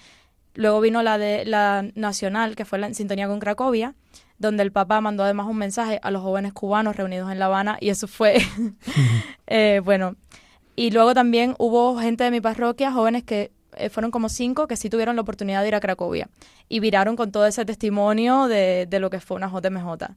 Luego 0.54 0.80
vino 0.80 1.02
la 1.02 1.18
de 1.18 1.44
la 1.44 1.90
nacional, 1.96 2.56
que 2.56 2.66
fue 2.66 2.86
en 2.86 2.94
sintonía 2.94 3.28
con 3.28 3.40
Cracovia, 3.40 3.96
donde 4.38 4.62
el 4.62 4.72
Papa 4.72 5.02
mandó 5.02 5.24
además 5.24 5.48
un 5.48 5.58
mensaje 5.58 6.00
a 6.04 6.12
los 6.12 6.22
jóvenes 6.22 6.54
cubanos 6.54 6.96
reunidos 6.96 7.32
en 7.32 7.40
La 7.40 7.46
Habana, 7.46 7.80
y 7.82 7.90
eso 7.90 8.08
fue, 8.08 8.44
eh, 9.48 9.82
bueno. 9.84 10.18
Y 10.76 10.92
luego 10.92 11.16
también 11.16 11.56
hubo 11.58 11.98
gente 11.98 12.26
de 12.26 12.30
mi 12.30 12.42
parroquia, 12.42 12.92
jóvenes 12.92 13.24
que 13.24 13.50
eh, 13.78 13.90
fueron 13.90 14.12
como 14.12 14.30
cinco 14.30 14.68
que 14.68 14.76
sí 14.76 14.90
tuvieron 14.90 15.16
la 15.16 15.22
oportunidad 15.22 15.62
de 15.62 15.70
ir 15.70 15.76
a 15.76 15.80
Cracovia 15.80 16.30
y 16.70 16.80
viraron 16.80 17.16
con 17.16 17.32
todo 17.32 17.46
ese 17.46 17.66
testimonio 17.66 18.48
de, 18.48 18.88
de 18.90 19.00
lo 19.00 19.10
que 19.10 19.20
fue 19.20 19.38
una 19.38 19.50
JMJ. 19.50 20.16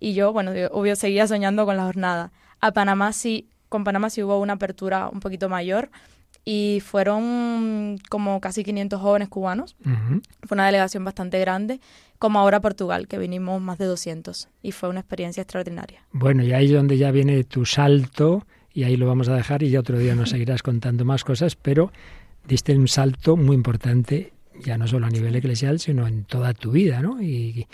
Y 0.00 0.14
yo, 0.14 0.32
bueno, 0.32 0.52
obvio, 0.72 0.96
seguía 0.96 1.26
soñando 1.26 1.64
con 1.64 1.76
la 1.76 1.84
jornada. 1.84 2.32
A 2.60 2.72
Panamá 2.72 3.12
sí, 3.12 3.48
con 3.68 3.84
Panamá 3.84 4.10
sí 4.10 4.22
hubo 4.22 4.38
una 4.40 4.54
apertura 4.54 5.08
un 5.08 5.20
poquito 5.20 5.48
mayor 5.48 5.90
y 6.44 6.82
fueron 6.84 7.98
como 8.08 8.40
casi 8.40 8.64
500 8.64 9.00
jóvenes 9.00 9.28
cubanos. 9.28 9.76
Fue 10.42 10.54
una 10.54 10.66
delegación 10.66 11.04
bastante 11.04 11.38
grande, 11.38 11.80
como 12.18 12.38
ahora 12.38 12.60
Portugal, 12.60 13.06
que 13.06 13.18
vinimos 13.18 13.60
más 13.60 13.78
de 13.78 13.84
200 13.86 14.48
y 14.62 14.72
fue 14.72 14.88
una 14.88 15.00
experiencia 15.00 15.42
extraordinaria. 15.42 16.02
Bueno, 16.12 16.42
y 16.42 16.52
ahí 16.52 16.66
es 16.66 16.72
donde 16.72 16.98
ya 16.98 17.10
viene 17.10 17.44
tu 17.44 17.64
salto 17.64 18.44
y 18.74 18.84
ahí 18.84 18.96
lo 18.96 19.06
vamos 19.06 19.28
a 19.28 19.36
dejar 19.36 19.62
y 19.62 19.70
ya 19.70 19.80
otro 19.80 19.98
día 19.98 20.14
nos 20.14 20.30
seguirás 20.30 20.62
contando 20.62 21.04
más 21.04 21.24
cosas, 21.24 21.56
pero 21.56 21.92
diste 22.46 22.76
un 22.76 22.88
salto 22.88 23.36
muy 23.36 23.54
importante, 23.54 24.32
ya 24.64 24.78
no 24.78 24.86
solo 24.86 25.06
a 25.06 25.10
nivel 25.10 25.34
eclesial, 25.36 25.80
sino 25.80 26.06
en 26.06 26.24
toda 26.24 26.54
tu 26.54 26.72
vida, 26.72 27.00
¿no? 27.00 27.22
Y, 27.22 27.66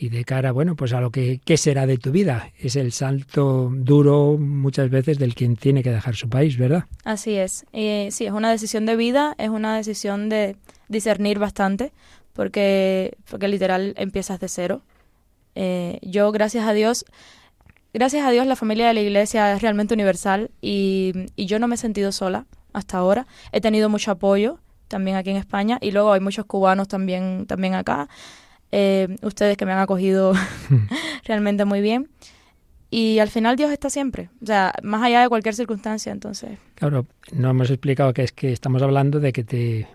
de 0.00 0.24
cara, 0.24 0.50
bueno, 0.50 0.74
pues 0.74 0.92
a 0.94 1.00
lo 1.00 1.10
que 1.10 1.40
¿qué 1.44 1.56
será 1.56 1.86
de 1.86 1.96
tu 1.96 2.10
vida. 2.10 2.50
Es 2.58 2.74
el 2.74 2.90
salto 2.90 3.70
duro 3.72 4.36
muchas 4.36 4.90
veces 4.90 5.16
del 5.16 5.36
quien 5.36 5.54
tiene 5.54 5.84
que 5.84 5.92
dejar 5.92 6.16
su 6.16 6.28
país, 6.28 6.58
¿verdad? 6.58 6.86
Así 7.04 7.36
es. 7.36 7.64
Sí, 7.72 8.26
es 8.26 8.32
una 8.32 8.50
decisión 8.50 8.84
de 8.84 8.96
vida, 8.96 9.36
es 9.38 9.50
una 9.50 9.76
decisión 9.76 10.28
de 10.28 10.56
discernir 10.88 11.38
bastante, 11.38 11.92
porque, 12.32 13.16
porque 13.30 13.46
literal 13.46 13.94
empiezas 13.96 14.40
de 14.40 14.48
cero. 14.48 14.82
Eh, 15.54 16.00
yo, 16.02 16.32
gracias 16.32 16.66
a 16.66 16.72
Dios, 16.72 17.04
gracias 17.94 18.26
a 18.26 18.32
Dios 18.32 18.44
la 18.44 18.56
familia 18.56 18.88
de 18.88 18.94
la 18.94 19.02
iglesia 19.02 19.54
es 19.54 19.62
realmente 19.62 19.94
universal 19.94 20.50
y 20.60 21.12
yo 21.36 21.60
no 21.60 21.68
me 21.68 21.76
he 21.76 21.78
sentido 21.78 22.10
sola 22.10 22.46
hasta 22.72 22.98
ahora. 22.98 23.26
He 23.52 23.60
tenido 23.60 23.88
mucho 23.88 24.10
apoyo 24.10 24.58
también 24.88 25.16
aquí 25.16 25.30
en 25.30 25.36
España 25.36 25.78
y 25.80 25.90
luego 25.90 26.12
hay 26.12 26.20
muchos 26.20 26.44
cubanos 26.44 26.88
también, 26.88 27.46
también 27.46 27.74
acá. 27.74 28.08
Eh, 28.70 29.16
ustedes 29.22 29.56
que 29.56 29.66
me 29.66 29.72
han 29.72 29.80
acogido 29.80 30.32
realmente 31.24 31.64
muy 31.64 31.80
bien. 31.80 32.10
Y 32.94 33.20
al 33.20 33.30
final 33.30 33.56
Dios 33.56 33.72
está 33.72 33.88
siempre, 33.88 34.28
o 34.42 34.44
sea, 34.44 34.74
más 34.82 35.02
allá 35.02 35.22
de 35.22 35.30
cualquier 35.30 35.54
circunstancia, 35.54 36.12
entonces. 36.12 36.58
Claro, 36.74 37.06
no 37.32 37.48
hemos 37.48 37.70
explicado 37.70 38.12
que 38.12 38.22
es 38.22 38.32
que 38.32 38.52
estamos 38.52 38.82
hablando 38.82 39.18
de 39.18 39.32
que 39.32 39.44
te 39.44 39.88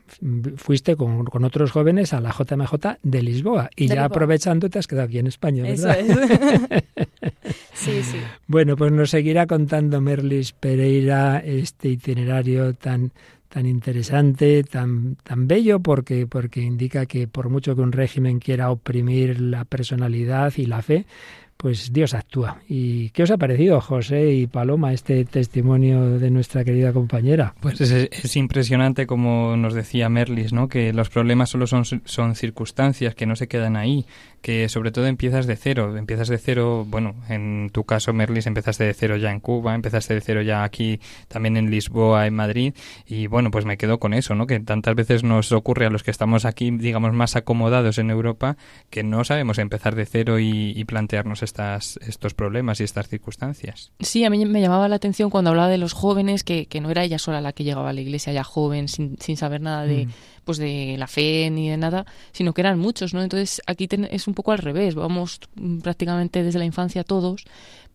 fuiste 0.56 0.96
con, 0.96 1.26
con 1.26 1.44
otros 1.44 1.70
jóvenes 1.70 2.14
a 2.14 2.22
la 2.22 2.32
JMJ 2.32 2.98
de 3.04 3.22
Lisboa 3.22 3.70
y 3.76 3.88
ya 3.88 4.04
aprovechando 4.04 4.68
te 4.72 4.80
has 4.80 4.88
quedado 4.88 5.06
aquí 5.06 5.20
en 5.20 5.28
España, 5.28 5.62
¿verdad? 5.62 6.00
Eso 6.00 6.22
es. 6.22 6.84
sí, 7.76 8.02
sí. 8.02 8.18
Bueno, 8.48 8.76
pues 8.76 8.92
nos 8.92 9.12
seguirá 9.12 9.46
contando 9.46 10.02
Merlis 10.02 10.54
Pereira 10.54 11.38
este 11.38 11.90
itinerario 11.90 12.74
tan 12.74 13.12
tan 13.50 13.66
interesante, 13.66 14.64
tan, 14.64 15.16
tan 15.24 15.48
bello, 15.48 15.80
porque, 15.80 16.28
porque 16.28 16.62
indica 16.62 17.06
que 17.06 17.28
por 17.28 17.50
mucho 17.50 17.76
que 17.76 17.82
un 17.82 17.92
régimen 17.92 18.40
quiera 18.40 18.72
oprimir 18.72 19.40
la 19.40 19.64
personalidad 19.66 20.54
y 20.58 20.66
la 20.66 20.82
fe, 20.82 21.06
pues 21.58 21.92
Dios 21.92 22.14
actúa. 22.14 22.62
¿Y 22.70 23.10
qué 23.10 23.24
os 23.24 23.32
ha 23.32 23.38
parecido, 23.38 23.82
José 23.82 24.32
y 24.32 24.48
Paloma, 24.48 24.94
este 24.94 25.26
testimonio 25.26 26.20
de 26.20 26.30
nuestra 26.30 26.64
querida 26.64 26.94
compañera? 26.94 27.56
Pues 27.60 27.82
es, 27.82 27.92
es 27.92 28.36
impresionante, 28.36 29.08
como 29.08 29.58
nos 29.58 29.74
decía 29.74 30.08
Merlis, 30.10 30.54
¿no? 30.54 30.68
que 30.70 30.94
los 30.94 31.10
problemas 31.10 31.50
solo 31.50 31.68
son, 31.68 31.84
son 31.84 32.36
circunstancias, 32.36 33.16
que 33.16 33.26
no 33.26 33.36
se 33.36 33.48
quedan 33.48 33.76
ahí, 33.76 34.06
que 34.42 34.70
sobre 34.70 34.92
todo 34.92 35.08
empiezas 35.08 35.48
de 35.48 35.56
cero. 35.56 35.98
Empiezas 35.98 36.28
de 36.28 36.38
cero, 36.38 36.86
bueno, 36.88 37.16
en 37.30 37.70
tu 37.72 37.84
caso, 37.84 38.14
Merlis, 38.14 38.48
empezaste 38.48 38.84
de 38.84 38.94
cero 38.94 39.18
ya 39.18 39.32
en 39.32 39.40
Cuba, 39.40 39.76
empezaste 39.76 40.14
de 40.14 40.22
cero 40.22 40.42
ya 40.42 40.64
aquí, 40.64 41.00
también 41.28 41.58
en 41.58 41.70
Lisboa, 41.70 42.28
en 42.28 42.34
Madrid, 42.34 42.74
y 43.06 43.28
bueno, 43.28 43.52
pues 43.52 43.66
me 43.66 43.78
quedo 43.78 44.00
con 44.00 44.14
eso, 44.14 44.36
¿no? 44.36 44.48
que 44.48 44.60
tantas 44.60 44.96
veces 44.96 45.24
nos 45.24 45.52
ocurre 45.52 45.86
a 45.86 45.90
los 45.90 46.04
que 46.04 46.12
estamos 46.12 46.46
aquí, 46.46 46.72
digamos, 46.72 47.14
más 47.14 47.36
acomodados 47.36 47.98
en 47.98 48.10
Europa, 48.10 48.58
que 48.90 49.04
no 49.04 49.24
sabemos 49.24 49.58
empezar 49.58 49.96
de 49.96 50.06
cero 50.06 50.40
y, 50.40 50.74
y 50.76 50.86
plantearnos 50.86 51.44
estas, 51.44 52.00
estos 52.08 52.34
problemas 52.34 52.80
y 52.80 52.84
estas 52.84 53.08
circunstancias. 53.08 53.92
Sí, 54.00 54.24
a 54.24 54.30
mí 54.30 54.46
me 54.46 54.62
llamaba 54.62 54.88
la 54.88 54.96
atención 54.96 55.30
cuando 55.30 55.50
hablaba 55.50 55.70
de 55.70 55.78
los 55.78 55.94
jóvenes, 55.94 56.44
que, 56.44 56.68
que 56.68 56.82
no 56.82 56.90
era 56.90 57.04
ella 57.04 57.20
sola 57.20 57.42
la 57.42 57.54
que 57.54 57.64
llegaba 57.64 57.90
a 57.90 57.94
la 57.94 58.02
iglesia 58.02 58.34
ya 58.34 58.44
joven, 58.44 58.88
sin, 58.88 59.18
sin 59.20 59.38
saber 59.38 59.62
nada 59.62 59.86
de, 59.86 60.06
mm. 60.06 60.10
Pues 60.48 60.60
de 60.60 60.96
la 60.98 61.08
fe 61.08 61.50
ni 61.52 61.70
de 61.70 61.76
nada, 61.76 62.06
sino 62.32 62.54
que 62.54 62.62
eran 62.62 62.80
muchos, 62.80 63.14
¿no? 63.14 63.22
Entonces 63.22 63.62
aquí 63.68 63.90
ten, 63.90 64.08
es 64.10 64.28
un 64.28 64.34
poco 64.34 64.54
al 64.54 64.60
revés, 64.60 64.96
vamos 64.96 65.42
prácticamente 65.84 66.42
desde 66.42 66.58
la 66.58 66.64
infancia 66.64 67.04
todos, 67.04 67.44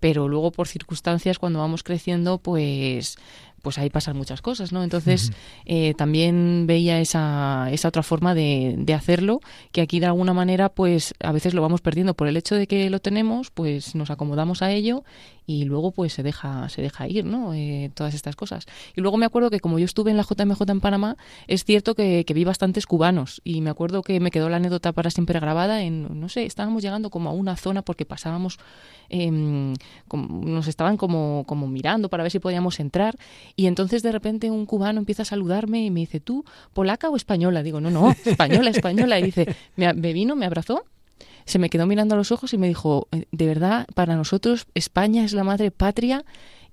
pero 0.01 0.29
luego 0.29 0.51
por 0.51 0.69
circunstancias 0.69 1.39
cuando 1.39 1.61
vamos 1.61 1.83
creciendo, 1.83 2.37
pues 2.37 3.17
pues 3.63 3.79
ahí 3.79 3.89
pasan 3.91 4.17
muchas 4.17 4.43
cosas, 4.43 4.73
¿no? 4.73 4.83
Entonces 4.83 5.33
eh, 5.65 5.95
también 5.95 6.67
veía 6.67 7.01
esa, 7.01 7.69
esa 7.71 7.89
otra 7.89 8.03
forma 8.03 8.35
de, 8.35 8.75
de, 8.77 8.93
hacerlo, 8.93 9.41
que 9.71 9.81
aquí 9.81 10.01
de 10.01 10.07
alguna 10.07 10.35
manera 10.35 10.69
pues 10.69 11.15
a 11.21 11.31
veces 11.31 11.55
lo 11.55 11.63
vamos 11.63 11.81
perdiendo 11.81 12.15
por 12.15 12.27
el 12.27 12.37
hecho 12.37 12.57
de 12.57 12.67
que 12.67 12.91
lo 12.91 12.99
tenemos, 12.99 13.51
pues 13.51 13.95
nos 13.95 14.11
acomodamos 14.11 14.63
a 14.63 14.73
ello 14.73 15.05
y 15.47 15.65
luego 15.65 15.91
pues 15.91 16.13
se 16.13 16.23
deja, 16.23 16.69
se 16.69 16.83
deja 16.83 17.09
ir, 17.09 17.25
¿no? 17.25 17.55
Eh, 17.55 17.91
todas 17.95 18.15
estas 18.15 18.37
cosas. 18.37 18.67
Y 18.95 19.01
luego 19.01 19.17
me 19.17 19.27
acuerdo 19.27 19.51
que 19.51 19.61
como 19.61 19.79
yo 19.79 19.85
estuve 19.85 20.11
en 20.11 20.17
la 20.17 20.23
JMJ 20.23 20.63
en 20.69 20.81
Panamá, 20.81 21.17
es 21.47 21.65
cierto 21.65 21.95
que, 21.95 22.25
vi 22.33 22.45
bastantes 22.45 22.87
cubanos 22.87 23.43
y 23.45 23.61
me 23.61 23.69
acuerdo 23.69 24.03
que 24.03 24.19
me 24.19 24.31
quedó 24.31 24.49
la 24.49 24.57
anécdota 24.57 24.93
para 24.93 25.11
siempre 25.11 25.39
grabada 25.39 25.83
en, 25.83 26.19
no 26.19 26.31
sé, 26.31 26.47
estábamos 26.47 26.83
llegando 26.83 27.11
como 27.11 27.29
a 27.29 27.33
una 27.33 27.57
zona 27.57 27.83
porque 27.83 28.07
pasábamos, 28.07 28.59
como, 30.09 30.47
nos 30.47 30.67
estaban 30.67 30.97
como, 30.97 31.45
como 31.47 31.69
mirando 31.69 32.09
para 32.09 32.23
ver 32.23 32.33
si 32.33 32.39
podíamos 32.39 32.81
entrar 32.81 33.19
y 33.55 33.67
entonces 33.67 34.03
de 34.03 34.13
repente 34.13 34.51
un 34.51 34.65
cubano 34.65 34.99
empieza 34.99 35.23
a 35.23 35.27
saludarme 35.27 35.85
y 35.85 35.91
me 35.91 36.01
dice, 36.01 36.21
¿tú 36.21 36.47
polaca 36.73 37.11
o 37.11 37.17
española? 37.17 37.63
Digo, 37.63 37.83
no, 37.83 37.91
no, 37.91 38.13
española, 38.25 38.71
española. 38.71 39.19
Y 39.19 39.25
dice, 39.25 39.55
me 39.77 40.13
vino, 40.15 40.37
me 40.37 40.47
abrazó 40.47 40.85
se 41.45 41.59
me 41.59 41.71
quedó 41.71 41.87
mirando 41.87 42.15
a 42.15 42.19
los 42.19 42.33
ojos 42.33 42.53
y 42.53 42.59
me 42.59 42.69
dijo, 42.69 43.09
eh, 43.13 43.27
de 43.31 43.47
verdad, 43.47 43.87
para 43.95 44.17
nosotros 44.17 44.67
España 44.75 45.25
es 45.25 45.33
la 45.33 45.45
madre 45.45 45.71
patria 45.71 46.25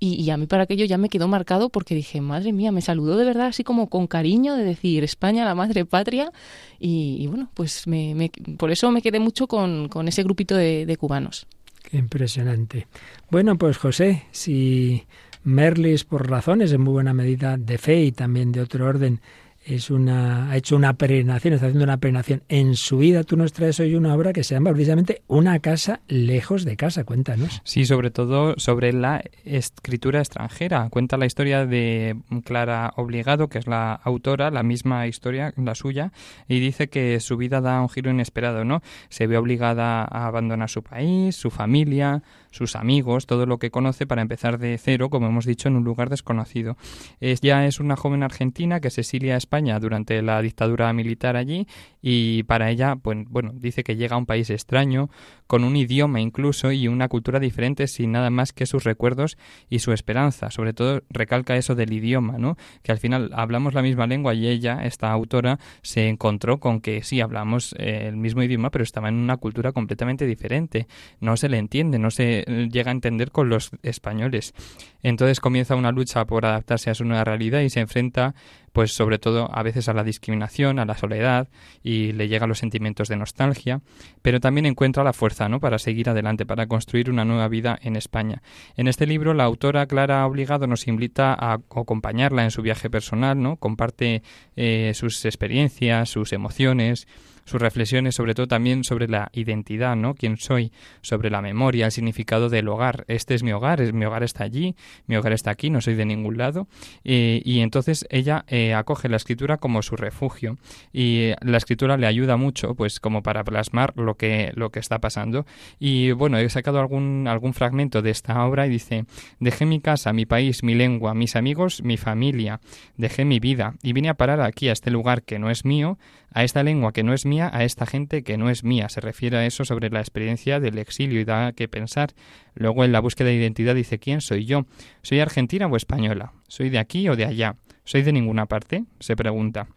y, 0.01 0.13
y, 0.13 0.29
a 0.29 0.37
mí 0.37 0.47
para 0.47 0.63
aquello 0.63 0.85
ya 0.85 0.97
me 0.97 1.09
quedó 1.09 1.27
marcado 1.27 1.69
porque 1.69 1.93
dije, 1.93 2.21
madre 2.21 2.53
mía, 2.53 2.71
me 2.71 2.81
saludó 2.81 3.17
de 3.17 3.25
verdad 3.25 3.47
así 3.47 3.65
como 3.65 3.89
con 3.89 4.07
cariño 4.07 4.55
de 4.55 4.63
decir 4.63 5.03
España 5.03 5.43
la 5.43 5.55
madre 5.55 5.83
patria 5.85 6.31
y, 6.79 7.27
bueno, 7.27 7.49
pues 7.53 7.85
me, 7.85 8.15
me, 8.15 8.31
por 8.57 8.71
eso 8.71 8.91
me 8.91 9.01
quedé 9.01 9.19
mucho 9.19 9.47
con, 9.47 9.89
con 9.89 10.07
ese 10.07 10.23
grupito 10.23 10.55
de, 10.55 10.85
de 10.85 10.97
cubanos. 10.97 11.47
Qué 11.83 11.97
impresionante. 11.97 12.87
Bueno, 13.29 13.57
pues 13.57 13.77
José, 13.77 14.23
si 14.31 15.03
Merlis, 15.43 16.03
por 16.03 16.29
razones 16.29 16.71
en 16.71 16.81
muy 16.81 16.93
buena 16.93 17.13
medida 17.13 17.57
de 17.57 17.77
fe 17.77 18.03
y 18.03 18.11
también 18.11 18.51
de 18.51 18.61
otro 18.61 18.85
orden, 18.85 19.21
es 19.65 19.89
una, 19.89 20.49
ha 20.51 20.57
hecho 20.57 20.75
una 20.75 20.93
peregrinación, 20.93 21.53
está 21.53 21.67
haciendo 21.67 21.83
una 21.83 21.97
peregrinación 21.97 22.43
en 22.49 22.75
su 22.75 22.99
vida. 22.99 23.23
Tú 23.23 23.37
nos 23.37 23.53
traes 23.53 23.79
hoy 23.79 23.95
una 23.95 24.15
obra 24.15 24.33
que 24.33 24.43
se 24.43 24.55
llama 24.55 24.71
precisamente 24.71 25.21
Una 25.27 25.59
casa 25.59 26.01
lejos 26.07 26.65
de 26.65 26.75
casa. 26.75 27.03
Cuéntanos. 27.03 27.61
Sí, 27.63 27.85
sobre 27.85 28.09
todo 28.11 28.55
sobre 28.57 28.93
la 28.93 29.23
escritura 29.43 30.19
extranjera. 30.19 30.89
Cuenta 30.89 31.17
la 31.17 31.25
historia 31.25 31.65
de 31.65 32.17
Clara 32.45 32.93
Obligado, 32.95 33.49
que 33.49 33.59
es 33.59 33.67
la 33.67 33.93
autora, 33.93 34.49
la 34.49 34.63
misma 34.63 35.07
historia, 35.07 35.53
la 35.57 35.75
suya, 35.75 36.11
y 36.47 36.59
dice 36.59 36.89
que 36.89 37.19
su 37.19 37.37
vida 37.37 37.61
da 37.61 37.81
un 37.81 37.89
giro 37.89 38.09
inesperado, 38.09 38.65
¿no? 38.65 38.81
Se 39.09 39.27
ve 39.27 39.37
obligada 39.37 40.03
a 40.03 40.27
abandonar 40.27 40.69
su 40.69 40.83
país, 40.83 41.35
su 41.35 41.51
familia, 41.51 42.23
sus 42.51 42.75
amigos, 42.75 43.25
todo 43.25 43.45
lo 43.45 43.59
que 43.59 43.71
conoce 43.71 44.07
para 44.07 44.21
empezar 44.21 44.57
de 44.57 44.77
cero, 44.77 45.09
como 45.09 45.27
hemos 45.27 45.45
dicho, 45.45 45.67
en 45.67 45.75
un 45.75 45.83
lugar 45.83 46.09
desconocido. 46.09 46.77
Ella 47.19 47.65
es 47.65 47.79
una 47.79 47.95
joven 47.95 48.23
argentina 48.23 48.79
que 48.79 48.89
se 48.89 49.01
exilia 49.01 49.35
a 49.35 49.37
España 49.49 49.79
durante 49.79 50.21
la 50.21 50.43
dictadura 50.43 50.93
militar 50.93 51.35
allí 51.35 51.65
y 52.03 52.43
para 52.43 52.69
ella, 52.69 52.95
pues, 52.95 53.17
bueno, 53.27 53.51
dice 53.55 53.83
que 53.83 53.95
llega 53.95 54.15
a 54.15 54.19
un 54.19 54.27
país 54.27 54.49
extraño, 54.51 55.09
con 55.47 55.63
un 55.63 55.75
idioma 55.75 56.21
incluso 56.21 56.71
y 56.71 56.87
una 56.87 57.07
cultura 57.07 57.39
diferente 57.39 57.87
sin 57.87 58.11
nada 58.11 58.29
más 58.29 58.53
que 58.53 58.67
sus 58.67 58.83
recuerdos 58.83 59.37
y 59.67 59.79
su 59.79 59.91
esperanza. 59.91 60.51
Sobre 60.51 60.73
todo 60.73 61.01
recalca 61.09 61.57
eso 61.57 61.73
del 61.73 61.91
idioma, 61.91 62.37
¿no? 62.37 62.57
Que 62.83 62.91
al 62.91 62.99
final 62.99 63.31
hablamos 63.33 63.73
la 63.73 63.81
misma 63.81 64.05
lengua 64.05 64.35
y 64.35 64.47
ella, 64.47 64.85
esta 64.85 65.11
autora, 65.11 65.59
se 65.81 66.07
encontró 66.07 66.59
con 66.59 66.79
que 66.79 67.01
sí 67.01 67.19
hablamos 67.19 67.73
eh, 67.79 68.05
el 68.07 68.17
mismo 68.17 68.43
idioma, 68.43 68.69
pero 68.69 68.83
estaba 68.83 69.09
en 69.09 69.15
una 69.15 69.37
cultura 69.37 69.71
completamente 69.71 70.27
diferente. 70.27 70.87
No 71.19 71.35
se 71.37 71.49
le 71.49 71.57
entiende, 71.57 71.97
no 71.97 72.11
se 72.11 72.45
llega 72.71 72.91
a 72.91 72.93
entender 72.93 73.31
con 73.31 73.49
los 73.49 73.71
españoles. 73.81 74.53
Entonces 75.01 75.39
comienza 75.39 75.75
una 75.75 75.91
lucha 75.91 76.25
por 76.25 76.45
adaptarse 76.45 76.89
a 76.89 76.95
su 76.95 77.05
nueva 77.05 77.23
realidad 77.23 77.61
y 77.61 77.69
se 77.69 77.79
enfrenta 77.79 78.35
pues 78.71 78.93
sobre 78.93 79.19
todo 79.19 79.49
a 79.51 79.63
veces 79.63 79.89
a 79.89 79.93
la 79.93 80.03
discriminación, 80.03 80.79
a 80.79 80.85
la 80.85 80.97
soledad 80.97 81.47
y 81.83 82.11
le 82.11 82.27
llegan 82.27 82.49
los 82.49 82.59
sentimientos 82.59 83.07
de 83.07 83.17
nostalgia, 83.17 83.81
pero 84.21 84.39
también 84.39 84.65
encuentra 84.65 85.03
la 85.03 85.13
fuerza, 85.13 85.49
¿no? 85.49 85.59
para 85.59 85.79
seguir 85.79 86.09
adelante, 86.09 86.45
para 86.45 86.67
construir 86.67 87.09
una 87.09 87.25
nueva 87.25 87.47
vida 87.47 87.77
en 87.81 87.95
España. 87.95 88.41
En 88.75 88.87
este 88.87 89.07
libro 89.07 89.33
la 89.33 89.45
autora 89.45 89.85
Clara 89.87 90.25
Obligado 90.25 90.67
nos 90.67 90.87
invita 90.87 91.33
a 91.33 91.53
acompañarla 91.53 92.43
en 92.43 92.51
su 92.51 92.61
viaje 92.61 92.89
personal, 92.89 93.41
¿no? 93.41 93.57
Comparte 93.57 94.23
eh, 94.55 94.91
sus 94.93 95.25
experiencias, 95.25 96.09
sus 96.09 96.33
emociones, 96.33 97.07
sus 97.49 97.59
reflexiones 97.59 98.15
sobre 98.15 98.35
todo 98.35 98.47
también 98.47 98.83
sobre 98.83 99.07
la 99.07 99.29
identidad, 99.33 99.95
¿no? 99.95 100.13
¿Quién 100.13 100.37
soy? 100.37 100.71
Sobre 101.01 101.31
la 101.31 101.41
memoria, 101.41 101.87
el 101.87 101.91
significado 101.91 102.47
del 102.49 102.67
hogar. 102.67 103.05
Este 103.07 103.33
es 103.33 103.41
mi 103.41 103.51
hogar, 103.51 103.81
es, 103.81 103.91
mi 103.91 104.05
hogar 104.05 104.23
está 104.23 104.43
allí, 104.43 104.75
mi 105.07 105.15
hogar 105.15 105.33
está 105.33 105.49
aquí, 105.49 105.69
no 105.69 105.81
soy 105.81 105.95
de 105.95 106.05
ningún 106.05 106.37
lado. 106.37 106.67
Eh, 107.03 107.41
y 107.43 107.61
entonces 107.61 108.05
ella 108.11 108.45
eh, 108.47 108.75
acoge 108.75 109.09
la 109.09 109.17
escritura 109.17 109.57
como 109.57 109.81
su 109.81 109.95
refugio 109.95 110.57
y 110.93 111.31
la 111.41 111.57
escritura 111.57 111.97
le 111.97 112.05
ayuda 112.05 112.37
mucho, 112.37 112.75
pues 112.75 112.99
como 112.99 113.23
para 113.23 113.43
plasmar 113.43 113.93
lo 113.97 114.15
que, 114.15 114.51
lo 114.53 114.69
que 114.69 114.79
está 114.79 114.99
pasando. 114.99 115.47
Y 115.79 116.11
bueno, 116.11 116.37
he 116.37 116.47
sacado 116.49 116.79
algún, 116.79 117.27
algún 117.27 117.55
fragmento 117.55 118.03
de 118.03 118.11
esta 118.11 118.45
obra 118.45 118.67
y 118.67 118.69
dice, 118.69 119.05
dejé 119.39 119.65
mi 119.65 119.79
casa, 119.79 120.13
mi 120.13 120.27
país, 120.27 120.63
mi 120.63 120.75
lengua, 120.75 121.15
mis 121.15 121.35
amigos, 121.35 121.81
mi 121.83 121.97
familia, 121.97 122.59
dejé 122.95 123.25
mi 123.25 123.39
vida 123.39 123.73
y 123.81 123.93
vine 123.93 124.09
a 124.09 124.13
parar 124.13 124.41
aquí, 124.41 124.69
a 124.69 124.73
este 124.73 124.91
lugar 124.91 125.23
que 125.23 125.39
no 125.39 125.49
es 125.49 125.65
mío, 125.65 125.97
a 126.33 126.43
esta 126.43 126.63
lengua 126.63 126.93
que 126.93 127.03
no 127.03 127.13
es 127.13 127.25
mía, 127.25 127.49
a 127.53 127.63
esta 127.63 127.85
gente 127.85 128.23
que 128.23 128.37
no 128.37 128.49
es 128.49 128.63
mía. 128.63 128.89
Se 128.89 129.01
refiere 129.01 129.37
a 129.37 129.45
eso 129.45 129.65
sobre 129.65 129.89
la 129.89 129.99
experiencia 129.99 130.59
del 130.59 130.77
exilio 130.77 131.19
y 131.19 131.25
da 131.25 131.53
que 131.53 131.67
pensar. 131.67 132.11
Luego 132.55 132.83
en 132.83 132.91
la 132.91 132.99
búsqueda 132.99 133.29
de 133.29 133.35
identidad 133.35 133.75
dice 133.75 133.99
¿quién 133.99 134.21
soy 134.21 134.45
yo? 134.45 134.65
¿Soy 135.01 135.19
argentina 135.19 135.67
o 135.67 135.75
española? 135.75 136.33
¿Soy 136.47 136.69
de 136.69 136.79
aquí 136.79 137.09
o 137.09 137.15
de 137.15 137.25
allá? 137.25 137.55
¿Soy 137.83 138.03
de 138.03 138.13
ninguna 138.13 138.45
parte? 138.45 138.85
se 138.99 139.15
pregunta. 139.15 139.67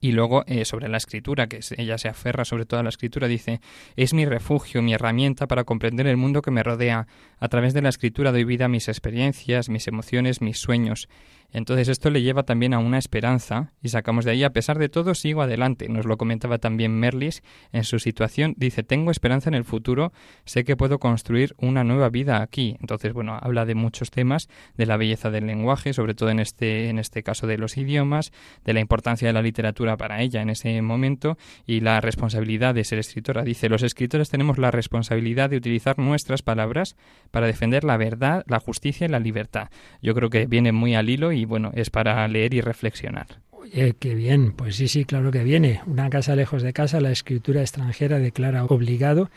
Y 0.00 0.12
luego 0.12 0.44
eh, 0.46 0.64
sobre 0.64 0.88
la 0.88 0.96
escritura, 0.96 1.48
que 1.48 1.60
ella 1.76 1.98
se 1.98 2.08
aferra 2.08 2.44
sobre 2.44 2.66
todo 2.66 2.78
a 2.78 2.82
la 2.84 2.88
escritura, 2.88 3.26
dice, 3.26 3.60
es 3.96 4.14
mi 4.14 4.26
refugio, 4.26 4.80
mi 4.80 4.94
herramienta 4.94 5.48
para 5.48 5.64
comprender 5.64 6.06
el 6.06 6.16
mundo 6.16 6.40
que 6.40 6.52
me 6.52 6.62
rodea. 6.62 7.08
A 7.38 7.48
través 7.48 7.74
de 7.74 7.82
la 7.82 7.88
escritura 7.88 8.30
doy 8.30 8.44
vida 8.44 8.66
a 8.66 8.68
mis 8.68 8.88
experiencias, 8.88 9.68
mis 9.68 9.88
emociones, 9.88 10.40
mis 10.40 10.58
sueños. 10.58 11.08
Entonces 11.50 11.88
esto 11.88 12.10
le 12.10 12.20
lleva 12.20 12.42
también 12.42 12.74
a 12.74 12.78
una 12.78 12.98
esperanza 12.98 13.72
y 13.82 13.88
sacamos 13.88 14.26
de 14.26 14.32
ahí, 14.32 14.44
a 14.44 14.52
pesar 14.52 14.78
de 14.78 14.90
todo, 14.90 15.14
sigo 15.14 15.40
adelante. 15.40 15.88
Nos 15.88 16.04
lo 16.04 16.18
comentaba 16.18 16.58
también 16.58 16.92
Merlis 16.92 17.42
en 17.72 17.84
su 17.84 17.98
situación. 17.98 18.54
Dice, 18.58 18.82
tengo 18.82 19.10
esperanza 19.10 19.48
en 19.48 19.54
el 19.54 19.64
futuro, 19.64 20.12
sé 20.44 20.64
que 20.64 20.76
puedo 20.76 20.98
construir 20.98 21.54
una 21.56 21.84
nueva 21.84 22.10
vida 22.10 22.42
aquí. 22.42 22.76
Entonces, 22.80 23.14
bueno, 23.14 23.38
habla 23.40 23.64
de 23.64 23.74
muchos 23.74 24.10
temas, 24.10 24.48
de 24.76 24.84
la 24.84 24.98
belleza 24.98 25.30
del 25.30 25.46
lenguaje, 25.46 25.94
sobre 25.94 26.14
todo 26.14 26.28
en 26.28 26.38
este, 26.38 26.90
en 26.90 26.98
este 26.98 27.22
caso 27.22 27.46
de 27.46 27.56
los 27.56 27.78
idiomas, 27.78 28.30
de 28.64 28.74
la 28.74 28.80
importancia 28.80 29.26
de 29.26 29.32
la 29.32 29.42
literatura 29.42 29.96
para 29.96 30.20
ella 30.20 30.42
en 30.42 30.50
ese 30.50 30.82
momento 30.82 31.38
y 31.66 31.80
la 31.80 32.02
responsabilidad 32.02 32.74
de 32.74 32.84
ser 32.84 32.98
escritora. 32.98 33.42
Dice, 33.42 33.70
los 33.70 33.82
escritores 33.82 34.28
tenemos 34.28 34.58
la 34.58 34.70
responsabilidad 34.70 35.48
de 35.48 35.56
utilizar 35.56 35.98
nuestras 35.98 36.42
palabras 36.42 36.96
para 37.30 37.46
defender 37.46 37.84
la 37.84 37.96
verdad, 37.96 38.44
la 38.46 38.60
justicia 38.60 39.06
y 39.06 39.10
la 39.10 39.18
libertad. 39.18 39.70
Yo 40.02 40.14
creo 40.14 40.28
que 40.28 40.46
viene 40.46 40.72
muy 40.72 40.94
al 40.94 41.08
hilo 41.08 41.32
y 41.32 41.37
bueno, 41.44 41.72
es 41.74 41.90
para 41.90 42.26
leer 42.28 42.54
y 42.54 42.60
reflexionar. 42.60 43.26
Oye, 43.50 43.94
qué 43.98 44.14
bien, 44.14 44.52
pues 44.52 44.76
sí, 44.76 44.88
sí, 44.88 45.04
claro 45.04 45.30
que 45.30 45.44
viene. 45.44 45.80
Una 45.86 46.08
casa 46.10 46.36
lejos 46.36 46.62
de 46.62 46.72
casa, 46.72 47.00
la 47.00 47.10
escritura 47.10 47.60
extranjera 47.60 48.18
declara 48.18 48.64
obligado 48.64 49.30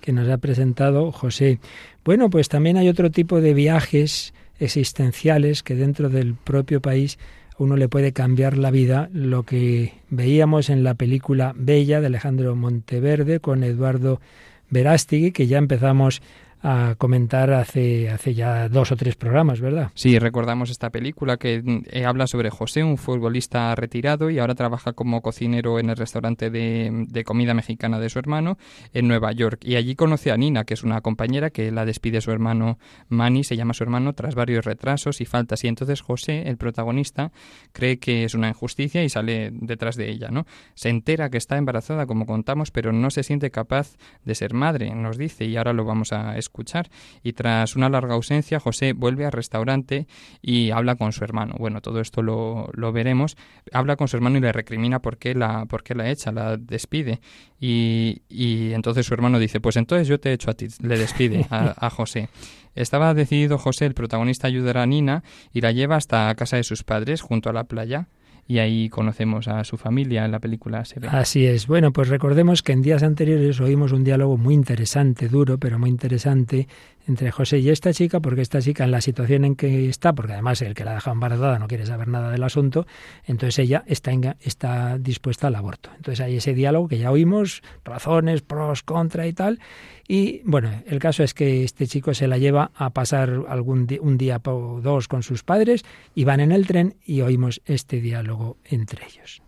que 0.00 0.12
nos 0.12 0.28
ha 0.28 0.38
presentado 0.38 1.12
José. 1.12 1.58
Bueno, 2.04 2.30
pues 2.30 2.48
también 2.48 2.76
hay 2.76 2.88
otro 2.88 3.10
tipo 3.10 3.40
de 3.40 3.54
viajes 3.54 4.34
existenciales 4.58 5.62
que 5.62 5.74
dentro 5.74 6.08
del 6.08 6.34
propio 6.34 6.80
país 6.80 7.18
uno 7.58 7.76
le 7.76 7.88
puede 7.88 8.12
cambiar 8.12 8.58
la 8.58 8.70
vida, 8.70 9.08
lo 9.12 9.44
que 9.44 9.94
veíamos 10.10 10.68
en 10.68 10.84
la 10.84 10.94
película 10.94 11.54
Bella 11.56 12.00
de 12.00 12.06
Alejandro 12.06 12.54
Monteverde 12.54 13.40
con 13.40 13.64
Eduardo 13.64 14.20
Verástigui, 14.68 15.32
que 15.32 15.46
ya 15.46 15.58
empezamos 15.58 16.22
a 16.62 16.94
comentar 16.96 17.52
hace, 17.52 18.10
hace 18.10 18.34
ya 18.34 18.68
dos 18.68 18.92
o 18.92 18.96
tres 18.96 19.16
programas, 19.16 19.60
¿verdad? 19.60 19.90
Sí, 19.94 20.18
recordamos 20.18 20.70
esta 20.70 20.90
película 20.90 21.36
que 21.36 21.62
eh, 21.90 22.04
habla 22.04 22.26
sobre 22.26 22.50
José, 22.50 22.82
un 22.82 22.98
futbolista 22.98 23.74
retirado 23.74 24.30
y 24.30 24.38
ahora 24.38 24.54
trabaja 24.54 24.92
como 24.92 25.22
cocinero 25.22 25.78
en 25.78 25.90
el 25.90 25.96
restaurante 25.96 26.50
de, 26.50 27.06
de, 27.08 27.24
comida 27.24 27.54
mexicana 27.54 27.98
de 27.98 28.08
su 28.08 28.18
hermano 28.18 28.58
en 28.92 29.08
Nueva 29.08 29.32
York. 29.32 29.60
Y 29.64 29.76
allí 29.76 29.94
conoce 29.94 30.30
a 30.30 30.36
Nina, 30.36 30.64
que 30.64 30.74
es 30.74 30.82
una 30.82 31.00
compañera 31.00 31.50
que 31.50 31.70
la 31.70 31.84
despide 31.84 32.20
su 32.20 32.30
hermano 32.30 32.78
Manny, 33.08 33.44
se 33.44 33.56
llama 33.56 33.74
su 33.74 33.84
hermano, 33.84 34.12
tras 34.14 34.34
varios 34.34 34.64
retrasos 34.64 35.20
y 35.20 35.24
faltas. 35.24 35.64
Y 35.64 35.68
entonces 35.68 36.00
José, 36.00 36.48
el 36.48 36.56
protagonista, 36.56 37.32
cree 37.72 37.98
que 37.98 38.24
es 38.24 38.34
una 38.34 38.48
injusticia 38.48 39.04
y 39.04 39.08
sale 39.08 39.50
detrás 39.52 39.96
de 39.96 40.10
ella, 40.10 40.28
¿no? 40.30 40.46
Se 40.74 40.88
entera 40.88 41.30
que 41.30 41.38
está 41.38 41.56
embarazada, 41.56 42.06
como 42.06 42.26
contamos, 42.26 42.70
pero 42.70 42.92
no 42.92 43.10
se 43.10 43.22
siente 43.22 43.50
capaz 43.50 43.96
de 44.24 44.34
ser 44.34 44.54
madre, 44.54 44.94
nos 44.94 45.18
dice, 45.18 45.44
y 45.44 45.56
ahora 45.56 45.72
lo 45.72 45.84
vamos 45.84 46.12
a 46.12 46.36
escuchar. 46.46 46.88
Y 47.22 47.32
tras 47.32 47.76
una 47.76 47.88
larga 47.88 48.14
ausencia, 48.14 48.58
José 48.60 48.92
vuelve 48.92 49.26
al 49.26 49.32
restaurante 49.32 50.06
y 50.40 50.70
habla 50.70 50.96
con 50.96 51.12
su 51.12 51.22
hermano. 51.24 51.54
Bueno, 51.58 51.80
todo 51.80 52.00
esto 52.00 52.22
lo, 52.22 52.70
lo 52.72 52.92
veremos. 52.92 53.36
Habla 53.72 53.96
con 53.96 54.08
su 54.08 54.16
hermano 54.16 54.38
y 54.38 54.40
le 54.40 54.52
recrimina 54.52 55.00
por 55.00 55.18
qué 55.18 55.34
la, 55.34 55.66
por 55.66 55.82
qué 55.82 55.94
la 55.94 56.10
echa, 56.10 56.32
la 56.32 56.56
despide. 56.56 57.20
Y, 57.60 58.22
y 58.28 58.72
entonces 58.72 59.06
su 59.06 59.14
hermano 59.14 59.38
dice, 59.38 59.60
pues 59.60 59.76
entonces 59.76 60.08
yo 60.08 60.18
te 60.18 60.32
echo 60.32 60.50
a 60.50 60.54
ti, 60.54 60.68
le 60.80 60.98
despide 60.98 61.46
a, 61.50 61.74
a 61.86 61.90
José. 61.90 62.28
Estaba 62.74 63.14
decidido 63.14 63.58
José, 63.58 63.86
el 63.86 63.94
protagonista, 63.94 64.46
ayudar 64.46 64.78
a 64.78 64.86
Nina 64.86 65.24
y 65.52 65.62
la 65.62 65.72
lleva 65.72 65.96
hasta 65.96 66.34
casa 66.34 66.56
de 66.56 66.64
sus 66.64 66.84
padres, 66.84 67.22
junto 67.22 67.48
a 67.48 67.52
la 67.52 67.64
playa 67.64 68.08
y 68.48 68.58
ahí 68.58 68.88
conocemos 68.88 69.48
a 69.48 69.64
su 69.64 69.76
familia 69.76 70.24
en 70.24 70.30
la 70.30 70.38
película. 70.38 70.84
Así 71.10 71.46
es. 71.46 71.66
Bueno, 71.66 71.92
pues 71.92 72.08
recordemos 72.08 72.62
que 72.62 72.72
en 72.72 72.82
días 72.82 73.02
anteriores 73.02 73.60
oímos 73.60 73.92
un 73.92 74.04
diálogo 74.04 74.36
muy 74.36 74.54
interesante, 74.54 75.28
duro, 75.28 75.58
pero 75.58 75.78
muy 75.78 75.90
interesante 75.90 76.68
entre 77.08 77.30
José 77.30 77.58
y 77.58 77.70
esta 77.70 77.92
chica, 77.92 78.20
porque 78.20 78.42
esta 78.42 78.60
chica 78.60 78.84
en 78.84 78.90
la 78.90 79.00
situación 79.00 79.44
en 79.44 79.54
que 79.54 79.88
está, 79.88 80.12
porque 80.12 80.32
además 80.32 80.60
el 80.62 80.74
que 80.74 80.84
la 80.84 80.92
ha 80.92 80.94
dejado 80.94 81.14
embarazada 81.14 81.58
no 81.58 81.68
quiere 81.68 81.86
saber 81.86 82.08
nada 82.08 82.30
del 82.30 82.42
asunto, 82.42 82.86
entonces 83.24 83.58
ella 83.60 83.84
está, 83.86 84.10
en, 84.12 84.36
está 84.40 84.98
dispuesta 84.98 85.46
al 85.46 85.54
aborto. 85.54 85.90
Entonces 85.96 86.20
hay 86.20 86.36
ese 86.36 86.54
diálogo 86.54 86.88
que 86.88 86.98
ya 86.98 87.10
oímos, 87.10 87.62
razones, 87.84 88.42
pros, 88.42 88.82
contra 88.82 89.26
y 89.26 89.32
tal. 89.32 89.60
Y 90.08 90.42
bueno, 90.44 90.70
el 90.86 90.98
caso 90.98 91.22
es 91.22 91.34
que 91.34 91.64
este 91.64 91.86
chico 91.86 92.14
se 92.14 92.28
la 92.28 92.38
lleva 92.38 92.70
a 92.74 92.90
pasar 92.90 93.44
algún 93.48 93.86
di 93.86 93.98
un 93.98 94.16
día 94.16 94.40
o 94.44 94.80
dos 94.80 95.08
con 95.08 95.22
sus 95.22 95.42
padres 95.42 95.84
y 96.14 96.24
van 96.24 96.40
en 96.40 96.52
el 96.52 96.66
tren 96.66 96.96
y 97.04 97.22
oímos 97.22 97.60
este 97.64 98.00
diálogo 98.00 98.56
entre 98.64 99.04
ellos. 99.04 99.42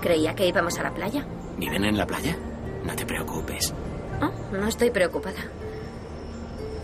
Creía 0.00 0.34
que 0.34 0.46
íbamos 0.46 0.78
a 0.78 0.84
la 0.84 0.94
playa. 0.94 1.26
¿Viven 1.58 1.84
en 1.84 1.96
la 1.96 2.06
playa? 2.06 2.36
No 2.84 2.94
te 2.94 3.04
preocupes. 3.04 3.74
Oh, 4.22 4.52
no 4.52 4.68
estoy 4.68 4.90
preocupada. 4.90 5.50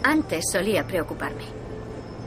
Antes 0.03 0.47
solía 0.51 0.87
preocuparme. 0.87 1.45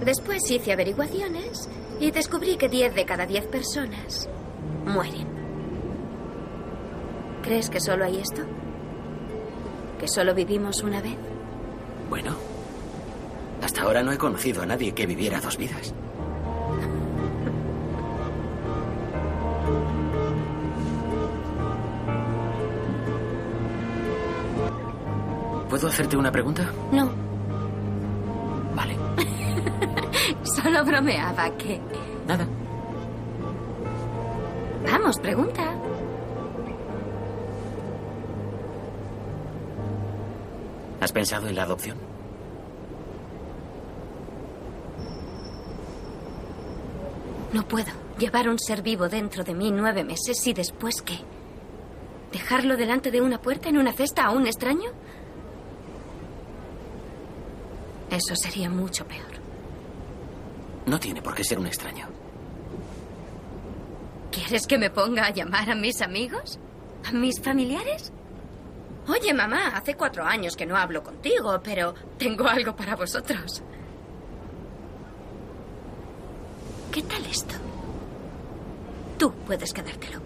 Después 0.04 0.50
hice 0.50 0.72
averiguaciones 0.72 1.70
y 2.00 2.12
descubrí 2.12 2.56
que 2.58 2.70
10 2.70 2.96
de 2.96 3.06
cada 3.06 3.26
10 3.26 3.48
personas 3.48 4.30
mueren. 4.86 5.28
¿Crees 7.44 7.70
que 7.70 7.80
solo 7.80 8.06
hay 8.06 8.18
esto? 8.18 8.44
¿Que 10.00 10.08
solo 10.08 10.34
vivimos 10.34 10.82
una 10.84 11.02
vez? 11.02 11.16
Bueno, 12.10 12.36
hasta 13.62 13.82
ahora 13.82 14.04
no 14.04 14.12
he 14.12 14.18
conocido 14.18 14.62
a 14.62 14.66
nadie 14.66 14.94
que 14.94 15.06
viviera 15.06 15.42
dos 15.42 15.58
vidas. 15.58 15.94
¿Puedo 25.70 25.88
hacerte 25.88 26.16
una 26.18 26.32
pregunta? 26.32 26.72
No. 26.92 27.12
Vale. 28.74 28.96
Solo 30.44 30.84
bromeaba 30.86 31.50
que... 31.58 31.80
Nada. 32.26 32.48
Vamos, 34.90 35.20
pregunta. 35.20 35.76
¿Has 41.08 41.14
pensado 41.14 41.48
en 41.48 41.56
la 41.56 41.64
adopción? 41.64 41.98
No 47.54 47.66
puedo 47.66 47.88
llevar 48.20 48.50
un 48.50 48.60
ser 48.60 48.82
vivo 48.82 49.08
dentro 49.08 49.46
de 49.46 49.54
mí 49.54 49.72
nueve 49.72 50.04
meses 50.04 50.46
y 50.46 50.52
después 50.52 51.02
qué. 51.02 51.18
¿Dejarlo 52.34 52.76
delante 52.76 53.10
de 53.10 53.22
una 53.22 53.42
puerta 53.42 53.70
en 53.70 53.78
una 53.78 53.94
cesta 53.94 54.26
a 54.26 54.32
un 54.32 54.48
extraño? 54.48 54.90
Eso 58.12 58.36
sería 58.36 58.70
mucho 58.70 59.08
peor. 59.08 59.32
No 60.88 61.00
tiene 61.00 61.22
por 61.22 61.36
qué 61.36 61.46
ser 61.46 61.58
un 61.58 61.68
extraño. 61.68 62.10
¿Quieres 64.30 64.68
que 64.68 64.78
me 64.78 64.90
ponga 64.90 65.28
a 65.28 65.32
llamar 65.32 65.70
a 65.70 65.76
mis 65.76 66.02
amigos? 66.02 66.60
¿A 67.06 67.14
mis 67.14 67.42
familiares? 67.42 68.12
Oye, 69.08 69.34
mamá, 69.34 69.70
hace 69.74 69.96
cuatro 69.96 70.24
años 70.24 70.56
que 70.58 70.66
no 70.66 70.76
hablo 70.76 71.02
contigo, 71.02 71.60
pero 71.64 71.94
tengo 72.18 72.48
algo 72.48 72.76
para 72.76 72.96
vosotros. 72.96 73.64
¿Qué 76.92 77.02
tal 77.04 77.26
esto? 77.26 77.56
Tú 79.18 79.32
puedes 79.46 79.74
quedártelo. 79.74 80.20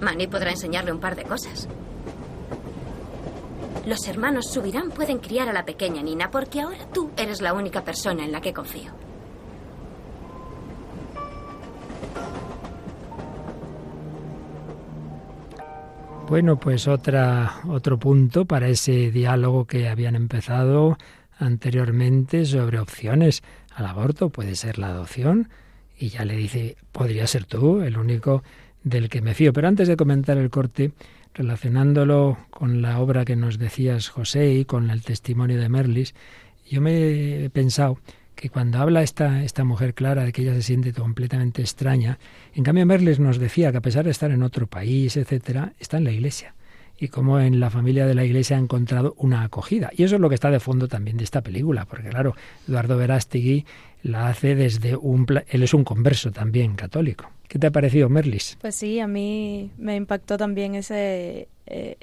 Manny 0.00 0.26
podrá 0.26 0.50
enseñarle 0.50 0.92
un 0.92 1.00
par 1.00 1.16
de 1.16 1.24
cosas. 1.24 1.66
Los 3.86 4.06
hermanos 4.06 4.50
Subirán 4.52 4.90
pueden 4.90 5.18
criar 5.18 5.48
a 5.48 5.52
la 5.52 5.64
pequeña 5.64 6.02
Nina 6.02 6.30
porque 6.30 6.60
ahora 6.60 6.86
tú 6.92 7.10
eres 7.16 7.40
la 7.40 7.54
única 7.54 7.82
persona 7.84 8.24
en 8.24 8.32
la 8.32 8.40
que 8.40 8.52
confío. 8.52 8.92
Bueno, 16.28 16.60
pues 16.60 16.86
otra, 16.88 17.62
otro 17.68 17.98
punto 17.98 18.44
para 18.44 18.68
ese 18.68 19.10
diálogo 19.10 19.66
que 19.66 19.88
habían 19.88 20.14
empezado 20.14 20.98
anteriormente 21.38 22.44
sobre 22.44 22.78
opciones 22.78 23.42
al 23.74 23.86
aborto. 23.86 24.28
Puede 24.28 24.54
ser 24.54 24.78
la 24.78 24.88
adopción 24.88 25.48
y 25.98 26.10
ya 26.10 26.26
le 26.26 26.36
dice, 26.36 26.76
podría 26.92 27.26
ser 27.26 27.46
tú 27.46 27.80
el 27.80 27.96
único 27.96 28.42
del 28.84 29.08
que 29.08 29.22
me 29.22 29.32
fío. 29.32 29.54
Pero 29.54 29.68
antes 29.68 29.88
de 29.88 29.96
comentar 29.96 30.36
el 30.36 30.50
corte, 30.50 30.92
relacionándolo 31.32 32.36
con 32.50 32.82
la 32.82 33.00
obra 33.00 33.24
que 33.24 33.34
nos 33.34 33.58
decías 33.58 34.10
José 34.10 34.52
y 34.52 34.66
con 34.66 34.90
el 34.90 35.00
testimonio 35.00 35.58
de 35.58 35.70
Merlis, 35.70 36.14
yo 36.70 36.82
me 36.82 37.44
he 37.44 37.48
pensado 37.48 37.96
que 38.38 38.50
cuando 38.50 38.78
habla 38.78 39.02
esta, 39.02 39.42
esta 39.42 39.64
mujer 39.64 39.94
clara 39.94 40.22
de 40.22 40.32
que 40.32 40.42
ella 40.42 40.54
se 40.54 40.62
siente 40.62 40.92
completamente 40.92 41.60
extraña, 41.60 42.20
en 42.54 42.62
cambio 42.62 42.86
Merlis 42.86 43.18
nos 43.18 43.38
decía 43.38 43.72
que 43.72 43.78
a 43.78 43.80
pesar 43.80 44.04
de 44.04 44.12
estar 44.12 44.30
en 44.30 44.44
otro 44.44 44.68
país, 44.68 45.16
etcétera, 45.16 45.72
está 45.80 45.96
en 45.96 46.04
la 46.04 46.12
iglesia 46.12 46.54
y 46.96 47.08
cómo 47.08 47.40
en 47.40 47.58
la 47.58 47.68
familia 47.68 48.06
de 48.06 48.14
la 48.14 48.24
iglesia 48.24 48.56
ha 48.56 48.60
encontrado 48.60 49.14
una 49.18 49.42
acogida. 49.42 49.90
Y 49.96 50.04
eso 50.04 50.14
es 50.14 50.20
lo 50.20 50.28
que 50.28 50.36
está 50.36 50.52
de 50.52 50.60
fondo 50.60 50.86
también 50.86 51.16
de 51.16 51.24
esta 51.24 51.40
película, 51.40 51.84
porque 51.84 52.10
claro, 52.10 52.36
Eduardo 52.68 52.96
Verástegui 52.96 53.66
la 54.04 54.28
hace 54.28 54.54
desde 54.54 54.94
un... 54.94 55.26
Él 55.48 55.62
es 55.64 55.74
un 55.74 55.82
converso 55.82 56.30
también 56.30 56.76
católico. 56.76 57.30
¿Qué 57.48 57.58
te 57.58 57.66
ha 57.66 57.70
parecido, 57.72 58.08
Merlis? 58.08 58.56
Pues 58.60 58.76
sí, 58.76 59.00
a 59.00 59.08
mí 59.08 59.72
me 59.78 59.96
impactó 59.96 60.36
también 60.36 60.76
ese 60.76 61.48
eh, 61.66 61.96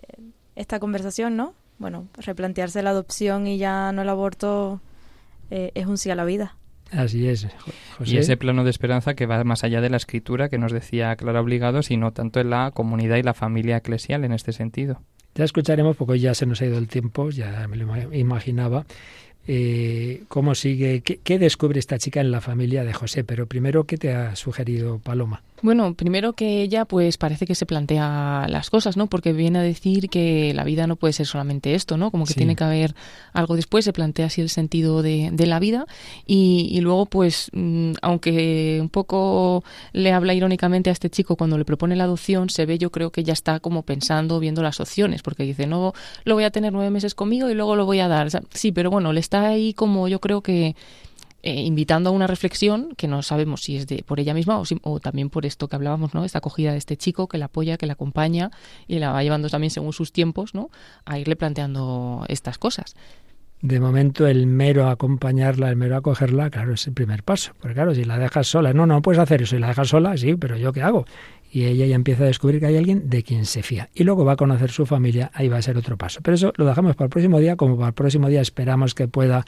esta 0.56 0.80
conversación, 0.80 1.38
¿no? 1.38 1.54
Bueno, 1.78 2.08
replantearse 2.18 2.84
la 2.84 2.90
adopción 2.90 3.48
y 3.48 3.58
ya 3.58 3.94
no 3.94 4.02
el 4.02 4.10
aborto 4.10 4.82
eh, 5.52 5.72
es 5.76 5.86
un 5.86 5.98
sí 5.98 6.10
a 6.10 6.16
la 6.16 6.26
vida. 6.26 6.56
Así 6.92 7.28
es. 7.28 7.48
Y 8.04 8.18
ese 8.18 8.38
plano 8.38 8.64
de 8.64 8.70
esperanza 8.70 9.16
que 9.16 9.26
va 9.26 9.44
más 9.44 9.64
allá 9.64 9.82
de 9.82 9.90
la 9.90 9.98
escritura 9.98 10.50
que 10.50 10.58
nos 10.58 10.72
decía 10.72 11.16
Clara 11.16 11.42
Obligado, 11.42 11.82
sino 11.82 12.14
tanto 12.14 12.40
en 12.40 12.52
la 12.52 12.72
comunidad 12.72 13.18
y 13.18 13.24
la 13.24 13.34
familia 13.34 13.78
eclesial 13.78 14.24
en 14.24 14.32
este 14.32 14.54
sentido. 14.54 15.02
Ya 15.34 15.44
escucharemos, 15.44 15.98
porque 15.98 16.20
ya 16.20 16.34
se 16.34 16.46
nos 16.46 16.62
ha 16.62 16.66
ido 16.66 16.78
el 16.78 16.88
tiempo, 16.88 17.30
ya 17.30 17.68
me 17.68 17.76
lo 17.76 18.14
imaginaba, 18.14 18.86
eh, 19.48 20.24
cómo 20.28 20.56
sigue, 20.56 21.02
qué, 21.02 21.40
descubre 21.40 21.80
esta 21.80 21.98
chica 22.00 22.22
en 22.22 22.32
la 22.32 22.42
familia 22.42 22.84
de 22.84 22.94
José. 22.94 23.24
Pero 23.24 23.48
primero, 23.48 23.86
¿qué 23.86 23.98
te 23.98 24.14
ha 24.14 24.36
sugerido 24.36 25.00
Paloma? 25.00 25.42
Bueno, 25.62 25.94
primero 25.94 26.34
que 26.34 26.62
ella 26.62 26.86
pues 26.86 27.18
parece 27.18 27.46
que 27.46 27.56
se 27.56 27.66
plantea 27.66 28.46
las 28.50 28.70
cosas, 28.70 28.98
¿no? 28.98 29.08
Porque 29.08 29.34
viene 29.34 29.60
a 29.60 29.62
decir 29.62 30.10
que 30.10 30.54
la 30.54 30.64
vida 30.64 30.86
no 30.86 30.96
puede 30.96 31.14
ser 31.14 31.26
solamente 31.26 31.76
esto, 31.76 31.98
¿no? 31.98 32.12
Como 32.12 32.26
que 32.26 32.34
tiene 32.34 32.56
que 32.56 32.64
haber 32.64 32.94
algo 33.34 33.56
después, 33.56 33.86
se 33.86 33.94
plantea 33.94 34.28
así 34.28 34.42
el 34.42 34.50
sentido 34.50 35.02
de, 35.02 35.32
la 35.46 35.60
vida 35.60 35.86
y, 36.26 36.80
luego 36.82 37.06
pues 37.06 37.50
mm, 37.54 37.94
aunque 38.02 38.80
un 38.82 38.90
poco 38.90 39.64
le 39.94 40.12
habla 40.12 40.34
irónicamente 40.34 40.90
a 40.90 40.94
este 40.94 41.10
chico 41.10 41.36
cuando 41.36 41.58
le 41.58 41.66
propone 41.66 41.96
la 41.96 42.04
adopción, 42.04 42.50
se 42.50 42.66
ve 42.66 42.78
yo 42.78 42.92
creo 42.92 43.12
que 43.12 43.24
ya 43.24 43.34
está 43.34 43.60
como 43.60 43.84
pensando, 43.84 44.40
viendo 44.40 44.62
las 44.62 44.80
opciones, 44.80 45.22
porque 45.24 45.44
dice, 45.44 45.68
no, 45.68 45.94
lo 46.26 46.34
voy 46.36 46.44
a 46.44 46.52
tener 46.52 46.74
nueve 46.74 46.90
meses 46.90 47.16
conmigo 47.16 47.50
y 47.50 47.54
luego 47.54 47.76
lo 47.76 47.86
voy 47.86 48.02
a 48.02 48.08
dar. 48.08 48.30
sí, 48.52 48.72
pero 48.72 48.92
bueno, 48.92 49.14
le 49.14 49.20
está 49.20 49.35
ahí 49.44 49.74
como 49.74 50.08
yo 50.08 50.20
creo 50.20 50.42
que 50.42 50.76
eh, 51.48 51.62
invitando 51.62 52.10
a 52.10 52.12
una 52.12 52.26
reflexión 52.26 52.96
que 52.98 53.08
no 53.08 53.22
sabemos 53.22 53.62
si 53.62 53.78
es 53.78 53.86
de 53.86 54.04
por 54.04 54.20
ella 54.20 54.34
misma 54.34 54.60
o, 54.82 55.00
también 55.00 55.30
por 55.30 55.46
esto 55.46 55.68
que 55.68 55.76
hablábamos, 55.76 56.16
¿no? 56.16 56.26
Esta 56.26 56.40
acogida 56.40 56.72
de 56.72 56.80
este 56.80 56.98
chico 56.98 57.28
que 57.28 57.38
la 57.38 57.46
apoya, 57.46 57.78
que 57.78 57.86
la 57.86 57.94
acompaña 57.94 58.50
y 58.88 58.98
la 58.98 59.12
va 59.12 59.22
llevando 59.22 59.48
también 59.48 59.70
según 59.70 59.94
sus 59.94 60.12
tiempos, 60.12 60.56
¿no? 60.56 60.72
A 61.06 61.20
irle 61.20 61.36
planteando 61.36 62.26
estas 62.30 62.58
cosas. 62.58 62.96
De 63.62 63.80
momento 63.80 64.26
el 64.26 64.48
mero 64.48 64.90
acompañarla, 64.90 65.70
el 65.70 65.76
mero 65.76 65.98
acogerla, 65.98 66.50
claro, 66.50 66.74
es 66.74 66.88
el 66.88 66.94
primer 66.94 67.22
paso. 67.22 67.54
Porque 67.60 67.76
claro, 67.76 67.94
si 67.94 68.06
la 68.06 68.18
dejas 68.18 68.48
sola, 68.48 68.74
no, 68.74 68.88
no 68.88 69.04
puedes 69.04 69.20
hacer 69.20 69.44
eso, 69.44 69.56
y 69.56 69.60
la 69.60 69.68
dejas 69.68 69.90
sola, 69.90 70.18
sí, 70.18 70.36
pero 70.36 70.58
yo 70.58 70.74
qué 70.74 70.82
hago. 70.82 71.06
Y 71.56 71.68
ella 71.68 71.86
ya 71.86 71.96
empieza 71.96 72.26
a 72.26 72.28
descubrir 72.28 72.60
que 72.60 72.66
hay 72.66 72.76
alguien 72.76 73.10
de 73.10 73.24
quien 73.24 73.46
se 73.46 73.64
fía. 73.64 73.90
Y 73.96 74.04
luego 74.04 74.26
va 74.26 74.34
a 74.34 74.36
conocer 74.36 74.72
su 74.72 74.86
familia, 74.86 75.32
ahí 75.34 75.48
va 75.48 75.56
a 75.56 75.62
ser 75.62 75.78
otro 75.78 75.96
paso. 75.96 76.20
Pero 76.22 76.36
eso 76.36 76.52
lo 76.58 76.66
dejamos 76.66 76.98
para 76.98 77.06
el 77.06 77.10
próximo 77.10 77.40
día, 77.40 77.56
como 77.56 77.78
para 77.78 77.88
el 77.88 77.94
próximo 77.94 78.28
día 78.28 78.42
esperamos 78.42 78.94
que 78.94 79.08
pueda 79.08 79.46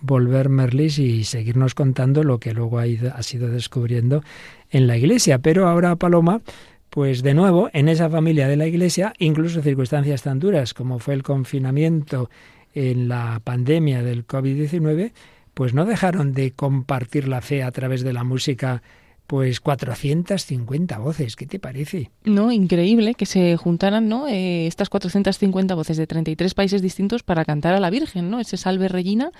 volver 0.00 0.50
Merlis 0.50 1.00
y 1.00 1.24
seguirnos 1.24 1.74
contando 1.74 2.22
lo 2.22 2.38
que 2.38 2.54
luego 2.54 2.78
ha, 2.78 2.84
ha 2.84 3.22
sido 3.24 3.48
descubriendo 3.48 4.22
en 4.70 4.86
la 4.86 4.96
iglesia. 4.96 5.40
Pero 5.40 5.66
ahora 5.66 5.96
Paloma, 5.96 6.42
pues 6.90 7.24
de 7.24 7.34
nuevo, 7.34 7.70
en 7.72 7.88
esa 7.88 8.08
familia 8.08 8.46
de 8.46 8.56
la 8.56 8.68
iglesia, 8.68 9.12
incluso 9.18 9.60
circunstancias 9.60 10.22
tan 10.22 10.38
duras 10.38 10.74
como 10.74 11.00
fue 11.00 11.14
el 11.14 11.24
confinamiento 11.24 12.30
en 12.72 13.08
la 13.08 13.40
pandemia 13.42 14.04
del 14.04 14.24
COVID-19, 14.28 15.10
pues 15.54 15.74
no 15.74 15.86
dejaron 15.86 16.34
de 16.34 16.52
compartir 16.52 17.26
la 17.26 17.40
fe 17.40 17.64
a 17.64 17.72
través 17.72 18.04
de 18.04 18.12
la 18.12 18.22
música 18.22 18.80
pues 19.28 19.60
450 19.60 20.98
voces, 20.98 21.36
¿qué 21.36 21.46
te 21.46 21.58
parece? 21.58 22.10
No, 22.24 22.50
increíble 22.50 23.12
que 23.12 23.26
se 23.26 23.58
juntaran, 23.58 24.08
¿no? 24.08 24.26
Eh, 24.26 24.66
estas 24.66 24.88
450 24.88 25.74
voces 25.74 25.98
de 25.98 26.06
33 26.06 26.54
países 26.54 26.80
distintos 26.80 27.22
para 27.22 27.44
cantar 27.44 27.74
a 27.74 27.80
la 27.80 27.90
Virgen, 27.90 28.30
¿no? 28.30 28.40
Ese 28.40 28.56
Salve 28.56 28.88
Regina 28.88 29.30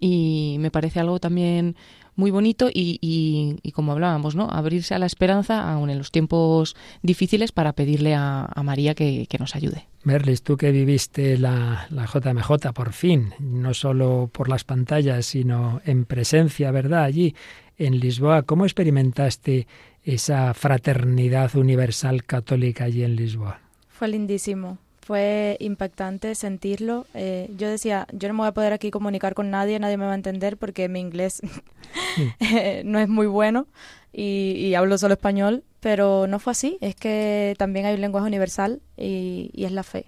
y 0.00 0.56
me 0.60 0.70
parece 0.70 0.98
algo 0.98 1.20
también 1.20 1.76
muy 2.16 2.30
bonito 2.30 2.68
y, 2.72 2.98
y, 3.00 3.72
como 3.72 3.92
hablábamos, 3.92 4.36
¿no? 4.36 4.48
Abrirse 4.50 4.94
a 4.94 4.98
la 4.98 5.06
esperanza 5.06 5.70
aún 5.72 5.90
en 5.90 5.98
los 5.98 6.10
tiempos 6.10 6.76
difíciles 7.02 7.52
para 7.52 7.72
pedirle 7.72 8.14
a, 8.14 8.50
María 8.62 8.94
que, 8.94 9.26
que, 9.28 9.38
nos 9.38 9.54
ayude. 9.56 9.86
Merlis, 10.04 10.42
tú 10.42 10.56
que 10.56 10.70
viviste 10.70 11.38
la, 11.38 11.86
la 11.90 12.06
JMJ 12.06 12.72
por 12.72 12.92
fin, 12.92 13.34
no 13.40 13.74
solo 13.74 14.30
por 14.32 14.48
las 14.48 14.64
pantallas, 14.64 15.26
sino 15.26 15.80
en 15.84 16.04
presencia, 16.04 16.70
¿verdad? 16.70 17.04
Allí 17.04 17.34
en 17.78 17.98
Lisboa. 17.98 18.42
¿Cómo 18.42 18.64
experimentaste 18.64 19.66
esa 20.02 20.54
fraternidad 20.54 21.54
universal 21.56 22.24
católica 22.24 22.84
allí 22.84 23.02
en 23.02 23.16
Lisboa? 23.16 23.60
Fue 23.88 24.08
lindísimo, 24.08 24.78
fue 25.04 25.56
impactante 25.60 26.34
sentirlo. 26.34 27.06
Eh, 27.14 27.50
yo 27.56 27.68
decía, 27.68 28.06
yo 28.12 28.28
no 28.28 28.34
me 28.34 28.38
voy 28.38 28.48
a 28.48 28.54
poder 28.54 28.72
aquí 28.72 28.90
comunicar 28.90 29.34
con 29.34 29.50
nadie, 29.50 29.78
nadie 29.78 29.98
me 29.98 30.06
va 30.06 30.12
a 30.12 30.16
entender 30.16 30.56
porque 30.56 30.88
mi 30.88 31.00
inglés 31.00 31.42
no 32.84 32.98
es 32.98 33.08
muy 33.08 33.26
bueno 33.26 33.66
y, 34.12 34.52
y, 34.56 34.74
hablo 34.74 34.96
solo 34.96 35.14
español, 35.14 35.62
pero 35.80 36.26
no 36.26 36.38
fue 36.38 36.52
así, 36.52 36.78
es 36.80 36.94
que 36.94 37.54
también 37.58 37.84
hay 37.84 37.94
un 37.94 38.00
lenguaje 38.00 38.26
universal 38.26 38.80
y, 38.96 39.50
y 39.52 39.64
es 39.64 39.72
la 39.72 39.82
fe. 39.82 40.06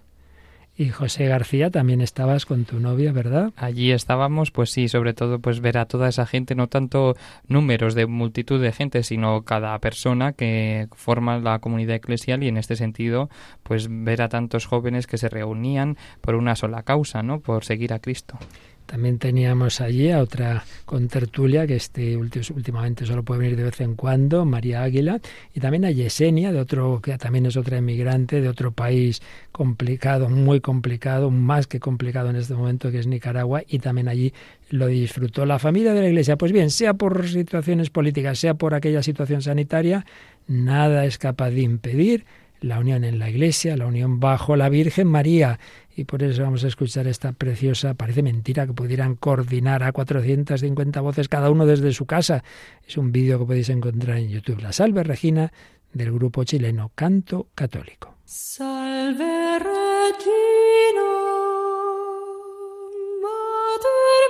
Y 0.79 0.91
José 0.91 1.27
García, 1.27 1.71
también 1.71 2.03
estabas 2.03 2.45
con 2.45 2.67
tu 2.67 2.81
novia, 2.81 3.11
¿verdad? 3.11 3.53
Allí 3.57 3.93
estábamos, 3.93 4.51
pues 4.51 4.71
sí, 4.71 4.89
sobre 4.89 5.15
todo 5.15 5.39
pues 5.39 5.61
ver 5.61 5.79
a 5.79 5.87
toda 5.87 6.09
esa 6.09 6.27
gente, 6.27 6.55
no 6.55 6.67
tanto 6.69 7.17
números 7.49 7.95
de 7.95 8.07
multitud 8.07 8.61
de 8.61 8.73
gente, 8.73 9.03
sino 9.03 9.43
cada 9.43 9.79
persona 9.79 10.35
que 10.35 10.89
forma 10.93 11.39
la 11.39 11.61
comunidad 11.61 11.97
eclesial 11.97 12.43
y 12.43 12.49
en 12.49 12.59
este 12.59 12.77
sentido, 12.77 13.31
pues 13.63 13.89
ver 13.91 14.21
a 14.21 14.29
tantos 14.29 14.67
jóvenes 14.67 15.07
que 15.07 15.17
se 15.17 15.31
reunían 15.31 15.97
por 16.21 16.35
una 16.35 16.55
sola 16.57 16.83
causa, 16.83 17.23
¿no? 17.23 17.41
Por 17.41 17.65
seguir 17.65 17.95
a 17.95 17.99
Cristo. 17.99 18.39
También 18.87 19.19
teníamos 19.19 19.81
allí 19.81 20.11
a 20.11 20.21
otra 20.21 20.65
contertulia 20.85 21.67
que 21.67 21.77
este 21.77 22.17
últimamente 22.17 23.05
solo 23.05 23.25
puede 23.25 23.41
venir 23.41 23.57
de 23.57 23.65
vez 23.65 23.81
en 23.81 23.97
cuando, 23.97 24.45
María 24.45 24.83
Águila, 24.83 25.21
y 25.53 25.61
también 25.61 25.85
a 25.85 25.91
Yesenia, 25.91 26.53
de 26.53 26.61
otro 26.61 27.01
que 27.03 27.19
también 27.19 27.47
es 27.47 27.57
otra 27.57 27.79
emigrante 27.79 28.41
de 28.41 28.49
otro 28.49 28.71
país 28.71 29.21
complicado, 29.53 30.29
muy 30.29 30.61
complicado, 30.61 31.31
más 31.31 31.67
que 31.67 31.81
complicado 31.81 32.31
en 32.31 32.37
este 32.37 32.55
momento 32.55 32.91
que 32.91 33.01
es 33.01 33.07
Nicaragua, 33.07 33.63
y 33.67 33.81
también 33.81 34.09
allí 34.09 34.33
lo 34.71 34.87
disfrutó 34.87 35.47
la 35.47 35.59
familia 35.59 35.93
de 35.93 36.03
la 36.03 36.09
Iglesia. 36.09 36.37
Pues 36.37 36.53
bien, 36.53 36.71
sea 36.71 36.95
por 36.95 37.29
situaciones 37.29 37.91
políticas, 37.91 38.39
sea 38.39 38.55
por 38.55 38.75
aquella 38.75 39.03
situación 39.03 39.43
sanitaria, 39.43 40.07
nada 40.47 41.05
es 41.05 41.19
capaz 41.19 41.51
de 41.51 41.63
impedir 41.63 42.25
la 42.61 42.79
unión 42.79 43.05
en 43.05 43.19
la 43.19 43.29
Iglesia, 43.31 43.77
la 43.77 43.87
unión 43.87 44.21
bajo 44.21 44.57
la 44.57 44.69
Virgen 44.69 45.07
María 45.07 45.59
y 45.97 46.05
por 46.05 46.23
eso 46.23 46.43
vamos 46.43 46.63
a 46.65 46.69
escuchar 46.69 47.07
esta 47.07 47.33
preciosa, 47.33 47.95
parece 47.95 48.23
mentira 48.23 48.67
que 48.67 48.75
pudieran 48.75 49.17
coordinar 49.17 49.83
a 49.83 49.93
450 49.93 51.01
voces 51.01 51.29
cada 51.29 51.51
uno 51.51 51.65
desde 51.65 51.93
su 51.93 52.05
casa. 52.05 52.45
Es 52.87 52.99
un 52.99 53.13
vídeo 53.13 53.39
que 53.39 53.47
podéis 53.47 53.71
encontrar 53.71 54.19
en 54.19 54.29
YouTube. 54.29 54.61
La 54.61 54.73
Salve 54.73 55.03
Regina 55.03 55.53
del 55.95 56.13
grupo 56.13 56.45
chileno 56.45 56.93
Canto 56.95 57.49
Católico. 57.55 58.17
Salve 58.25 59.59
Regina, 59.59 61.01
Mater 63.23 64.27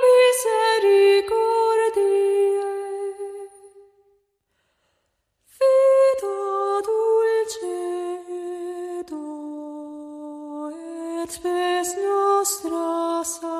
et 11.26 11.32
spes 11.32 11.88
nostra 11.98 13.55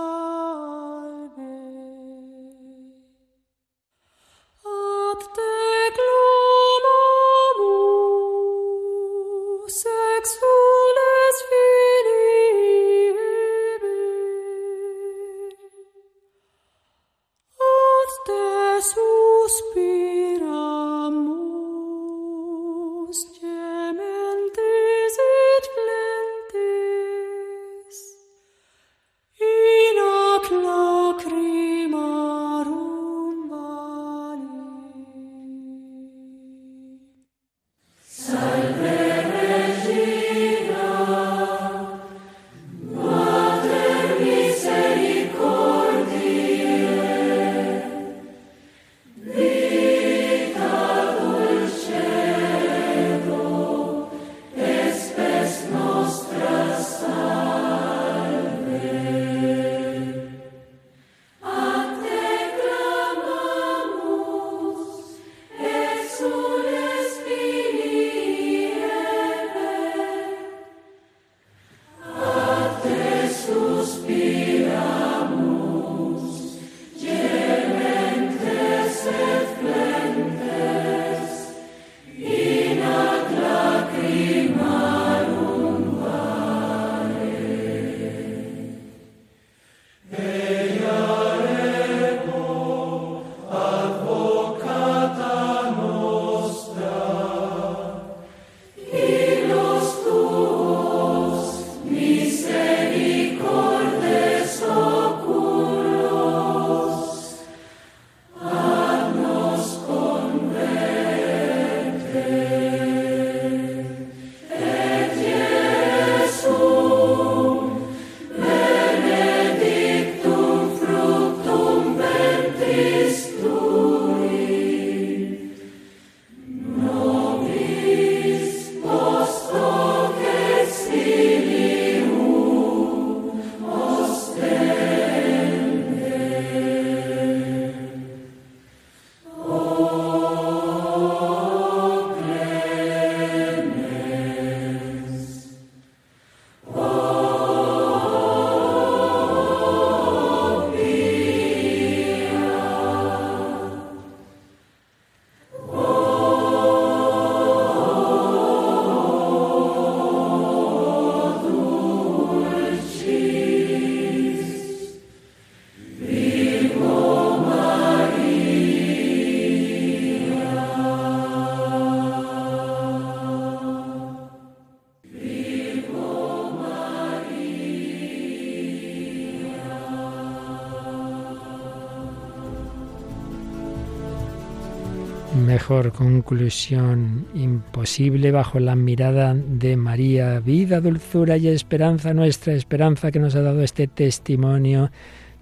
Mejor 185.69 185.91
conclusión 185.91 187.27
imposible 187.35 188.31
bajo 188.31 188.61
la 188.61 188.77
mirada 188.77 189.35
de 189.35 189.77
María, 189.77 190.39
vida, 190.39 190.81
dulzura 190.81 191.39
y 191.39 191.49
esperanza 191.49 192.15
nuestra, 192.15 192.53
esperanza 192.53 193.11
que 193.11 193.19
nos 193.19 193.35
ha 193.35 193.43
dado 193.43 193.65
este 193.65 193.89
testimonio 193.89 194.93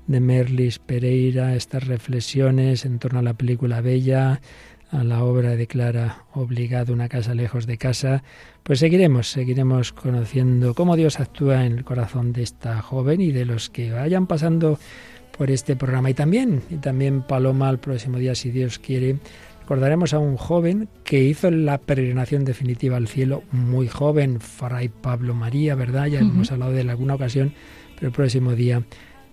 de 0.06 0.20
Merlis 0.20 0.78
Pereira, 0.78 1.54
estas 1.54 1.86
reflexiones 1.86 2.86
en 2.86 3.00
torno 3.00 3.18
a 3.18 3.22
la 3.22 3.34
película 3.34 3.82
Bella, 3.82 4.40
a 4.90 5.04
la 5.04 5.22
obra 5.22 5.56
de 5.56 5.66
Clara 5.66 6.24
Obligado, 6.32 6.94
una 6.94 7.10
casa 7.10 7.34
lejos 7.34 7.66
de 7.66 7.76
casa, 7.76 8.22
pues 8.62 8.78
seguiremos, 8.78 9.30
seguiremos 9.30 9.92
conociendo 9.92 10.72
cómo 10.72 10.96
Dios 10.96 11.20
actúa 11.20 11.66
en 11.66 11.72
el 11.72 11.84
corazón 11.84 12.32
de 12.32 12.44
esta 12.44 12.80
joven 12.80 13.20
y 13.20 13.30
de 13.30 13.44
los 13.44 13.68
que 13.68 13.92
vayan 13.92 14.26
pasando 14.26 14.78
por 15.36 15.50
este 15.50 15.76
programa. 15.76 16.08
Y 16.08 16.14
también, 16.14 16.62
y 16.70 16.76
también 16.76 17.20
Paloma, 17.20 17.68
el 17.68 17.78
próximo 17.78 18.16
día, 18.16 18.34
si 18.34 18.50
Dios 18.50 18.78
quiere, 18.78 19.18
recordaremos 19.64 20.12
a 20.12 20.18
un 20.18 20.36
joven 20.36 20.90
que 21.04 21.22
hizo 21.24 21.50
la 21.50 21.78
peregrinación 21.78 22.44
definitiva 22.44 22.98
al 22.98 23.08
cielo, 23.08 23.44
muy 23.50 23.88
joven, 23.88 24.38
Fray 24.38 24.90
Pablo 24.90 25.32
María, 25.32 25.74
¿verdad? 25.74 26.04
Ya 26.04 26.20
hemos 26.20 26.52
hablado 26.52 26.72
de 26.72 26.82
él 26.82 26.88
en 26.88 26.90
alguna 26.90 27.14
ocasión, 27.14 27.54
pero 27.94 28.08
el 28.08 28.12
próximo 28.12 28.52
día 28.52 28.82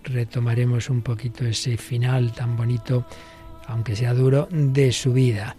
retomaremos 0.04 0.88
un 0.88 1.02
poquito 1.02 1.44
ese 1.44 1.76
final 1.76 2.32
tan 2.32 2.56
bonito, 2.56 3.04
aunque 3.66 3.94
sea 3.94 4.14
duro, 4.14 4.48
de 4.50 4.90
su 4.92 5.12
vida. 5.12 5.54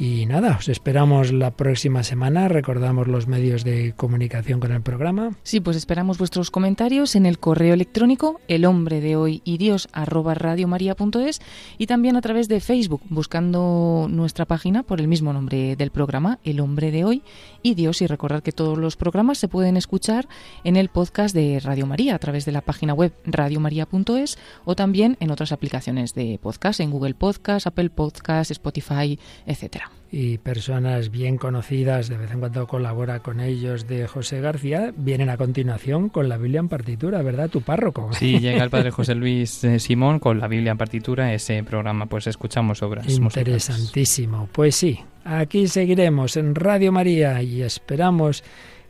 Y 0.00 0.26
nada, 0.26 0.56
os 0.56 0.68
esperamos 0.68 1.32
la 1.32 1.50
próxima 1.50 2.04
semana. 2.04 2.46
Recordamos 2.46 3.08
los 3.08 3.26
medios 3.26 3.64
de 3.64 3.94
comunicación 3.96 4.60
con 4.60 4.70
el 4.70 4.80
programa. 4.80 5.32
Sí, 5.42 5.58
pues 5.58 5.76
esperamos 5.76 6.18
vuestros 6.18 6.52
comentarios 6.52 7.16
en 7.16 7.26
el 7.26 7.40
correo 7.40 7.74
electrónico 7.74 8.40
el 8.46 8.64
hombre 8.64 9.00
de 9.00 9.16
hoy 9.16 9.42
y 9.44 9.58
dios 9.58 9.88
radiomaria.es 9.92 11.40
y 11.78 11.86
también 11.88 12.14
a 12.14 12.20
través 12.20 12.46
de 12.46 12.60
Facebook 12.60 13.02
buscando 13.08 14.06
nuestra 14.08 14.44
página 14.44 14.84
por 14.84 15.00
el 15.00 15.08
mismo 15.08 15.32
nombre 15.32 15.74
del 15.74 15.90
programa, 15.90 16.38
el 16.44 16.60
hombre 16.60 16.92
de 16.92 17.04
hoy 17.04 17.22
y 17.64 17.74
dios. 17.74 18.00
Y 18.00 18.06
recordar 18.06 18.44
que 18.44 18.52
todos 18.52 18.78
los 18.78 18.96
programas 18.96 19.38
se 19.38 19.48
pueden 19.48 19.76
escuchar 19.76 20.28
en 20.62 20.76
el 20.76 20.90
podcast 20.90 21.34
de 21.34 21.58
Radio 21.58 21.86
María 21.86 22.14
a 22.14 22.20
través 22.20 22.44
de 22.44 22.52
la 22.52 22.60
página 22.60 22.94
web 22.94 23.12
radiomaria.es 23.24 24.38
o 24.64 24.76
también 24.76 25.16
en 25.18 25.32
otras 25.32 25.50
aplicaciones 25.50 26.14
de 26.14 26.38
podcast, 26.40 26.78
en 26.78 26.92
Google 26.92 27.14
Podcast, 27.14 27.66
Apple 27.66 27.90
Podcast, 27.90 28.52
Spotify, 28.52 29.18
etcétera 29.44 29.87
y 30.10 30.38
personas 30.38 31.10
bien 31.10 31.36
conocidas, 31.36 32.08
de 32.08 32.16
vez 32.16 32.30
en 32.30 32.40
cuando 32.40 32.66
colabora 32.66 33.20
con 33.20 33.40
ellos, 33.40 33.86
de 33.86 34.06
José 34.06 34.40
García, 34.40 34.92
vienen 34.96 35.28
a 35.28 35.36
continuación 35.36 36.08
con 36.08 36.28
la 36.28 36.38
Biblia 36.38 36.60
en 36.60 36.68
partitura, 36.68 37.20
¿verdad? 37.22 37.50
Tu 37.50 37.60
párroco. 37.60 38.10
Sí, 38.12 38.38
llega 38.38 38.64
el 38.64 38.70
padre 38.70 38.90
José 38.90 39.14
Luis 39.14 39.62
eh, 39.64 39.78
Simón 39.78 40.18
con 40.18 40.38
la 40.38 40.48
Biblia 40.48 40.72
en 40.72 40.78
partitura, 40.78 41.34
ese 41.34 41.62
programa, 41.62 42.06
pues 42.06 42.26
escuchamos 42.26 42.82
obras. 42.82 43.06
Interesantísimo. 43.08 44.48
Pues 44.50 44.76
sí, 44.76 44.98
aquí 45.24 45.68
seguiremos 45.68 46.36
en 46.36 46.54
Radio 46.54 46.90
María 46.90 47.42
y 47.42 47.62
esperamos 47.62 48.42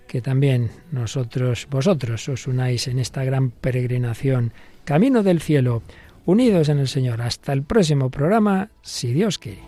que 0.06 0.22
también 0.22 0.70
nosotros, 0.92 1.66
vosotros, 1.70 2.28
os 2.28 2.46
unáis 2.46 2.86
en 2.88 2.98
esta 2.98 3.24
gran 3.24 3.50
peregrinación, 3.50 4.52
camino 4.84 5.22
del 5.22 5.40
cielo, 5.40 5.82
unidos 6.24 6.68
en 6.68 6.78
el 6.78 6.88
Señor. 6.88 7.20
Hasta 7.22 7.52
el 7.52 7.64
próximo 7.64 8.08
programa, 8.08 8.70
si 8.82 9.12
Dios 9.12 9.38
quiere. 9.38 9.67